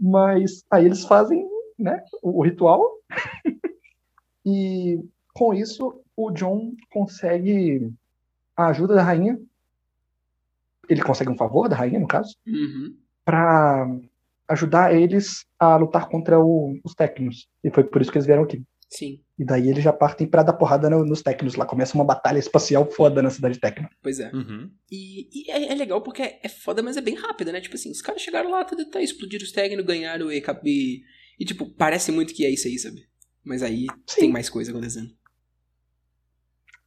[0.00, 1.46] Mas aí eles fazem
[1.78, 2.82] né, o, o ritual.
[4.42, 7.92] e com isso, o John consegue
[8.56, 9.38] a ajuda da rainha.
[10.88, 13.01] Ele consegue um favor da rainha, no caso, Uhum.
[13.24, 13.86] Para
[14.48, 17.48] ajudar eles a lutar contra o- os Tecnos.
[17.64, 18.62] E foi por isso que eles vieram aqui.
[18.90, 19.22] Sim.
[19.38, 21.54] E daí eles já partem pra dar porrada no- nos Tecnos.
[21.54, 23.88] Lá começa uma batalha espacial foda na cidade Tecno.
[24.02, 24.30] Pois é.
[24.34, 24.70] Uhum.
[24.90, 27.60] E, e é, é legal porque é, é foda, mas é bem rápido, né?
[27.60, 31.02] Tipo assim, os caras chegaram lá, tá, tá, explodiram os técnicos, ganharam e, e,
[31.40, 33.06] e, tipo, parece muito que é isso aí, sabe?
[33.42, 34.20] Mas aí Sim.
[34.20, 35.10] tem mais coisa acontecendo.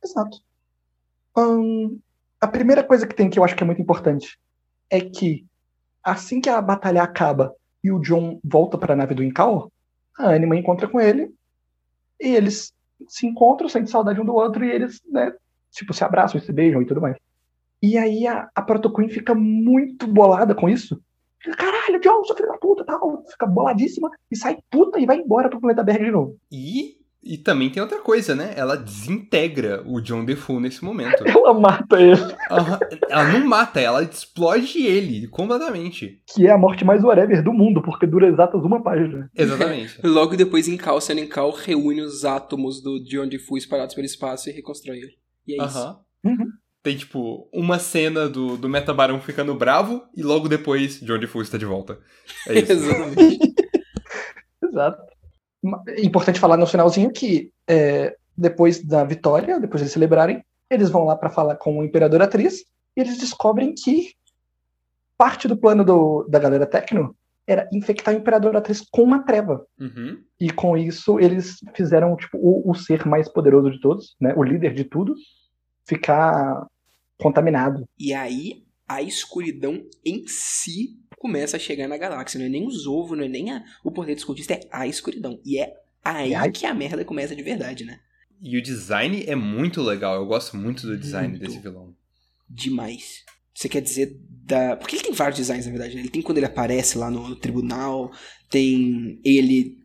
[0.04, 0.38] Exato.
[2.40, 4.38] A primeira coisa que tem que eu acho que é muito importante
[4.90, 5.46] é que
[6.06, 7.54] assim que a batalha acaba
[7.84, 9.72] e o John volta para a nave do Incal,
[10.18, 11.34] a Anima encontra com ele
[12.22, 12.72] e eles
[13.08, 15.34] se encontram, sentem saudade um do outro e eles, né,
[15.72, 17.18] tipo, se abraçam, se beijam e tudo mais.
[17.82, 21.02] E aí a, a Proto Queen fica muito bolada com isso.
[21.58, 23.24] Caralho, John, seu filho da puta, tal.
[23.30, 26.38] Fica boladíssima e sai puta e vai embora pro planeta Berg de novo.
[26.52, 28.54] E, e também tem outra coisa, né?
[28.56, 31.24] Ela desintegra o John Defoe nesse momento.
[31.28, 32.22] Ela mata ele,
[32.52, 32.80] Aham.
[33.10, 36.22] Ela não mata, ela explode ele completamente.
[36.34, 39.30] que é a morte mais whatever do mundo, porque dura exatas uma página.
[39.36, 40.00] Exatamente.
[40.06, 44.06] Logo depois, em Cal, sendo em Cal, reúne os átomos do John Defoe espalhados pelo
[44.06, 45.14] espaço e reconstrói ele.
[45.48, 46.00] E é isso.
[46.24, 46.48] Uhum.
[46.84, 51.58] Tem, tipo, uma cena do, do Metabarão ficando bravo e logo depois John Defoe está
[51.58, 52.00] de volta.
[52.48, 52.72] É isso.
[52.74, 53.40] Exatamente.
[54.64, 55.15] Exato.
[55.98, 61.06] Importante falar no finalzinho que é, depois da vitória, depois de eles celebrarem, eles vão
[61.06, 62.66] lá para falar com o Imperador Atriz
[62.96, 64.14] e eles descobrem que
[65.18, 67.16] parte do plano do- da galera Tecno
[67.48, 69.66] era infectar o Imperador Atriz com uma treva.
[69.80, 70.20] Uhum.
[70.40, 74.44] E com isso eles fizeram tipo, o, o ser mais poderoso de todos, né, o
[74.44, 75.14] líder de tudo,
[75.86, 76.66] ficar
[77.20, 77.88] contaminado.
[77.98, 82.38] E aí, a escuridão em si começa a chegar na galáxia.
[82.40, 84.86] Não é nem os ovos, não é nem a- o poder dos cultistas, é a
[84.88, 85.40] escuridão.
[85.44, 85.74] E é
[86.04, 88.00] aí É que a merda começa de verdade, né?
[88.42, 90.16] E o design é muito legal.
[90.16, 91.42] Eu gosto muito do design Muito.
[91.42, 91.96] desse vilão.
[92.48, 93.24] Demais.
[93.54, 94.76] Você quer dizer da.
[94.76, 96.02] Porque ele tem vários designs, na verdade, né?
[96.02, 98.12] Ele tem quando ele aparece lá no tribunal,
[98.52, 99.78] tem ele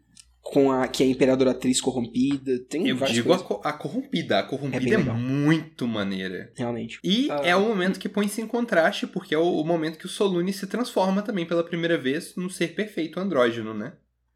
[0.53, 0.89] com a.
[0.89, 2.59] que é a imperadora atriz corrompida.
[2.69, 3.47] Tem Eu várias digo a, coisas.
[3.47, 4.37] co- a corrompida.
[4.37, 5.17] A É corrompida é, legal.
[5.17, 6.53] muito maneira.
[6.57, 6.99] Realmente.
[7.05, 7.41] E Ah.
[7.45, 10.53] é o momento que põe-se em contraste, porque é o, o momento que o Solune
[10.53, 13.93] se transforma também pela primeira vez num ser perfeito andrógeno, né?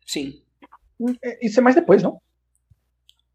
[0.07, 0.41] Sim.
[1.23, 2.20] É, Isso é mais depois, não?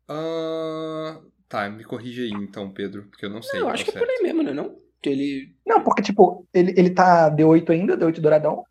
[0.07, 3.59] Ah, tá, me corrija aí então, Pedro, porque eu não sei.
[3.59, 4.53] eu ao acho que é por aí mesmo, né?
[4.53, 4.75] Não?
[5.01, 5.55] Que ele.
[5.65, 8.63] Não, porque, tipo, ele, ele tá D8 ainda, D8 douradão.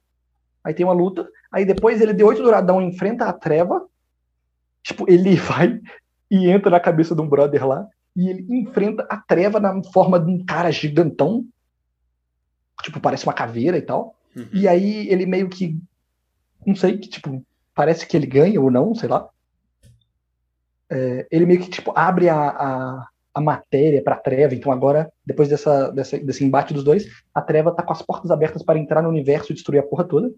[0.64, 1.28] Aí tem uma luta.
[1.52, 3.88] Aí depois ele D8 douradão enfrenta a treva.
[4.88, 5.78] Tipo, ele vai
[6.30, 7.86] e entra na cabeça de um brother lá.
[8.16, 11.44] E ele enfrenta a treva na forma de um cara gigantão.
[12.82, 14.16] Tipo, parece uma caveira e tal.
[14.34, 14.48] Uhum.
[14.52, 15.78] E aí ele meio que.
[16.66, 17.44] Não sei, que tipo,
[17.74, 19.28] parece que ele ganha ou não, sei lá.
[20.90, 24.54] É, ele meio que, tipo, abre a, a, a matéria pra treva.
[24.54, 28.30] Então agora, depois dessa, dessa, desse embate dos dois, a treva tá com as portas
[28.30, 30.30] abertas para entrar no universo e destruir a porra toda.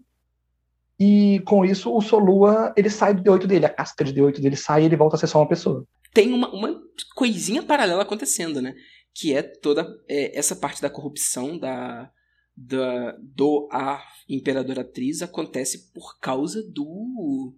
[1.03, 4.55] E com isso, o Solua, ele sai do D8 dele, a casca de D8 dele
[4.55, 5.83] sai e ele volta a ser só uma pessoa.
[6.13, 6.79] tem uma, uma
[7.15, 8.75] coisinha paralela acontecendo, né?
[9.11, 12.11] Que é toda é, essa parte da corrupção da,
[12.55, 13.99] da do a
[14.29, 17.51] imperadora atriz acontece por causa do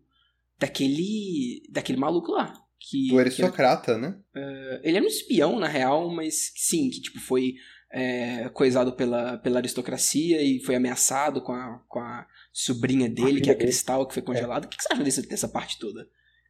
[0.57, 4.17] daquele daquele maluco lá que, Do que aristocrata, né?
[4.83, 7.55] ele era um espião na real, mas sim, que tipo foi
[7.91, 13.49] é, coisado pela, pela aristocracia e foi ameaçado com a, com a sobrinha dele, que
[13.49, 13.57] é a.
[13.57, 14.65] Cristal, que foi congelada.
[14.65, 16.07] O que que você acha desse- dessa parte toda?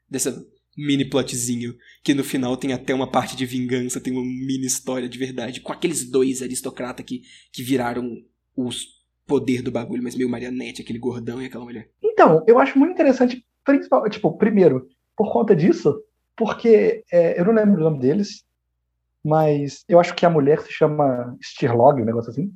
[0.10, 0.46] Dessa
[0.78, 5.08] mini plotzinho, que no final tem até uma parte de vingança, tem uma mini história
[5.08, 7.22] de verdade, com aqueles dois aristocratas que,
[7.52, 8.18] que viraram
[8.56, 11.90] os poder do bagulho, mas meio marionete, aquele gordão e aquela mulher.
[12.04, 15.96] Então, eu acho muito interessante, principal, tipo, primeiro, por conta disso,
[16.36, 18.44] porque é, eu não lembro o nome deles,
[19.24, 22.52] mas eu acho que a mulher se chama Stirlog, um negócio assim.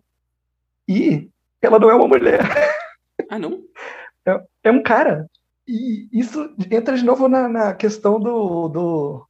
[0.88, 1.30] E
[1.62, 2.40] ela não é uma mulher,
[3.30, 3.64] Ah, não?
[4.64, 5.30] é um cara.
[5.68, 9.28] E isso entra de novo na, na questão do, do,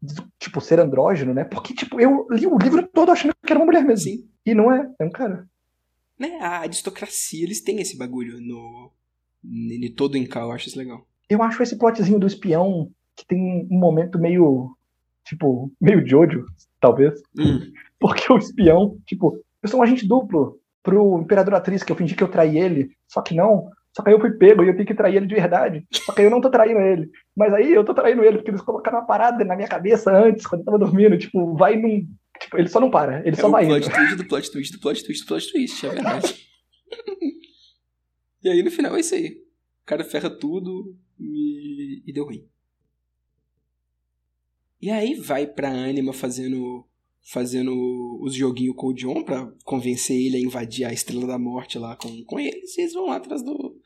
[0.00, 1.44] do, tipo, ser andrógeno, né?
[1.44, 4.10] Porque, tipo, eu li o livro todo achando que era uma mulher mesmo.
[4.10, 4.28] Sim.
[4.44, 5.46] E não é, é um cara.
[6.18, 8.90] Né, a aristocracia, eles têm esse bagulho no...
[9.42, 11.06] Em todo em eu acho isso legal.
[11.28, 14.76] Eu acho esse plotzinho do espião que tem um momento meio,
[15.24, 16.44] tipo, meio Jojo,
[16.78, 17.20] talvez.
[17.38, 17.72] Hum.
[17.98, 22.14] Porque o espião, tipo, eu sou um agente duplo pro Imperador Atriz, que eu fingi
[22.14, 23.68] que eu traí ele, só que não.
[23.94, 25.84] Só que aí eu fui pego e eu tenho que trair ele de verdade.
[25.92, 27.10] Só que aí eu não tô traindo ele.
[27.36, 30.46] Mas aí eu tô traindo ele, porque eles colocaram uma parada na minha cabeça antes,
[30.46, 31.18] quando eu tava dormindo.
[31.18, 32.06] Tipo, vai num.
[32.40, 33.94] Tipo, ele só não para, ele É só o vai plot indo.
[33.94, 36.46] twist do plot twist do plot twist do plot twist, é verdade.
[38.42, 39.42] E aí no final é isso aí.
[39.82, 42.46] O cara ferra tudo e, e deu ruim.
[44.80, 46.86] E aí vai pra Anima fazendo
[47.22, 47.72] fazendo
[48.22, 51.96] os joguinhos com o John pra convencer ele a invadir a Estrela da Morte lá
[51.96, 52.76] com, com eles.
[52.76, 53.76] E eles vão lá atrás do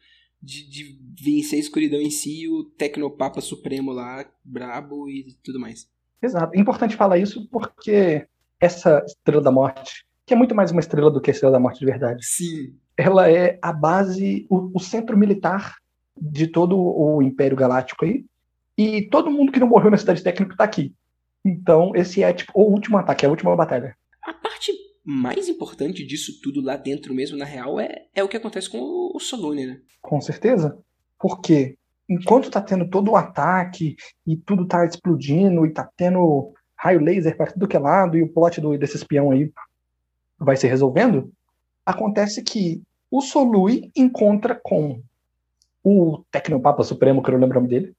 [0.44, 5.58] de, de vencer a escuridão em si e o Tecnopapa Supremo lá, brabo e tudo
[5.58, 5.88] mais.
[6.22, 6.54] Exato.
[6.54, 8.26] É importante falar isso porque
[8.60, 11.60] essa Estrela da Morte, que é muito mais uma estrela do que a Estrela da
[11.60, 12.74] Morte de verdade, Sim.
[12.96, 15.76] ela é a base, o, o centro militar
[16.20, 18.24] de todo o Império Galáctico aí.
[18.76, 20.94] E todo mundo que não morreu na Cidade Técnica tá aqui.
[21.44, 23.96] Então, esse é tipo o último ataque, é a última batalha.
[24.22, 24.72] A parte
[25.04, 28.78] mais importante disso tudo lá dentro mesmo, na real, é, é o que acontece com
[28.80, 29.80] o, Solune, né?
[30.00, 30.78] Com certeza.
[31.18, 31.76] Porque
[32.08, 33.96] enquanto tá tendo todo o ataque
[34.26, 38.22] e tudo tá explodindo e tá tendo raio laser para tudo que é lado e
[38.22, 39.52] o plot do, desse espião aí
[40.38, 41.30] vai se resolvendo,
[41.84, 45.02] acontece que o Solui encontra com
[45.82, 47.94] o Tecnopapa Supremo, que eu não lembro o nome dele,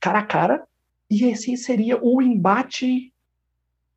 [0.00, 0.66] cara a cara,
[1.12, 3.12] e esse seria o embate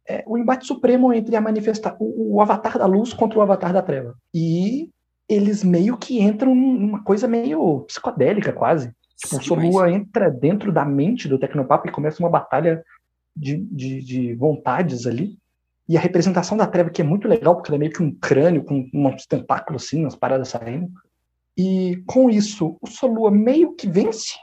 [0.08, 3.72] é, o embate supremo entre a manifesta o, o Avatar da Luz contra o Avatar
[3.72, 4.16] da Treva.
[4.34, 4.90] E
[5.30, 8.94] eles meio que entram numa coisa meio psicodélica, quase.
[9.18, 12.84] Tipo, o Sim, mas- Solua entra dentro da mente do Tecnopapa e começa uma batalha
[13.36, 15.38] de, de, de vontades ali.
[15.88, 18.12] E a representação da treva que é muito legal, porque ela é meio que um
[18.12, 20.92] crânio com uns tentáculos assim, umas paradas saindo.
[21.58, 24.34] E com isso, o Solua meio que vence,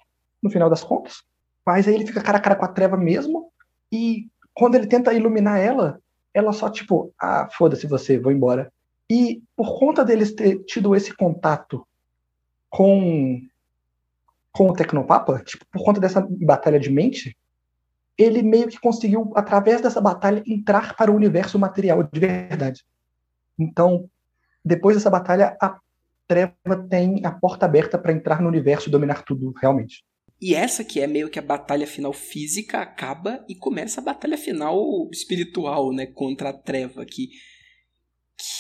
[0.43, 1.23] no final das contas.
[1.65, 3.51] Mas aí ele fica cara a cara com a treva mesmo.
[3.91, 6.01] E quando ele tenta iluminar ela,
[6.35, 8.73] ela só tipo, ah, foda-se você, vou embora.
[9.11, 11.87] E por conta deles ter tido esse contato
[12.71, 13.41] com
[14.53, 17.35] com o Tecnopapa, tipo, por conta dessa batalha de mente,
[18.19, 22.85] ele meio que conseguiu, através dessa batalha, entrar para o universo material de verdade.
[23.59, 24.09] Então,
[24.63, 25.79] depois dessa batalha, a
[26.29, 30.05] Treva tem a porta aberta para entrar no universo e dominar tudo, realmente.
[30.43, 34.37] E essa que é meio que a batalha final física acaba e começa a batalha
[34.37, 37.29] final espiritual, né, contra a treva, que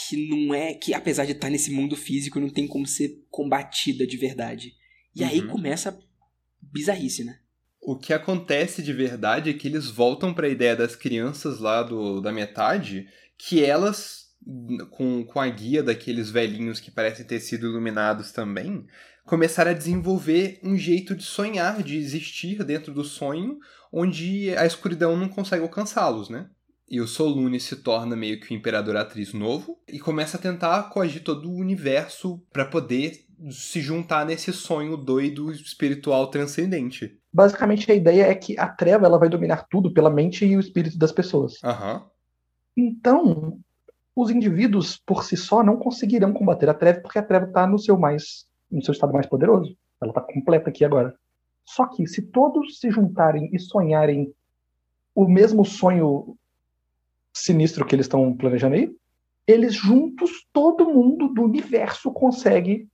[0.09, 4.07] que não é que apesar de estar nesse mundo físico não tem como ser combatida
[4.07, 4.75] de verdade.
[5.13, 5.49] E aí Uhum.
[5.49, 5.99] começa a
[6.63, 7.41] bizarrice, né?
[7.81, 11.83] O que acontece de verdade é que eles voltam para a ideia das crianças lá
[11.83, 14.27] do, da metade, que elas,
[14.91, 18.87] com, com a guia daqueles velhinhos que parecem ter sido iluminados também,
[19.33, 23.59] começaram a desenvolver um jeito de sonhar, de existir dentro do sonho,
[23.91, 26.51] onde a escuridão não consegue alcançá-los, né?
[26.87, 30.83] E o Solune se torna meio que o Imperador Atriz novo e começa a tentar
[30.91, 37.19] coagir todo o universo para poder se juntar nesse sonho doido espiritual transcendente.
[37.33, 40.61] Basicamente, a ideia é que a Treva ela vai dominar tudo pela mente e o
[40.61, 41.55] espírito das pessoas.
[41.65, 42.05] Aham.
[42.77, 43.59] Então,
[44.15, 47.79] os indivíduos por si só não conseguirão combater a treva porque a treva está no
[47.79, 49.77] seu mais no seu estado mais poderoso.
[50.01, 51.15] Ela está completa aqui agora.
[51.65, 54.32] Só que se todos se juntarem e sonharem
[55.15, 56.36] o mesmo sonho
[57.35, 58.94] sinistro que eles estão planejando aí,
[59.47, 62.89] eles juntos, todo mundo do universo consegue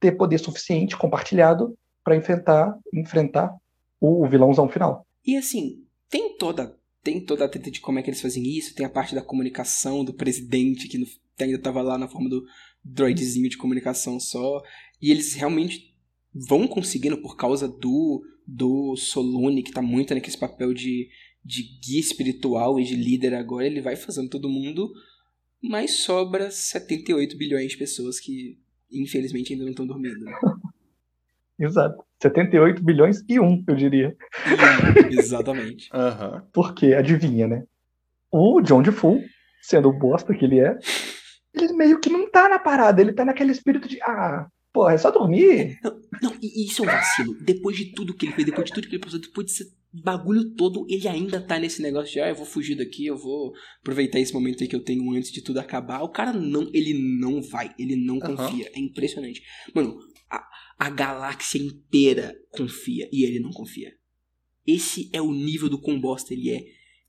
[0.00, 3.54] ter poder suficiente compartilhado para enfrentar enfrentar
[4.00, 5.06] o vilãozão final.
[5.26, 8.74] E assim, tem toda tem toda a treta de como é que eles fazem isso,
[8.74, 11.06] tem a parte da comunicação do presidente que no-
[11.40, 12.44] ainda tava lá na forma do
[12.88, 14.62] droidzinho de comunicação só,
[15.00, 15.94] e eles realmente
[16.34, 21.10] vão conseguindo por causa do do Solune, que tá muito naquele papel de,
[21.44, 24.90] de guia espiritual e de líder agora, ele vai fazendo todo mundo,
[25.62, 28.58] mas sobra 78 bilhões de pessoas que
[28.90, 30.24] infelizmente ainda não estão dormindo.
[31.60, 32.02] Exato.
[32.22, 34.16] 78 bilhões e um, eu diria.
[35.10, 35.90] Exatamente.
[35.92, 36.46] Aham.
[36.52, 37.64] Porque, adivinha, né?
[38.30, 39.24] O John DeFoe,
[39.60, 40.78] sendo o bosta que ele é,
[41.64, 44.98] ele meio que não tá na parada, ele tá naquele espírito de, ah, porra, é
[44.98, 45.78] só dormir.
[46.22, 47.34] Não, e isso é um vacilo.
[47.40, 50.54] Depois de tudo que ele fez, depois de tudo que ele passou, depois desse bagulho
[50.54, 54.20] todo, ele ainda tá nesse negócio de, ah, eu vou fugir daqui, eu vou aproveitar
[54.20, 56.02] esse momento aí que eu tenho antes de tudo acabar.
[56.02, 58.36] O cara não, ele não vai, ele não Aham.
[58.36, 58.70] confia.
[58.74, 59.42] É impressionante.
[59.74, 59.98] Mano,
[60.30, 60.46] a,
[60.78, 63.92] a galáxia inteira confia e ele não confia.
[64.66, 66.62] Esse é o nível do quão bosta ele é.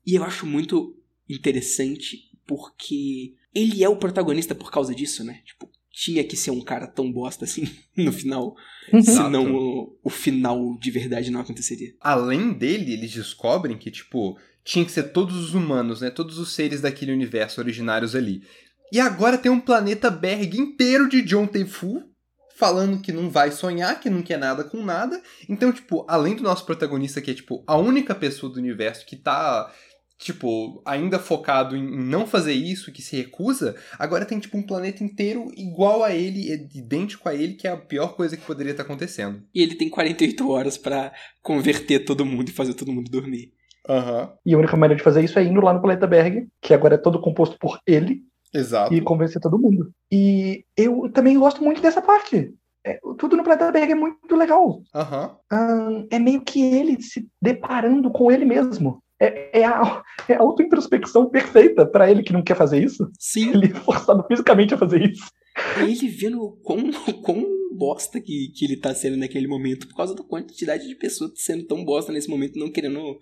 [0.06, 0.96] E eu acho muito
[1.28, 5.40] interessante porque ele é o protagonista por causa disso, né?
[5.44, 8.56] Tipo, tinha que ser um cara tão bosta assim no final.
[9.04, 11.94] Senão o, o final de verdade não aconteceria.
[12.00, 16.10] Além dele, eles descobrem que, tipo, tinha que ser todos os humanos, né?
[16.10, 18.42] Todos os seres daquele universo originários ali.
[18.92, 22.02] E agora tem um planeta Berg inteiro de John Teifu
[22.56, 25.22] falando que não vai sonhar, que não quer nada com nada.
[25.48, 29.16] Então, tipo, além do nosso protagonista, que é, tipo, a única pessoa do universo que
[29.16, 29.72] tá
[30.20, 35.02] tipo, ainda focado em não fazer isso, que se recusa, agora tem, tipo, um planeta
[35.02, 38.82] inteiro igual a ele, idêntico a ele, que é a pior coisa que poderia estar
[38.82, 39.42] acontecendo.
[39.54, 41.10] E ele tem 48 horas pra
[41.42, 43.52] converter todo mundo e fazer todo mundo dormir.
[43.88, 44.30] Aham.
[44.44, 46.96] E a única maneira de fazer isso é indo lá no planeta Berg, que agora
[46.96, 48.20] é todo composto por ele,
[48.52, 48.92] Exato.
[48.92, 49.90] e convencer todo mundo.
[50.12, 52.52] E eu também gosto muito dessa parte.
[52.84, 54.82] É, tudo no planeta Berg é muito legal.
[54.94, 55.36] Aham.
[55.50, 59.02] Ahn, é meio que ele se deparando com ele mesmo.
[59.20, 63.10] É, é a, é a autointrospecção perfeita pra ele que não quer fazer isso.
[63.18, 65.30] Sim, Ele é forçado fisicamente a fazer isso.
[65.76, 66.78] é ele vendo o quão,
[67.08, 70.94] o quão bosta que, que ele tá sendo naquele momento, por causa da quantidade de
[70.94, 73.18] pessoas sendo tão bosta nesse momento, não querendo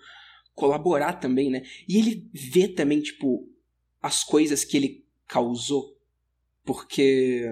[0.55, 1.63] colaborar também, né?
[1.89, 3.49] E ele vê também, tipo,
[4.03, 5.97] as coisas que ele causou.
[6.65, 7.47] Porque.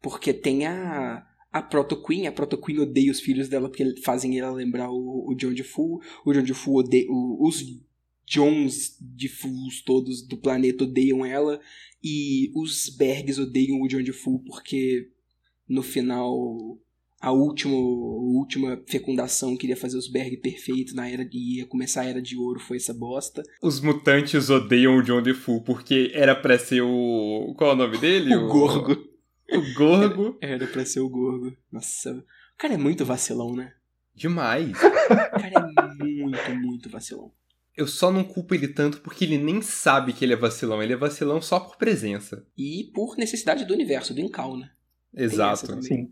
[0.00, 1.26] Porque tem a.
[1.58, 5.24] A Proto Queen, a Proto Queen odeia os filhos dela porque fazem ela lembrar o,
[5.30, 6.00] o John de Fu.
[6.24, 7.06] O John de Fu odeia.
[7.08, 7.62] o- os
[8.28, 11.60] Johns de Fus todos do planeta odeiam ela.
[12.02, 15.08] E os Bergs odeiam o John de Fu porque
[15.68, 16.78] no final
[17.20, 22.02] a última, a última fecundação queria fazer os Berg perfeitos na era de ia começar
[22.02, 23.42] a era de ouro foi essa bosta.
[23.62, 27.54] Os mutantes odeiam o John DeFu porque era pra ser o.
[27.56, 28.34] Qual é o nome dele?
[28.36, 28.96] O Gorgo.
[29.50, 30.38] O Gorgo.
[30.40, 31.56] Era pra ser o Gorgo.
[31.70, 32.12] Nossa.
[32.12, 33.72] O cara é muito vacilão, né?
[34.14, 34.70] Demais.
[34.70, 37.32] O cara é muito, muito vacilão.
[37.76, 40.82] Eu só não culpo ele tanto porque ele nem sabe que ele é vacilão.
[40.82, 42.46] Ele é vacilão só por presença.
[42.56, 44.70] E por necessidade do universo, do Incal, né?
[45.14, 45.82] Exato.
[45.82, 46.10] Sim.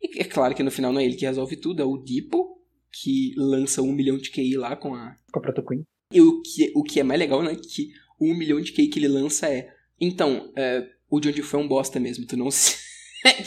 [0.00, 2.60] E é claro que no final não é ele que resolve tudo, é o Dipo,
[2.92, 5.16] que lança um milhão de QI lá com a.
[5.32, 5.82] Com a Proto Queen.
[6.12, 7.56] E o que, o que é mais legal, né?
[7.56, 7.88] Que
[8.20, 9.74] o um milhão de QI que ele lança é.
[10.00, 12.86] Então, é, o John foi um bosta mesmo, tu não se.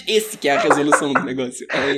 [0.07, 1.65] Esse que é a resolução do negócio.
[1.71, 1.97] É,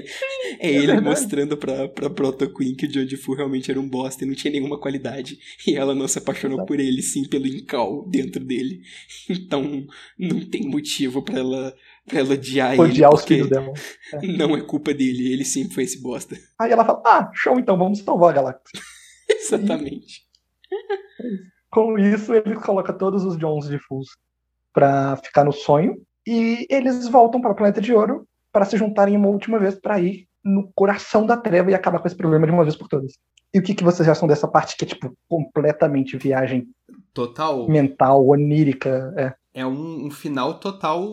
[0.59, 1.01] é ele verdade.
[1.03, 4.35] mostrando pra, pra Proto Queen que o John Fu realmente era um bosta e não
[4.35, 5.39] tinha nenhuma qualidade.
[5.65, 6.67] E ela não se apaixonou Exato.
[6.67, 8.81] por ele, sim, pelo Incal dentro dele.
[9.29, 9.87] Então,
[10.19, 11.75] não tem motivo pra ela,
[12.05, 12.81] pra ela odiar ele.
[12.81, 13.73] Odiar os filhos dela.
[14.37, 16.37] Não é culpa dele, ele sempre foi esse bosta.
[16.59, 18.79] Aí ela fala: Ah, show então, vamos salvar a galáxia.
[19.29, 20.21] Exatamente.
[21.71, 24.09] Com isso, ele coloca todos os Johns de Fus
[24.73, 25.97] pra ficar no sonho.
[26.25, 29.99] E eles voltam para o planeta de ouro para se juntarem uma última vez para
[29.99, 33.13] ir no coração da treva e acabar com esse problema de uma vez por todas.
[33.53, 36.67] E o que, que vocês acham dessa parte que é, tipo, completamente viagem
[37.13, 37.67] Total.
[37.67, 39.13] mental, onírica?
[39.17, 39.33] É.
[39.53, 41.03] É um, um final total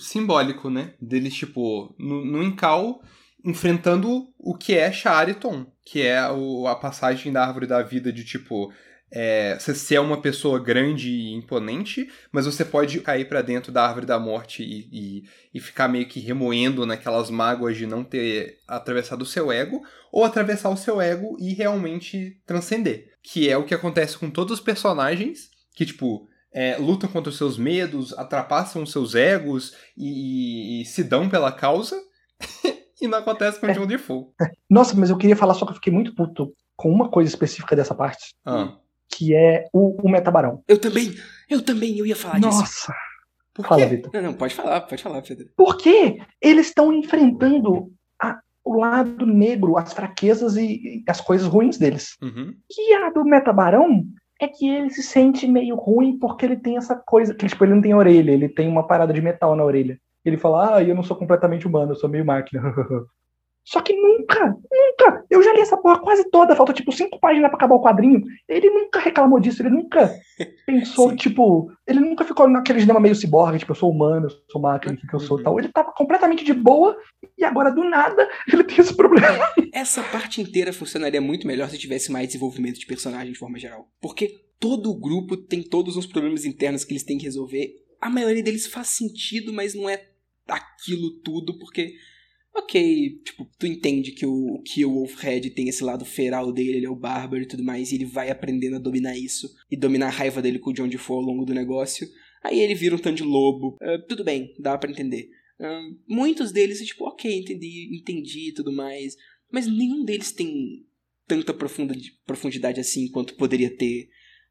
[0.00, 0.94] simbólico, né?
[1.00, 3.00] Deles, tipo, no, no Incal,
[3.44, 8.24] enfrentando o que é Shariton, que é o- a passagem da árvore da vida de,
[8.24, 8.72] tipo,
[9.16, 13.86] é, você ser uma pessoa grande e imponente, mas você pode cair pra dentro da
[13.86, 15.22] árvore da morte e, e,
[15.54, 19.80] e ficar meio que remoendo naquelas mágoas de não ter atravessado o seu ego,
[20.10, 23.12] ou atravessar o seu ego e realmente transcender.
[23.22, 27.36] Que é o que acontece com todos os personagens, que, tipo, é, lutam contra os
[27.38, 31.96] seus medos, atrapassam os seus egos e, e- e se dão pela causa.
[33.00, 34.26] e não acontece com o John Defoe.
[34.70, 37.76] Nossa, mas eu queria falar só que eu fiquei muito puto com uma coisa específica
[37.76, 38.76] dessa parte, Ah,
[39.16, 40.62] que é o, o Metabarão.
[40.66, 41.14] Eu também,
[41.48, 42.58] eu também, eu ia falar disso.
[42.60, 42.94] Nossa,
[43.54, 43.86] por fala?
[43.86, 44.10] Vitor.
[44.14, 45.46] Não, não, pode falar, pode falar, Pedro.
[45.56, 51.78] Porque eles estão enfrentando a- o lado negro, as fraquezas e, e as coisas ruins
[51.78, 52.16] deles.
[52.22, 52.54] Uhum.
[52.70, 54.04] E a do Metabarão
[54.40, 57.74] é que ele se sente meio ruim porque ele tem essa coisa, que tipo, ele
[57.74, 59.98] não tem orelha, ele tem uma parada de metal na orelha.
[60.24, 62.62] Ele fala, ah, eu não sou completamente humano, eu sou meio máquina.
[63.64, 67.48] Só que nunca, nunca, eu já li essa porra quase toda, falta tipo cinco páginas
[67.48, 68.22] pra acabar o quadrinho.
[68.46, 70.14] Ele nunca reclamou disso, ele nunca
[70.66, 71.16] pensou, Sim.
[71.16, 74.92] tipo, ele nunca ficou naquele dilema meio ciborgue, tipo, eu sou humano, eu sou máquina,
[74.94, 75.58] o que, eu sou tal.
[75.58, 76.94] Ele tava completamente de boa
[77.38, 79.48] e agora do nada ele tem esse problema.
[79.72, 83.88] Essa parte inteira funcionaria muito melhor se tivesse mais desenvolvimento de personagem de forma geral.
[83.98, 87.74] Porque todo o grupo tem todos os problemas internos que eles têm que resolver.
[88.00, 90.06] A maioria deles faz sentido, mas não é
[90.46, 91.94] aquilo tudo, porque.
[92.56, 96.86] Ok, tipo, tu entende que o, que o Wolfhead tem esse lado feral dele, ele
[96.86, 100.06] é o bárbaro e tudo mais, e ele vai aprendendo a dominar isso e dominar
[100.06, 102.06] a raiva dele com o John DeFore ao longo do negócio.
[102.44, 103.76] Aí ele vira um tanto de lobo.
[103.82, 105.28] Ah, tudo bem, dá pra entender.
[105.60, 109.16] Ah, muitos deles, tipo, ok, entendi, entendi e tudo mais.
[109.50, 110.86] Mas nenhum deles tem
[111.26, 111.94] tanta profunda-
[112.24, 114.08] profundidade assim quanto poderia ter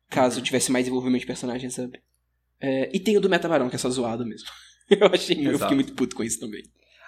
[0.09, 1.99] caso tivesse mais desenvolvimento de personagem, sabe?
[2.59, 4.47] É, e tem o do Metabarão, que é só zoado mesmo.
[4.89, 5.59] Eu achei, eu Exato.
[5.59, 6.61] fiquei muito puto com isso também.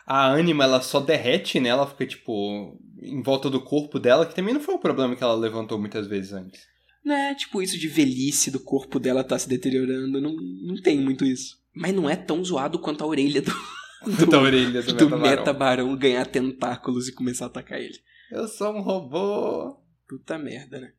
[0.05, 1.69] A Anima, ela só derrete, né?
[1.69, 5.23] Ela fica, tipo, em volta do corpo dela, que também não foi um problema que
[5.23, 6.61] ela levantou muitas vezes antes.
[7.03, 11.23] Né, tipo, isso de velhice do corpo dela tá se deteriorando, não, não tem muito
[11.23, 11.57] isso.
[11.75, 13.51] Mas não é tão zoado quanto a orelha do,
[14.17, 15.37] do, da orelha do, do Metabarão.
[15.37, 17.99] Metabarão ganhar tentáculos e começar a atacar ele.
[18.31, 19.77] Eu sou um robô.
[20.07, 20.91] Puta merda, né?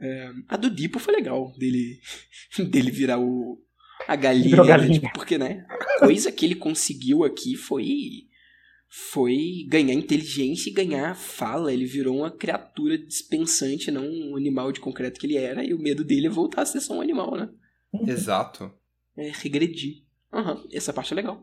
[0.00, 2.00] É, a do Dipo foi legal, dele,
[2.70, 3.60] dele virar o,
[4.06, 4.90] a galinha, né?
[4.90, 8.27] Tipo, porque, né, a coisa que ele conseguiu aqui foi
[8.88, 11.72] foi ganhar inteligência e ganhar fala.
[11.72, 15.78] Ele virou uma criatura dispensante, não um animal de concreto que ele era, e o
[15.78, 17.48] medo dele é voltar a ser só um animal, né?
[18.06, 18.72] Exato.
[19.16, 20.02] É regredir.
[20.32, 21.42] Aham, essa parte é legal.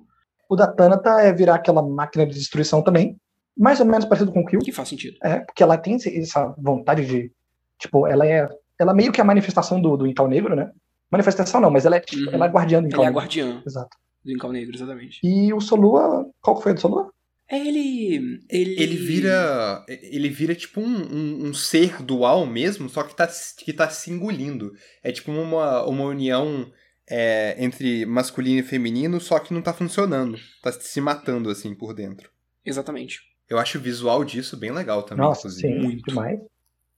[0.50, 3.18] O da Tanata é virar aquela máquina de destruição também.
[3.58, 4.60] Mais ou menos parecido com o Kill.
[4.60, 5.18] Que faz sentido.
[5.24, 7.32] É, porque ela tem essa vontade de.
[7.80, 8.48] Tipo, ela é.
[8.80, 10.72] Ela meio que é a manifestação do, do Incal Negro, né?
[11.10, 12.34] Manifestação não, mas ela é tipo, Uhum.
[12.34, 13.22] ela é a guardiã do Incal é a Negro.
[13.22, 13.98] guardiã Exato.
[14.24, 15.20] do Incal Negro, exatamente.
[15.24, 16.30] E o Solua.
[16.42, 17.12] Qual que foi o do Solua?
[17.50, 18.42] É ele.
[18.50, 19.86] Ele, Ele vira.
[19.88, 23.28] Ele vira tipo um, um, um ser dual mesmo, só que tá,
[23.58, 24.72] que tá se engolindo.
[25.04, 26.72] É tipo uma, uma união
[27.10, 30.38] é, entre masculino e feminino, só que não tá funcionando.
[30.64, 32.30] Tá se matando assim por dentro.
[32.66, 33.20] Exatamente.
[33.48, 36.04] Eu acho o visual disso bem legal também, Nossa, sim, muito.
[36.04, 36.40] demais.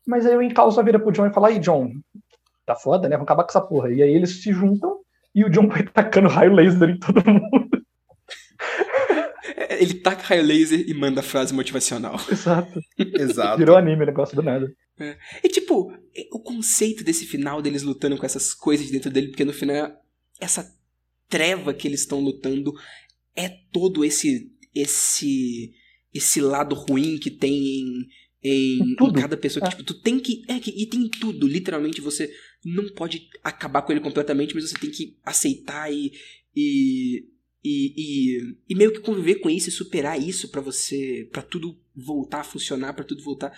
[0.08, 1.92] Mas aí o Incal só vira pro John e fala: aí, John,
[2.66, 3.18] tá foda, né?
[3.18, 3.92] Vamos acabar com essa porra.
[3.92, 5.02] E aí eles se juntam
[5.36, 7.68] e o John vai tacando raio laser em todo mundo.
[9.56, 12.16] É, Ele taca raio laser e manda frase motivacional.
[12.32, 12.80] Exato.
[12.98, 13.58] Exato.
[13.58, 14.72] Virou anime o negócio do nada.
[15.44, 19.46] E tipo, é- o conceito desse final deles lutando com essas coisas dentro dele, porque
[19.46, 19.92] no final,
[20.40, 20.68] essa
[21.30, 22.74] treva que eles estão lutando
[23.36, 25.72] é todo esse esse
[26.14, 28.08] esse lado ruim que tem em,
[28.44, 29.20] em, em Tudo.
[29.20, 29.62] cada pessoa.
[29.62, 29.72] Que, É.
[29.72, 30.42] tipo, tu tem que.
[30.48, 31.48] É, que- e tem tudo.
[31.48, 32.32] Literalmente, você
[32.66, 36.12] não pode acabar com ele completamente, mas você tem que aceitar e.
[36.56, 37.24] e
[37.68, 41.28] e, e, e meio que conviver com isso e superar isso pra você.
[41.32, 43.52] pra tudo voltar a funcionar, pra tudo voltar.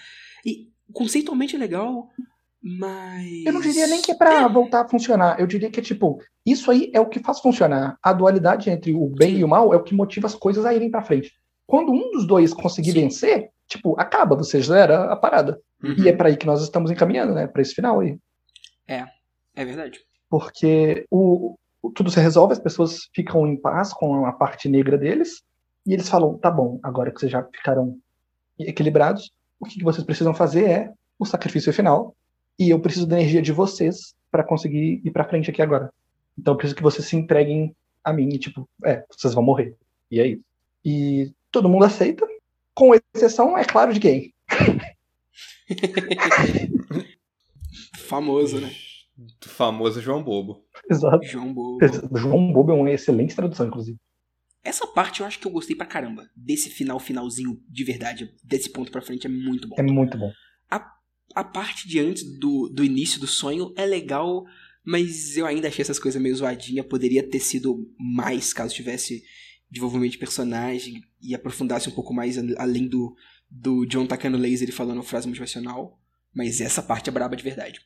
[0.45, 2.09] E conceitualmente é legal,
[2.61, 3.45] mas.
[3.45, 5.39] Eu não diria nem que é pra voltar a funcionar.
[5.39, 7.97] Eu diria que é tipo, isso aí é o que faz funcionar.
[8.01, 9.39] A dualidade entre o bem Sim.
[9.41, 11.33] e o mal é o que motiva as coisas a irem pra frente.
[11.67, 13.01] Quando um dos dois conseguir Sim.
[13.01, 15.61] vencer, tipo, acaba, você zera a parada.
[15.83, 15.95] Uhum.
[16.03, 17.45] E é pra aí que nós estamos encaminhando, né?
[17.47, 18.17] Pra esse final aí.
[19.55, 19.99] É verdade.
[20.29, 21.57] Porque o-
[21.95, 25.41] tudo se resolve, as pessoas ficam em paz com a parte negra deles,
[25.85, 27.97] e eles falam: tá bom, agora que vocês já ficaram
[28.59, 32.15] equilibrados, o que que vocês precisam fazer é o sacrifício final,
[32.57, 35.91] e eu preciso da energia de vocês para conseguir ir pra frente aqui agora.
[36.37, 39.75] Então eu preciso que vocês se entreguem a mim, e tipo, é, vocês vão morrer.
[40.11, 40.43] E é isso.
[40.83, 42.27] E todo mundo aceita,
[42.73, 44.33] com exceção, é claro, de quem?
[48.07, 48.71] Famoso, né?
[49.59, 50.63] Famoso João Bobo.
[50.89, 51.21] Exato.
[51.25, 51.79] João Bobo.
[52.17, 53.97] João Bobo é uma excelente tradução, inclusive.
[54.63, 56.29] Essa parte eu acho que eu gostei pra caramba.
[56.33, 58.33] Desse final, finalzinho de verdade.
[58.41, 59.75] Desse ponto pra frente é muito bom.
[59.77, 60.31] É muito bom.
[61.35, 64.43] A parte de antes do, do início do sonho é legal,
[64.83, 66.83] mas eu ainda achei essas coisas meio zoadinha.
[66.83, 69.21] Poderia ter sido mais caso tivesse
[69.69, 73.13] desenvolvimento de personagem e aprofundasse um pouco mais a- além do,
[73.47, 75.99] do John tacando laser e falando frase motivacional.
[76.33, 77.79] Mas essa parte é braba de verdade.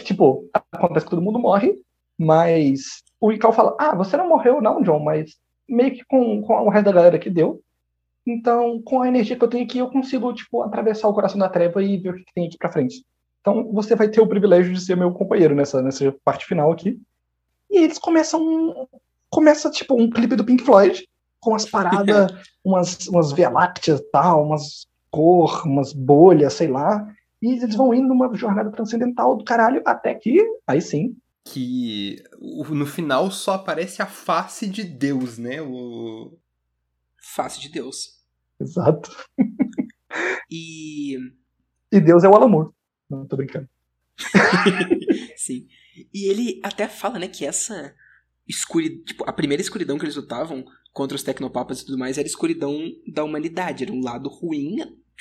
[0.00, 1.78] Que, tipo, acontece que todo mundo morre,
[2.18, 5.36] mas o Ikal fala: Ah, você não morreu, não, John, mas
[5.68, 7.60] meio que com, com o resto da galera que deu.
[8.26, 11.48] Então, com a energia que eu tenho aqui, eu consigo, tipo, atravessar o coração da
[11.48, 13.04] treva e ver o que, tem aqui pra frente.
[13.40, 16.98] Então, você vai ter o privilégio de ser meu companheiro nessa, nessa parte final aqui.
[17.70, 18.88] E eles começam.
[19.28, 21.06] Começa, tipo, um clipe do Pink Floyd,
[21.40, 22.32] com as paradas,
[22.64, 23.50] umas, umas Via
[24.10, 27.06] tal, umas cor, umas bolhas, sei lá.
[27.42, 32.84] E eles vão indo numa jornada transcendental do caralho, até que, aí sim, Que no
[32.86, 35.62] final só aparece a face de Deus, né?
[35.62, 36.36] O...
[37.22, 38.20] Face de Deus.
[38.60, 39.10] exato.
[40.50, 41.16] E.
[41.92, 42.72] E Deus é o Alamur.
[43.08, 43.68] Não, tô brincando.
[45.36, 45.66] Sim.
[46.12, 47.94] E ele até fala, né, que essa
[48.46, 49.04] escuridão.
[49.04, 52.30] Tipo, a primeira escuridão que eles lutavam contra os tecnopapas e tudo mais era a
[52.30, 53.84] escuridão da humanidade.
[53.84, 54.76] Era um lado ruim,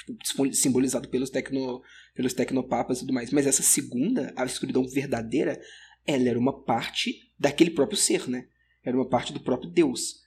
[0.05, 1.81] tipo, simbol- simbolizado pelos, tecno,
[2.15, 3.31] pelos tecnopapas e tudo mais.
[3.31, 5.59] Mas essa segunda, a escuridão verdadeira,
[6.05, 8.47] ela era uma parte daquele próprio ser, né?
[8.83, 10.21] Era uma parte do próprio Deus.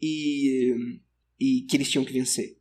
[0.00, 0.74] E.
[1.38, 2.56] E que eles tinham que vencer.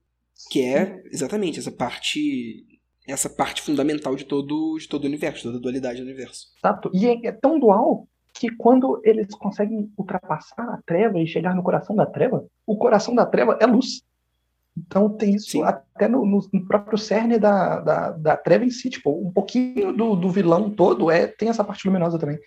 [0.50, 2.68] Que é exatamente essa parte.
[3.08, 6.48] Essa parte fundamental de todo, de todo o universo, toda a dualidade do universo.
[6.58, 6.92] Exato.
[6.94, 11.64] E é, é tão dual que quando eles conseguem ultrapassar a treva e chegar no
[11.64, 14.04] coração da treva, o coração da treva é luz.
[14.78, 15.64] Então tem isso Sim.
[15.64, 18.90] até no, no- próprio cerne da, da, da treva em si.
[18.90, 22.40] Tipo, um pouquinho do, do vilão todo é tem essa parte luminosa também.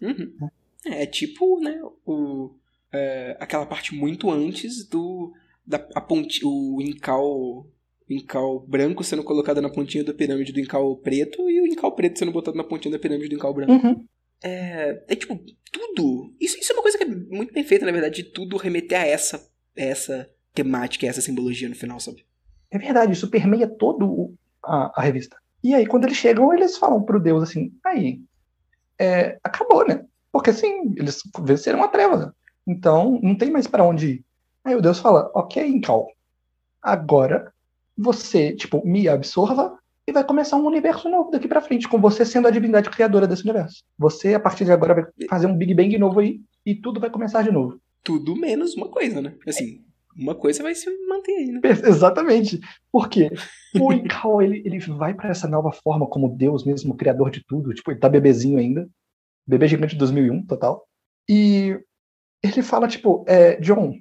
[0.00, 0.48] Uhum.
[0.86, 2.54] É, é tipo, né, o,
[2.92, 5.32] é, aquela parte muito antes do
[5.66, 7.66] da a ponti, o incal
[8.08, 12.18] incal branco sendo colocado na pontinha da pirâmide do incal preto e o incal preto
[12.18, 13.72] sendo botado na pontinha da pirâmide do incal branco.
[13.72, 14.06] Uhum.
[14.42, 15.40] É, é tipo,
[15.72, 16.34] tudo.
[16.38, 19.00] Isso, isso é uma coisa que é muito bem feita, na verdade, de tudo remeter
[19.00, 22.24] a essa, a essa temática, a essa simbologia no final, sabe?
[22.70, 25.36] É verdade, isso permeia todo o- a, a revista.
[25.62, 28.20] E aí, quando eles chegam, eles falam pro Deus assim: aí,
[28.98, 30.04] é, acabou, né?
[30.32, 32.34] Porque assim, eles venceram a treva.
[32.66, 34.24] Então, não tem mais pra onde ir.
[34.64, 36.06] Aí o Deus fala: ok, Incal,
[36.82, 37.52] agora
[37.96, 42.24] você, tipo, me absorva e vai começar um universo novo daqui pra frente, com você
[42.24, 43.82] sendo a divindade criadora desse universo.
[43.98, 47.08] Você, a partir de agora, vai fazer um Big Bang novo aí e tudo vai
[47.10, 47.80] começar de novo.
[48.02, 49.34] Tudo menos uma coisa, né?
[49.48, 49.82] Assim,
[50.16, 51.60] uma coisa vai se manter aí, né?
[51.64, 52.60] Exatamente.
[52.90, 53.30] Por quê?
[53.80, 57.74] O Incal, ele, ele vai pra essa nova forma como Deus mesmo, criador de tudo.
[57.74, 58.88] Tipo, ele tá bebezinho ainda.
[59.46, 60.86] Bebê gigante de 2001, total.
[61.28, 61.78] E
[62.42, 63.94] ele fala, tipo, é, John,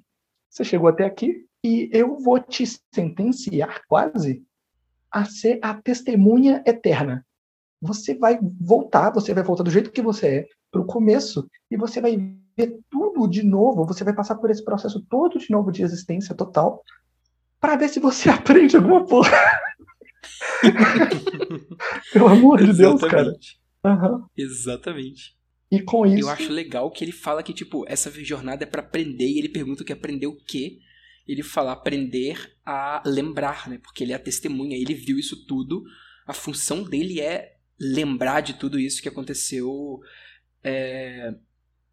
[0.49, 2.63] você chegou até aqui e eu vou te
[2.93, 4.43] sentenciar quase
[5.09, 7.25] a ser a testemunha eterna.
[7.81, 12.01] Você vai voltar, você vai voltar do jeito que você é, pro começo, e você
[12.01, 15.83] vai ver tudo de novo, você vai passar por esse processo todo de novo de
[15.83, 16.83] existência total,
[17.59, 19.31] para ver se você aprende alguma porra.
[22.13, 23.21] Pelo amor de Deus, cara.
[23.21, 23.61] Exatamente.
[23.83, 24.25] Aham.
[24.37, 25.35] Exatamente.
[25.71, 26.27] E com isso.
[26.27, 29.49] Eu acho legal que ele fala que, tipo, essa jornada é pra aprender, e ele
[29.49, 30.77] pergunta que aprender o quê?
[31.27, 33.79] Ele fala aprender a lembrar, né?
[33.81, 35.83] Porque ele é a testemunha, ele viu isso tudo.
[36.27, 39.99] A função dele é lembrar de tudo isso que aconteceu
[40.63, 41.33] é,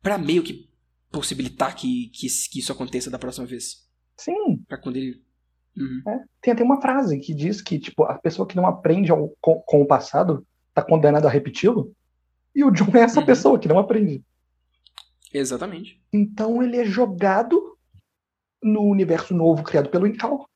[0.02, 0.68] para meio que
[1.10, 3.88] possibilitar que, que, que isso aconteça da próxima vez.
[4.16, 5.22] Sim, Pra quando ele.
[5.76, 6.02] Uhum.
[6.42, 9.60] tem até uma frase que diz que, tipo, a pessoa que não aprende ao- com,
[9.66, 10.44] com o passado
[10.74, 11.94] tá condenada a repeti-lo.
[12.54, 13.26] E o John é essa Uhum.
[13.26, 14.22] pessoa que não aprende.
[15.32, 16.02] Exatamente.
[16.12, 17.76] Então ele é jogado
[18.62, 20.48] no universo novo criado pelo Incal.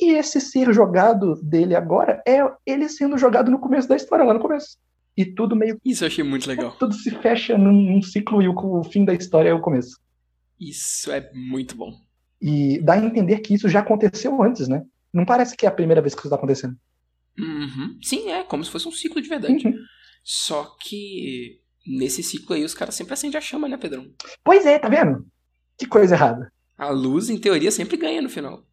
[0.00, 4.32] E esse ser jogado dele agora é ele sendo jogado no começo da história, lá
[4.34, 4.78] no começo.
[5.16, 6.72] E tudo meio Isso eu achei muito legal.
[6.78, 9.98] tudo se fecha num, num ciclo e o, o fim da história é o começo.
[10.58, 11.92] Isso é muito bom.
[12.40, 14.82] E dá a entender que isso já aconteceu antes, né?
[15.12, 16.76] Não parece que é a primeira vez que isso está acontecendo.
[17.38, 17.98] Uhum.
[18.02, 19.66] Sim, é como se fosse um ciclo de verdade.
[19.66, 19.74] Uhum.
[20.24, 24.10] Só que nesse ciclo aí os caras sempre acendem a chama, né, Pedrão?
[24.42, 25.26] Pois é, tá vendo?
[25.76, 26.52] Que coisa errada.
[26.76, 28.64] A luz, em teoria, sempre ganha no final.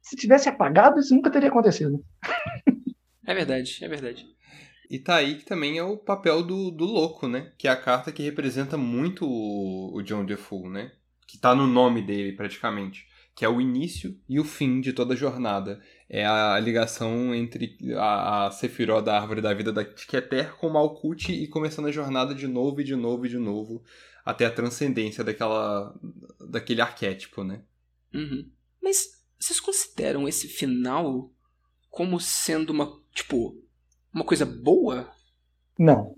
[0.00, 2.02] Se tivesse apagado, isso nunca teria acontecido.
[3.26, 4.26] É verdade, é verdade.
[4.90, 7.52] E tá aí que também é o papel do, do louco, né?
[7.58, 10.92] Que é a carta que representa muito o, o John Defoe, né?
[11.26, 13.06] Que tá no nome dele, praticamente.
[13.34, 15.80] Que é o início e o fim de toda a jornada.
[16.08, 20.72] É a ligação entre a, a Sephiroth da Árvore da Vida da Keter com o
[20.72, 23.84] Malkuth e começando a jornada de novo e de novo e de novo.
[24.24, 25.94] Até a transcendência daquela,
[26.48, 27.62] daquele arquétipo, né?
[28.12, 28.50] Uhum.
[28.82, 31.30] Mas vocês consideram esse final
[31.90, 33.62] como sendo uma, tipo,
[34.12, 35.08] uma coisa boa?
[35.78, 36.16] Não.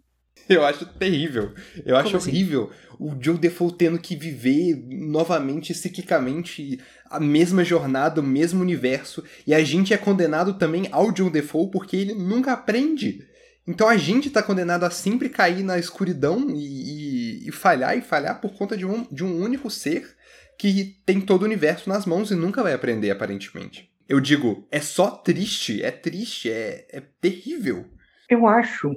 [0.49, 1.53] Eu acho terrível.
[1.85, 2.31] Eu acho assim?
[2.31, 9.23] horrível o Joe Defoe tendo que viver novamente, psiquicamente, a mesma jornada, o mesmo universo.
[9.47, 13.27] E a gente é condenado também ao Joe Defoe porque ele nunca aprende.
[13.67, 18.03] Então a gente tá condenado a sempre cair na escuridão e, e- e falhar e
[18.03, 20.17] falhar por conta de um, de um único ser
[20.59, 23.90] que tem todo o universo nas mãos e nunca vai aprender, aparentemente.
[24.11, 27.85] Eu digo, é só triste, é triste, é, é terrível.
[28.29, 28.91] Eu acho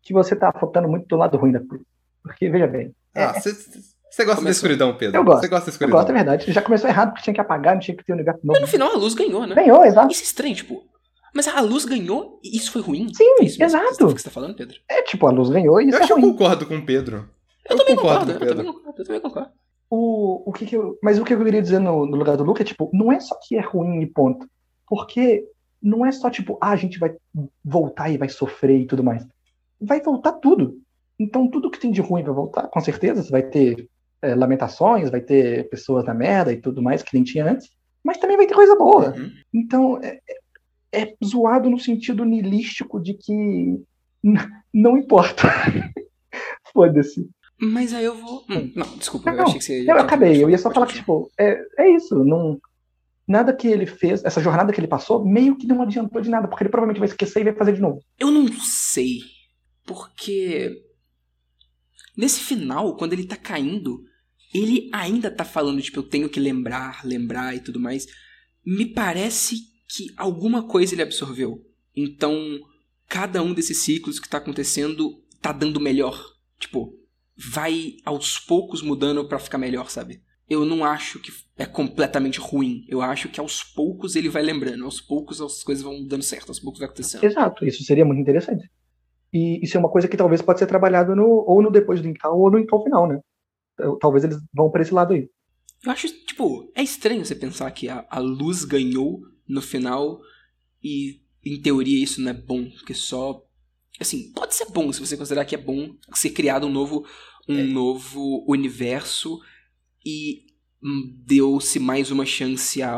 [0.00, 1.84] que você tá focando muito do lado ruim da coisa.
[2.22, 5.16] Porque, veja bem, Ah, você gosta da escuridão, Pedro?
[5.18, 5.40] Eu gosto.
[5.40, 5.98] Você gosta da eu escuridão?
[5.98, 6.52] gosto, é verdade.
[6.52, 8.52] Já começou errado, porque tinha que apagar, não tinha que ter um universo novo.
[8.52, 9.54] Mas no final a luz ganhou, né?
[9.56, 10.12] Ganhou, exato.
[10.12, 10.84] Isso é estranho, tipo.
[11.34, 13.12] Mas a luz ganhou e isso foi ruim?
[13.12, 14.06] Sim, é isso mesmo exato.
[14.14, 14.76] que você tá falando, Pedro?
[14.88, 16.32] É tipo, a luz ganhou e isso Eu é acho que eu ruim.
[16.32, 17.28] concordo com o Pedro.
[17.68, 18.72] Eu, também concordo concordo, com o eu também Pedro.
[18.74, 19.50] concordo, eu também concordo.
[19.94, 22.42] O, o que que eu, mas o que eu queria dizer no, no lugar do
[22.42, 24.48] Luke é, tipo, não é só que é ruim e ponto.
[24.88, 25.44] Porque
[25.82, 27.14] não é só, tipo, ah, a gente vai
[27.62, 29.22] voltar e vai sofrer e tudo mais.
[29.78, 30.78] Vai voltar tudo.
[31.18, 33.22] Então, tudo que tem de ruim vai voltar, com certeza.
[33.22, 33.86] Você vai ter
[34.22, 37.68] é, lamentações, vai ter pessoas na merda e tudo mais, que nem tinha antes.
[38.02, 39.14] Mas também vai ter coisa boa.
[39.14, 39.30] Uhum.
[39.52, 40.18] Então, é,
[40.92, 43.78] é- é zoado no sentido nilístico de que
[44.72, 45.42] não importa.
[46.72, 47.28] Foda-se.
[47.64, 48.44] Mas aí eu vou.
[48.50, 49.84] Hum, não, desculpa, Não, eu achei que você.
[49.88, 52.24] Eu acabei, eu ia só falar que, tipo, é, é isso.
[52.24, 52.60] Não,
[53.26, 56.48] nada que ele fez, essa jornada que ele passou, meio que não adiantou de nada,
[56.48, 58.02] porque ele provavelmente vai esquecer e vai fazer de novo.
[58.18, 59.20] Eu não sei.
[59.86, 60.72] Porque.
[62.16, 64.02] Nesse final, quando ele tá caindo,
[64.52, 68.08] ele ainda tá falando, tipo, eu tenho que lembrar, lembrar e tudo mais.
[68.66, 69.54] Me parece
[69.88, 71.64] que alguma coisa ele absorveu.
[71.94, 72.58] Então,
[73.08, 76.20] cada um desses ciclos que tá acontecendo tá dando melhor.
[76.58, 76.92] Tipo,
[77.36, 80.22] vai aos poucos mudando pra ficar melhor, sabe?
[80.48, 82.84] Eu não acho que é completamente ruim.
[82.88, 84.84] Eu acho que aos poucos ele vai lembrando.
[84.84, 86.50] Aos poucos as coisas vão dando certo.
[86.50, 87.24] Aos poucos vai acontecendo.
[87.24, 88.70] Exato, isso seria muito interessante.
[89.32, 92.08] E isso é uma coisa que talvez pode ser trabalhado no, ou no depois do
[92.08, 93.18] Incal ou no Incal final, né?
[93.74, 95.28] Então, Talvez eles vão pra esse lado aí.
[95.84, 100.20] Eu acho, tipo, é estranho você pensar que a, a luz ganhou no final
[100.82, 103.42] e, em teoria, isso não é bom, porque só
[104.00, 107.06] Assim, pode ser bom se você considerar que é bom ser criado um novo,
[107.48, 107.62] um É.
[107.62, 109.38] novo universo
[110.04, 110.46] e
[111.26, 112.96] deu-se mais uma chance à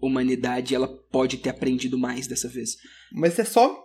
[0.00, 0.74] humanidade.
[0.74, 2.76] Ela pode ter aprendido mais dessa vez.
[3.12, 3.84] Mas é só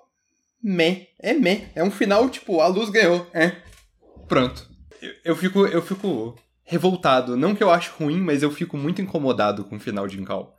[0.64, 1.08] meh.
[1.20, 1.70] É meh.
[1.76, 3.28] É um final, tipo, a luz ganhou.
[3.34, 3.62] É.
[4.28, 4.70] Pronto.
[5.02, 7.36] Eu, eu fico, eu fico revoltado.
[7.36, 10.56] Não que eu acho ruim, mas eu fico muito incomodado com o final de Incal.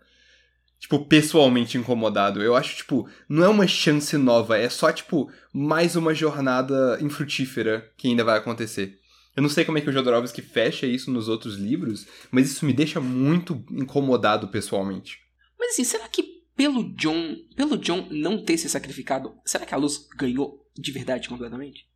[0.83, 2.43] Tipo, pessoalmente incomodado.
[2.43, 7.89] Eu acho, tipo, não é uma chance nova, é só, tipo, mais uma jornada infrutífera
[7.97, 8.99] que ainda vai acontecer.
[9.37, 12.67] Eu não sei como é que o Jodorowsky fecha isso nos outros livros, mas isso
[12.67, 15.21] me deixa muito incomodado pessoalmente.
[15.57, 19.79] Mas assim, será que pelo John, pelo John não ter se sacrificado, será que a
[19.79, 21.87] luz ganhou de verdade completamente?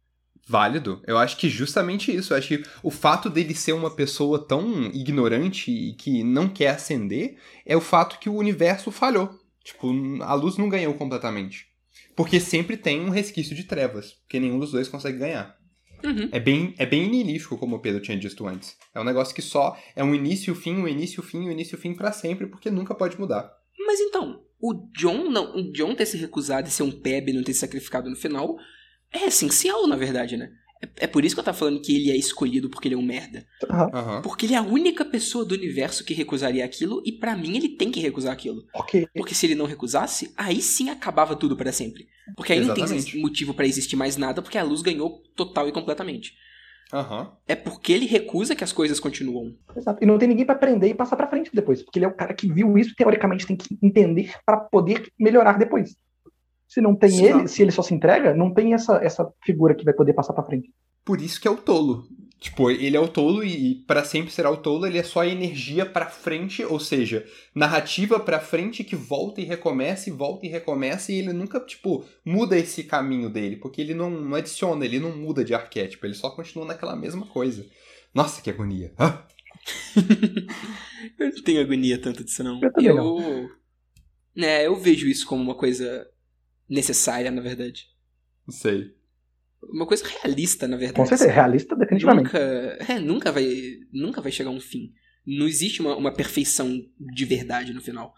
[0.49, 1.03] Válido.
[1.07, 2.33] Eu acho que justamente isso.
[2.33, 6.69] Eu acho que o fato dele ser uma pessoa tão ignorante e que não quer
[6.69, 9.29] ascender é o fato que o universo falhou.
[9.65, 9.89] Tipo,
[10.23, 11.67] a luz não ganhou completamente.
[12.15, 15.57] Porque sempre tem um resquício de trevas, porque nenhum dos dois consegue ganhar.
[16.05, 16.29] Uhum.
[16.31, 18.77] É bem, é bem inilístico, como o Pedro tinha dito antes.
[18.95, 21.95] É um negócio que só é um início, fim, um início, fim, um início, fim
[21.95, 23.51] pra sempre, porque nunca pode mudar.
[23.87, 27.33] Mas então, o John não, o John ter se recusado e ser um peb e
[27.33, 28.57] não ter se sacrificado no final
[29.13, 30.51] é essencial, na verdade, né?
[30.83, 32.99] É, é por isso que eu tava falando que ele é escolhido porque ele é
[32.99, 33.47] um merda.
[33.71, 34.21] Aham.
[34.23, 37.71] Porque ele é a única pessoa do universo que recusaria aquilo e pra mim ele
[37.71, 38.63] tem que recusar aquilo.
[38.75, 39.07] ok.
[39.15, 42.07] Porque se ele não recusasse, aí sim acabava tudo pra sempre.
[42.37, 43.13] Porque aí não Exatamente.
[43.13, 46.35] tem motivo pra existir mais nada, porque a luz ganhou total e completamente.
[46.93, 47.33] Aham.
[47.49, 49.57] É porque ele recusa que as coisas continuam.
[49.77, 49.99] Exato.
[50.03, 51.83] E não tem ninguém pra aprender e passar pra frente depois.
[51.83, 55.09] Porque ele é o cara que viu isso e teoricamente tem que entender pra poder
[55.19, 55.97] melhorar depois.
[56.67, 59.85] Se não tem ele, se ele só se entrega, não tem essa, essa figura que
[59.85, 60.73] vai poder passar pra frente.
[61.05, 62.05] Por isso que é o tolo.
[62.39, 65.25] Tipo, ele é o tolo e, e para sempre será o tolo, ele é só
[65.25, 67.25] energia pra frente, ou seja,
[67.55, 72.05] narrativa pra frente que volta e recomeça e volta e recomeça e ele nunca, tipo,
[72.25, 76.15] muda esse caminho dele, porque ele não, não adiciona, ele não muda de arquétipo, ele
[76.15, 77.65] só continua naquela mesma coisa.
[78.13, 78.93] Nossa, que agonia.
[78.99, 79.25] Ah,
[81.19, 82.61] Eu não tenho agonia tanto disso, não.
[82.63, 83.51] Eu também eu...
[84.37, 86.07] É, eu vejo isso como uma coisa
[86.69, 87.89] necessária, na verdade.
[88.47, 88.95] não sei.
[89.63, 90.97] Uma coisa realista, na verdade.
[91.01, 92.25] Com certeza, realista, definitivamente.
[92.27, 93.47] Nunca, é, nunca vai,
[93.93, 94.93] nunca vai chegar a um fim.
[95.27, 98.15] Não existe uma, uma perfeição de verdade no final.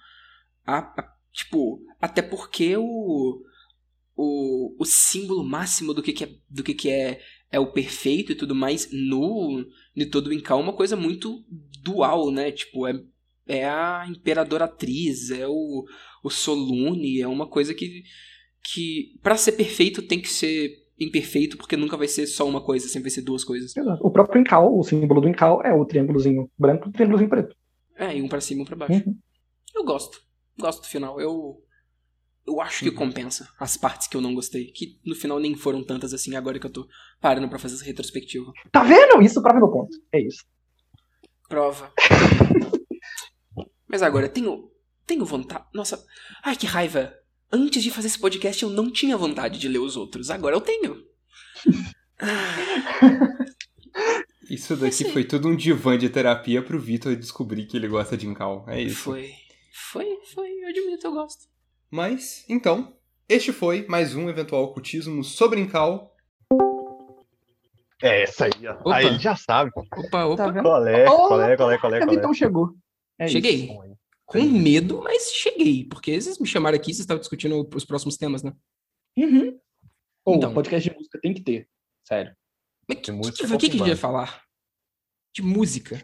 [0.66, 3.43] A- a- tipo, até porque o,
[4.16, 7.20] o, o símbolo máximo do que, que, é, do que, que é,
[7.51, 9.65] é o perfeito e tudo mais no
[9.97, 11.45] de todo o Incal é uma coisa muito
[11.83, 12.51] dual, né?
[12.53, 13.01] Tipo, é,
[13.47, 15.87] é a Imperadoratriz, é o,
[16.23, 18.03] o Solune, é uma coisa que,
[18.63, 20.71] que para ser perfeito tem que ser
[21.01, 23.77] imperfeito, porque nunca vai ser só uma coisa, sempre vai ser duas coisas.
[23.77, 24.05] Exato.
[24.05, 27.55] O próprio Incal, o símbolo do Incal é o triângulozinho branco e o triângulozinho preto.
[27.97, 29.03] É, e um pra cima e um pra baixo.
[29.07, 29.17] Uhum.
[29.75, 30.21] Eu gosto.
[30.59, 31.21] Gosto do final.
[31.21, 31.63] Eu.
[32.47, 32.95] Eu acho que Uhum.
[32.97, 34.73] compensa as partes que eu não gostei.
[34.73, 36.89] Que no final nem foram tantas assim, agora que eu tô
[37.21, 38.51] parando pra fazer essa retrospectiva.
[38.73, 39.21] Tá vendo?
[39.23, 39.91] Isso prova meu ponto.
[40.13, 40.45] É isso.
[41.49, 41.93] Prova.
[43.89, 44.71] Mas agora, tenho.
[45.07, 45.65] Tenho vontade.
[45.75, 46.05] Nossa.
[46.45, 47.15] Ai, que raiva.
[47.51, 50.31] Antes de fazer esse podcast, eu não tinha vontade de ler os outros.
[50.31, 51.03] Agora eu tenho.
[54.51, 58.16] Isso daqui Esse- foi tudo um divã de terapia pro Vitor descobrir que ele gosta
[58.16, 58.65] de Incal.
[58.69, 59.03] É isso.
[59.05, 59.31] foi.
[59.93, 60.49] Foi, foi.
[60.62, 61.47] Eu admito, eu gosto.
[61.91, 62.95] Mas, então,
[63.29, 66.15] este foi mais um eventual ocultismo sobre Incal.
[68.03, 68.75] É essa aí, ó.
[68.81, 68.97] Opa.
[68.97, 69.70] Aí ele já sabe.
[69.75, 70.37] Opa, opa.
[70.37, 70.62] Tá vendo?
[70.65, 72.07] Qual é, qual é, qual é, qual é, qual é.
[72.07, 72.70] Vitão chegou.
[73.19, 73.39] É isso.
[74.29, 75.87] Com medo, mas cheguei.
[75.89, 78.53] Porque vocês me chamaram aqui, vocês estavam discutindo os próximos temas, né?
[79.17, 79.59] Uhum.
[80.23, 80.53] Pô, Então.
[80.53, 81.69] podcast de música tem que ter.
[82.07, 82.37] Sério.
[82.87, 84.01] Mas que, música que, que, que, que a gente vai confirmado.
[84.01, 84.43] falar?
[85.35, 86.03] De música.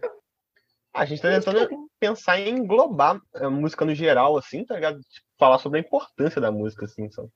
[0.95, 5.01] Ah, a gente tá tentando pensar em englobar a música no geral, assim, tá ligado?
[5.39, 7.29] Falar sobre a importância da música, assim, sabe?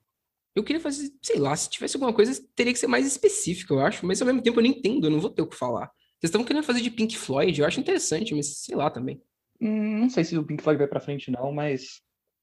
[0.54, 3.80] Eu queria fazer, sei lá, se tivesse alguma coisa, teria que ser mais específica, eu
[3.80, 4.06] acho.
[4.06, 5.86] Mas ao mesmo tempo eu não entendo, eu não vou ter o que falar.
[6.18, 9.22] Vocês estavam querendo fazer de Pink Floyd, eu acho interessante, mas sei lá também.
[9.60, 12.00] Hum, não sei se o Pink Floyd vai pra frente, não, mas.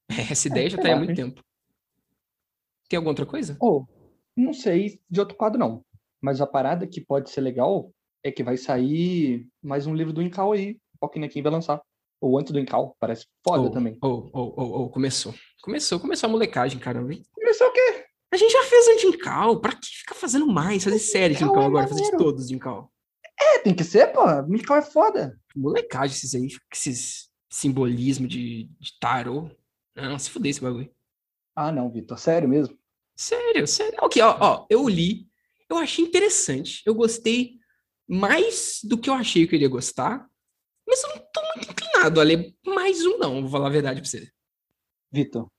[0.10, 1.44] Essa ideia já sei tá aí há muito tempo.
[2.88, 3.58] Tem alguma outra coisa?
[3.60, 3.88] Ou,
[4.36, 5.84] não sei de outro quadro, não.
[6.22, 7.92] Mas a parada que pode ser legal
[8.24, 10.78] é que vai sair mais um livro do Incal aí.
[11.00, 11.82] Qual que quem vai lançar.
[12.22, 13.98] Ou antes do Incal, parece foda Oh, também.
[14.02, 15.34] Oh, oh, oh, oh, começou.
[15.62, 17.14] Começou, começou a molecagem, caramba.
[17.14, 17.24] hein?
[17.34, 18.06] Começou o quê?
[18.32, 20.84] A gente já fez um de Incal, pra que ficar fazendo mais?
[20.84, 22.92] Fazer série de Incal é agora, fazer de todos de Incal.
[23.54, 24.22] É, tem que ser, pô.
[24.54, 25.40] Incal é foda.
[25.56, 29.50] Molecagem esses aí, esses simbolismo de, de tarô.
[29.96, 30.94] Não, se fuder esse bagulho.
[31.56, 32.18] Ah, não, Vitor.
[32.18, 32.78] Sério mesmo.
[33.16, 33.98] Sério, sério.
[34.02, 35.28] Ok, ó, ó, eu li,
[35.70, 37.60] eu achei interessante, eu gostei
[38.08, 40.30] mais do que eu achei que eu iria gostar,
[40.86, 44.02] mas eu não tô muito inclinado a ler mais um, não, vou falar a verdade
[44.02, 44.30] pra você.
[45.12, 45.50] Vitor,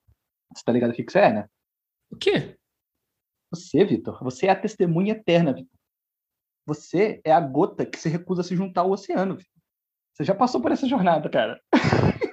[0.55, 1.49] você tá ligado o que que você é, né?
[2.11, 2.59] O quê?
[3.51, 5.76] Você, Vitor, você é a testemunha eterna, Vitor.
[6.67, 9.39] Você é a gota que se recusa a se juntar ao oceano.
[10.13, 11.61] Você já passou por essa jornada, cara.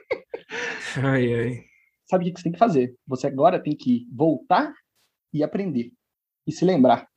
[0.96, 1.66] Ai, ai.
[2.08, 2.96] Sabe o que você tem que fazer?
[3.08, 4.72] Você agora tem que voltar
[5.34, 5.92] e aprender.
[6.46, 7.08] E se lembrar.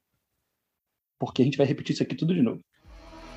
[1.18, 2.62] Porque a gente vai repetir isso aqui tudo de novo.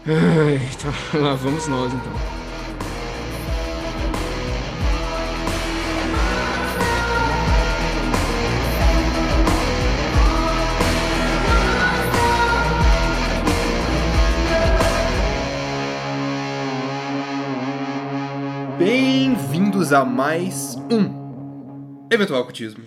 [0.06, 2.39] Ai, então, lá vamos nós, então.
[19.90, 22.84] Bem-vindos a mais um Eventual Ocultismo.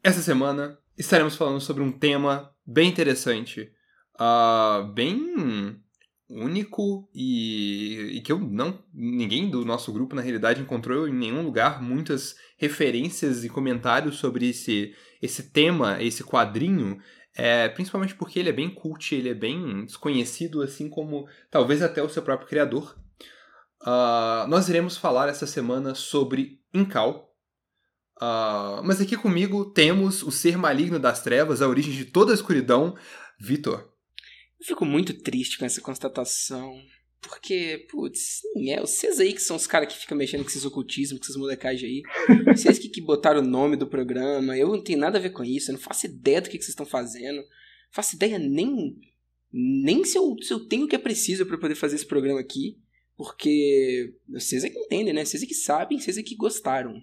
[0.00, 3.68] Essa semana estaremos falando sobre um tema bem interessante,
[4.16, 5.76] ah, bem
[6.30, 11.42] único e, e que eu não ninguém do nosso grupo na realidade encontrou em nenhum
[11.42, 16.98] lugar muitas referências e comentários sobre esse esse tema, esse quadrinho,
[17.36, 22.00] é, principalmente porque ele é bem cult, ele é bem desconhecido, assim como talvez até
[22.00, 22.96] o seu próprio criador.
[23.88, 27.32] Ah, nós iremos falar essa semana sobre Incal.
[28.20, 32.34] Ah, mas aqui comigo temos o ser maligno das trevas, a origem de toda a
[32.34, 32.96] escuridão,
[33.38, 33.88] Vitor.
[34.58, 36.76] Eu fico muito triste com essa constatação.
[37.20, 38.80] Porque, putz, nem é.
[38.80, 41.84] Vocês aí que são os caras que ficam mexendo com esses ocultismos, com essas molecagens
[41.88, 42.02] aí.
[42.56, 44.56] Vocês que, que botaram o nome do programa.
[44.56, 45.70] Eu não tenho nada a ver com isso.
[45.70, 47.36] Eu não faço ideia do que, que vocês estão fazendo.
[47.36, 47.44] Não
[47.92, 48.96] faço ideia nem.
[49.52, 52.40] Nem se eu, se eu tenho o que é preciso para poder fazer esse programa
[52.40, 52.78] aqui.
[53.16, 55.24] Porque vocês é que entendem, né?
[55.24, 57.02] Vocês é que sabem, vocês é que gostaram.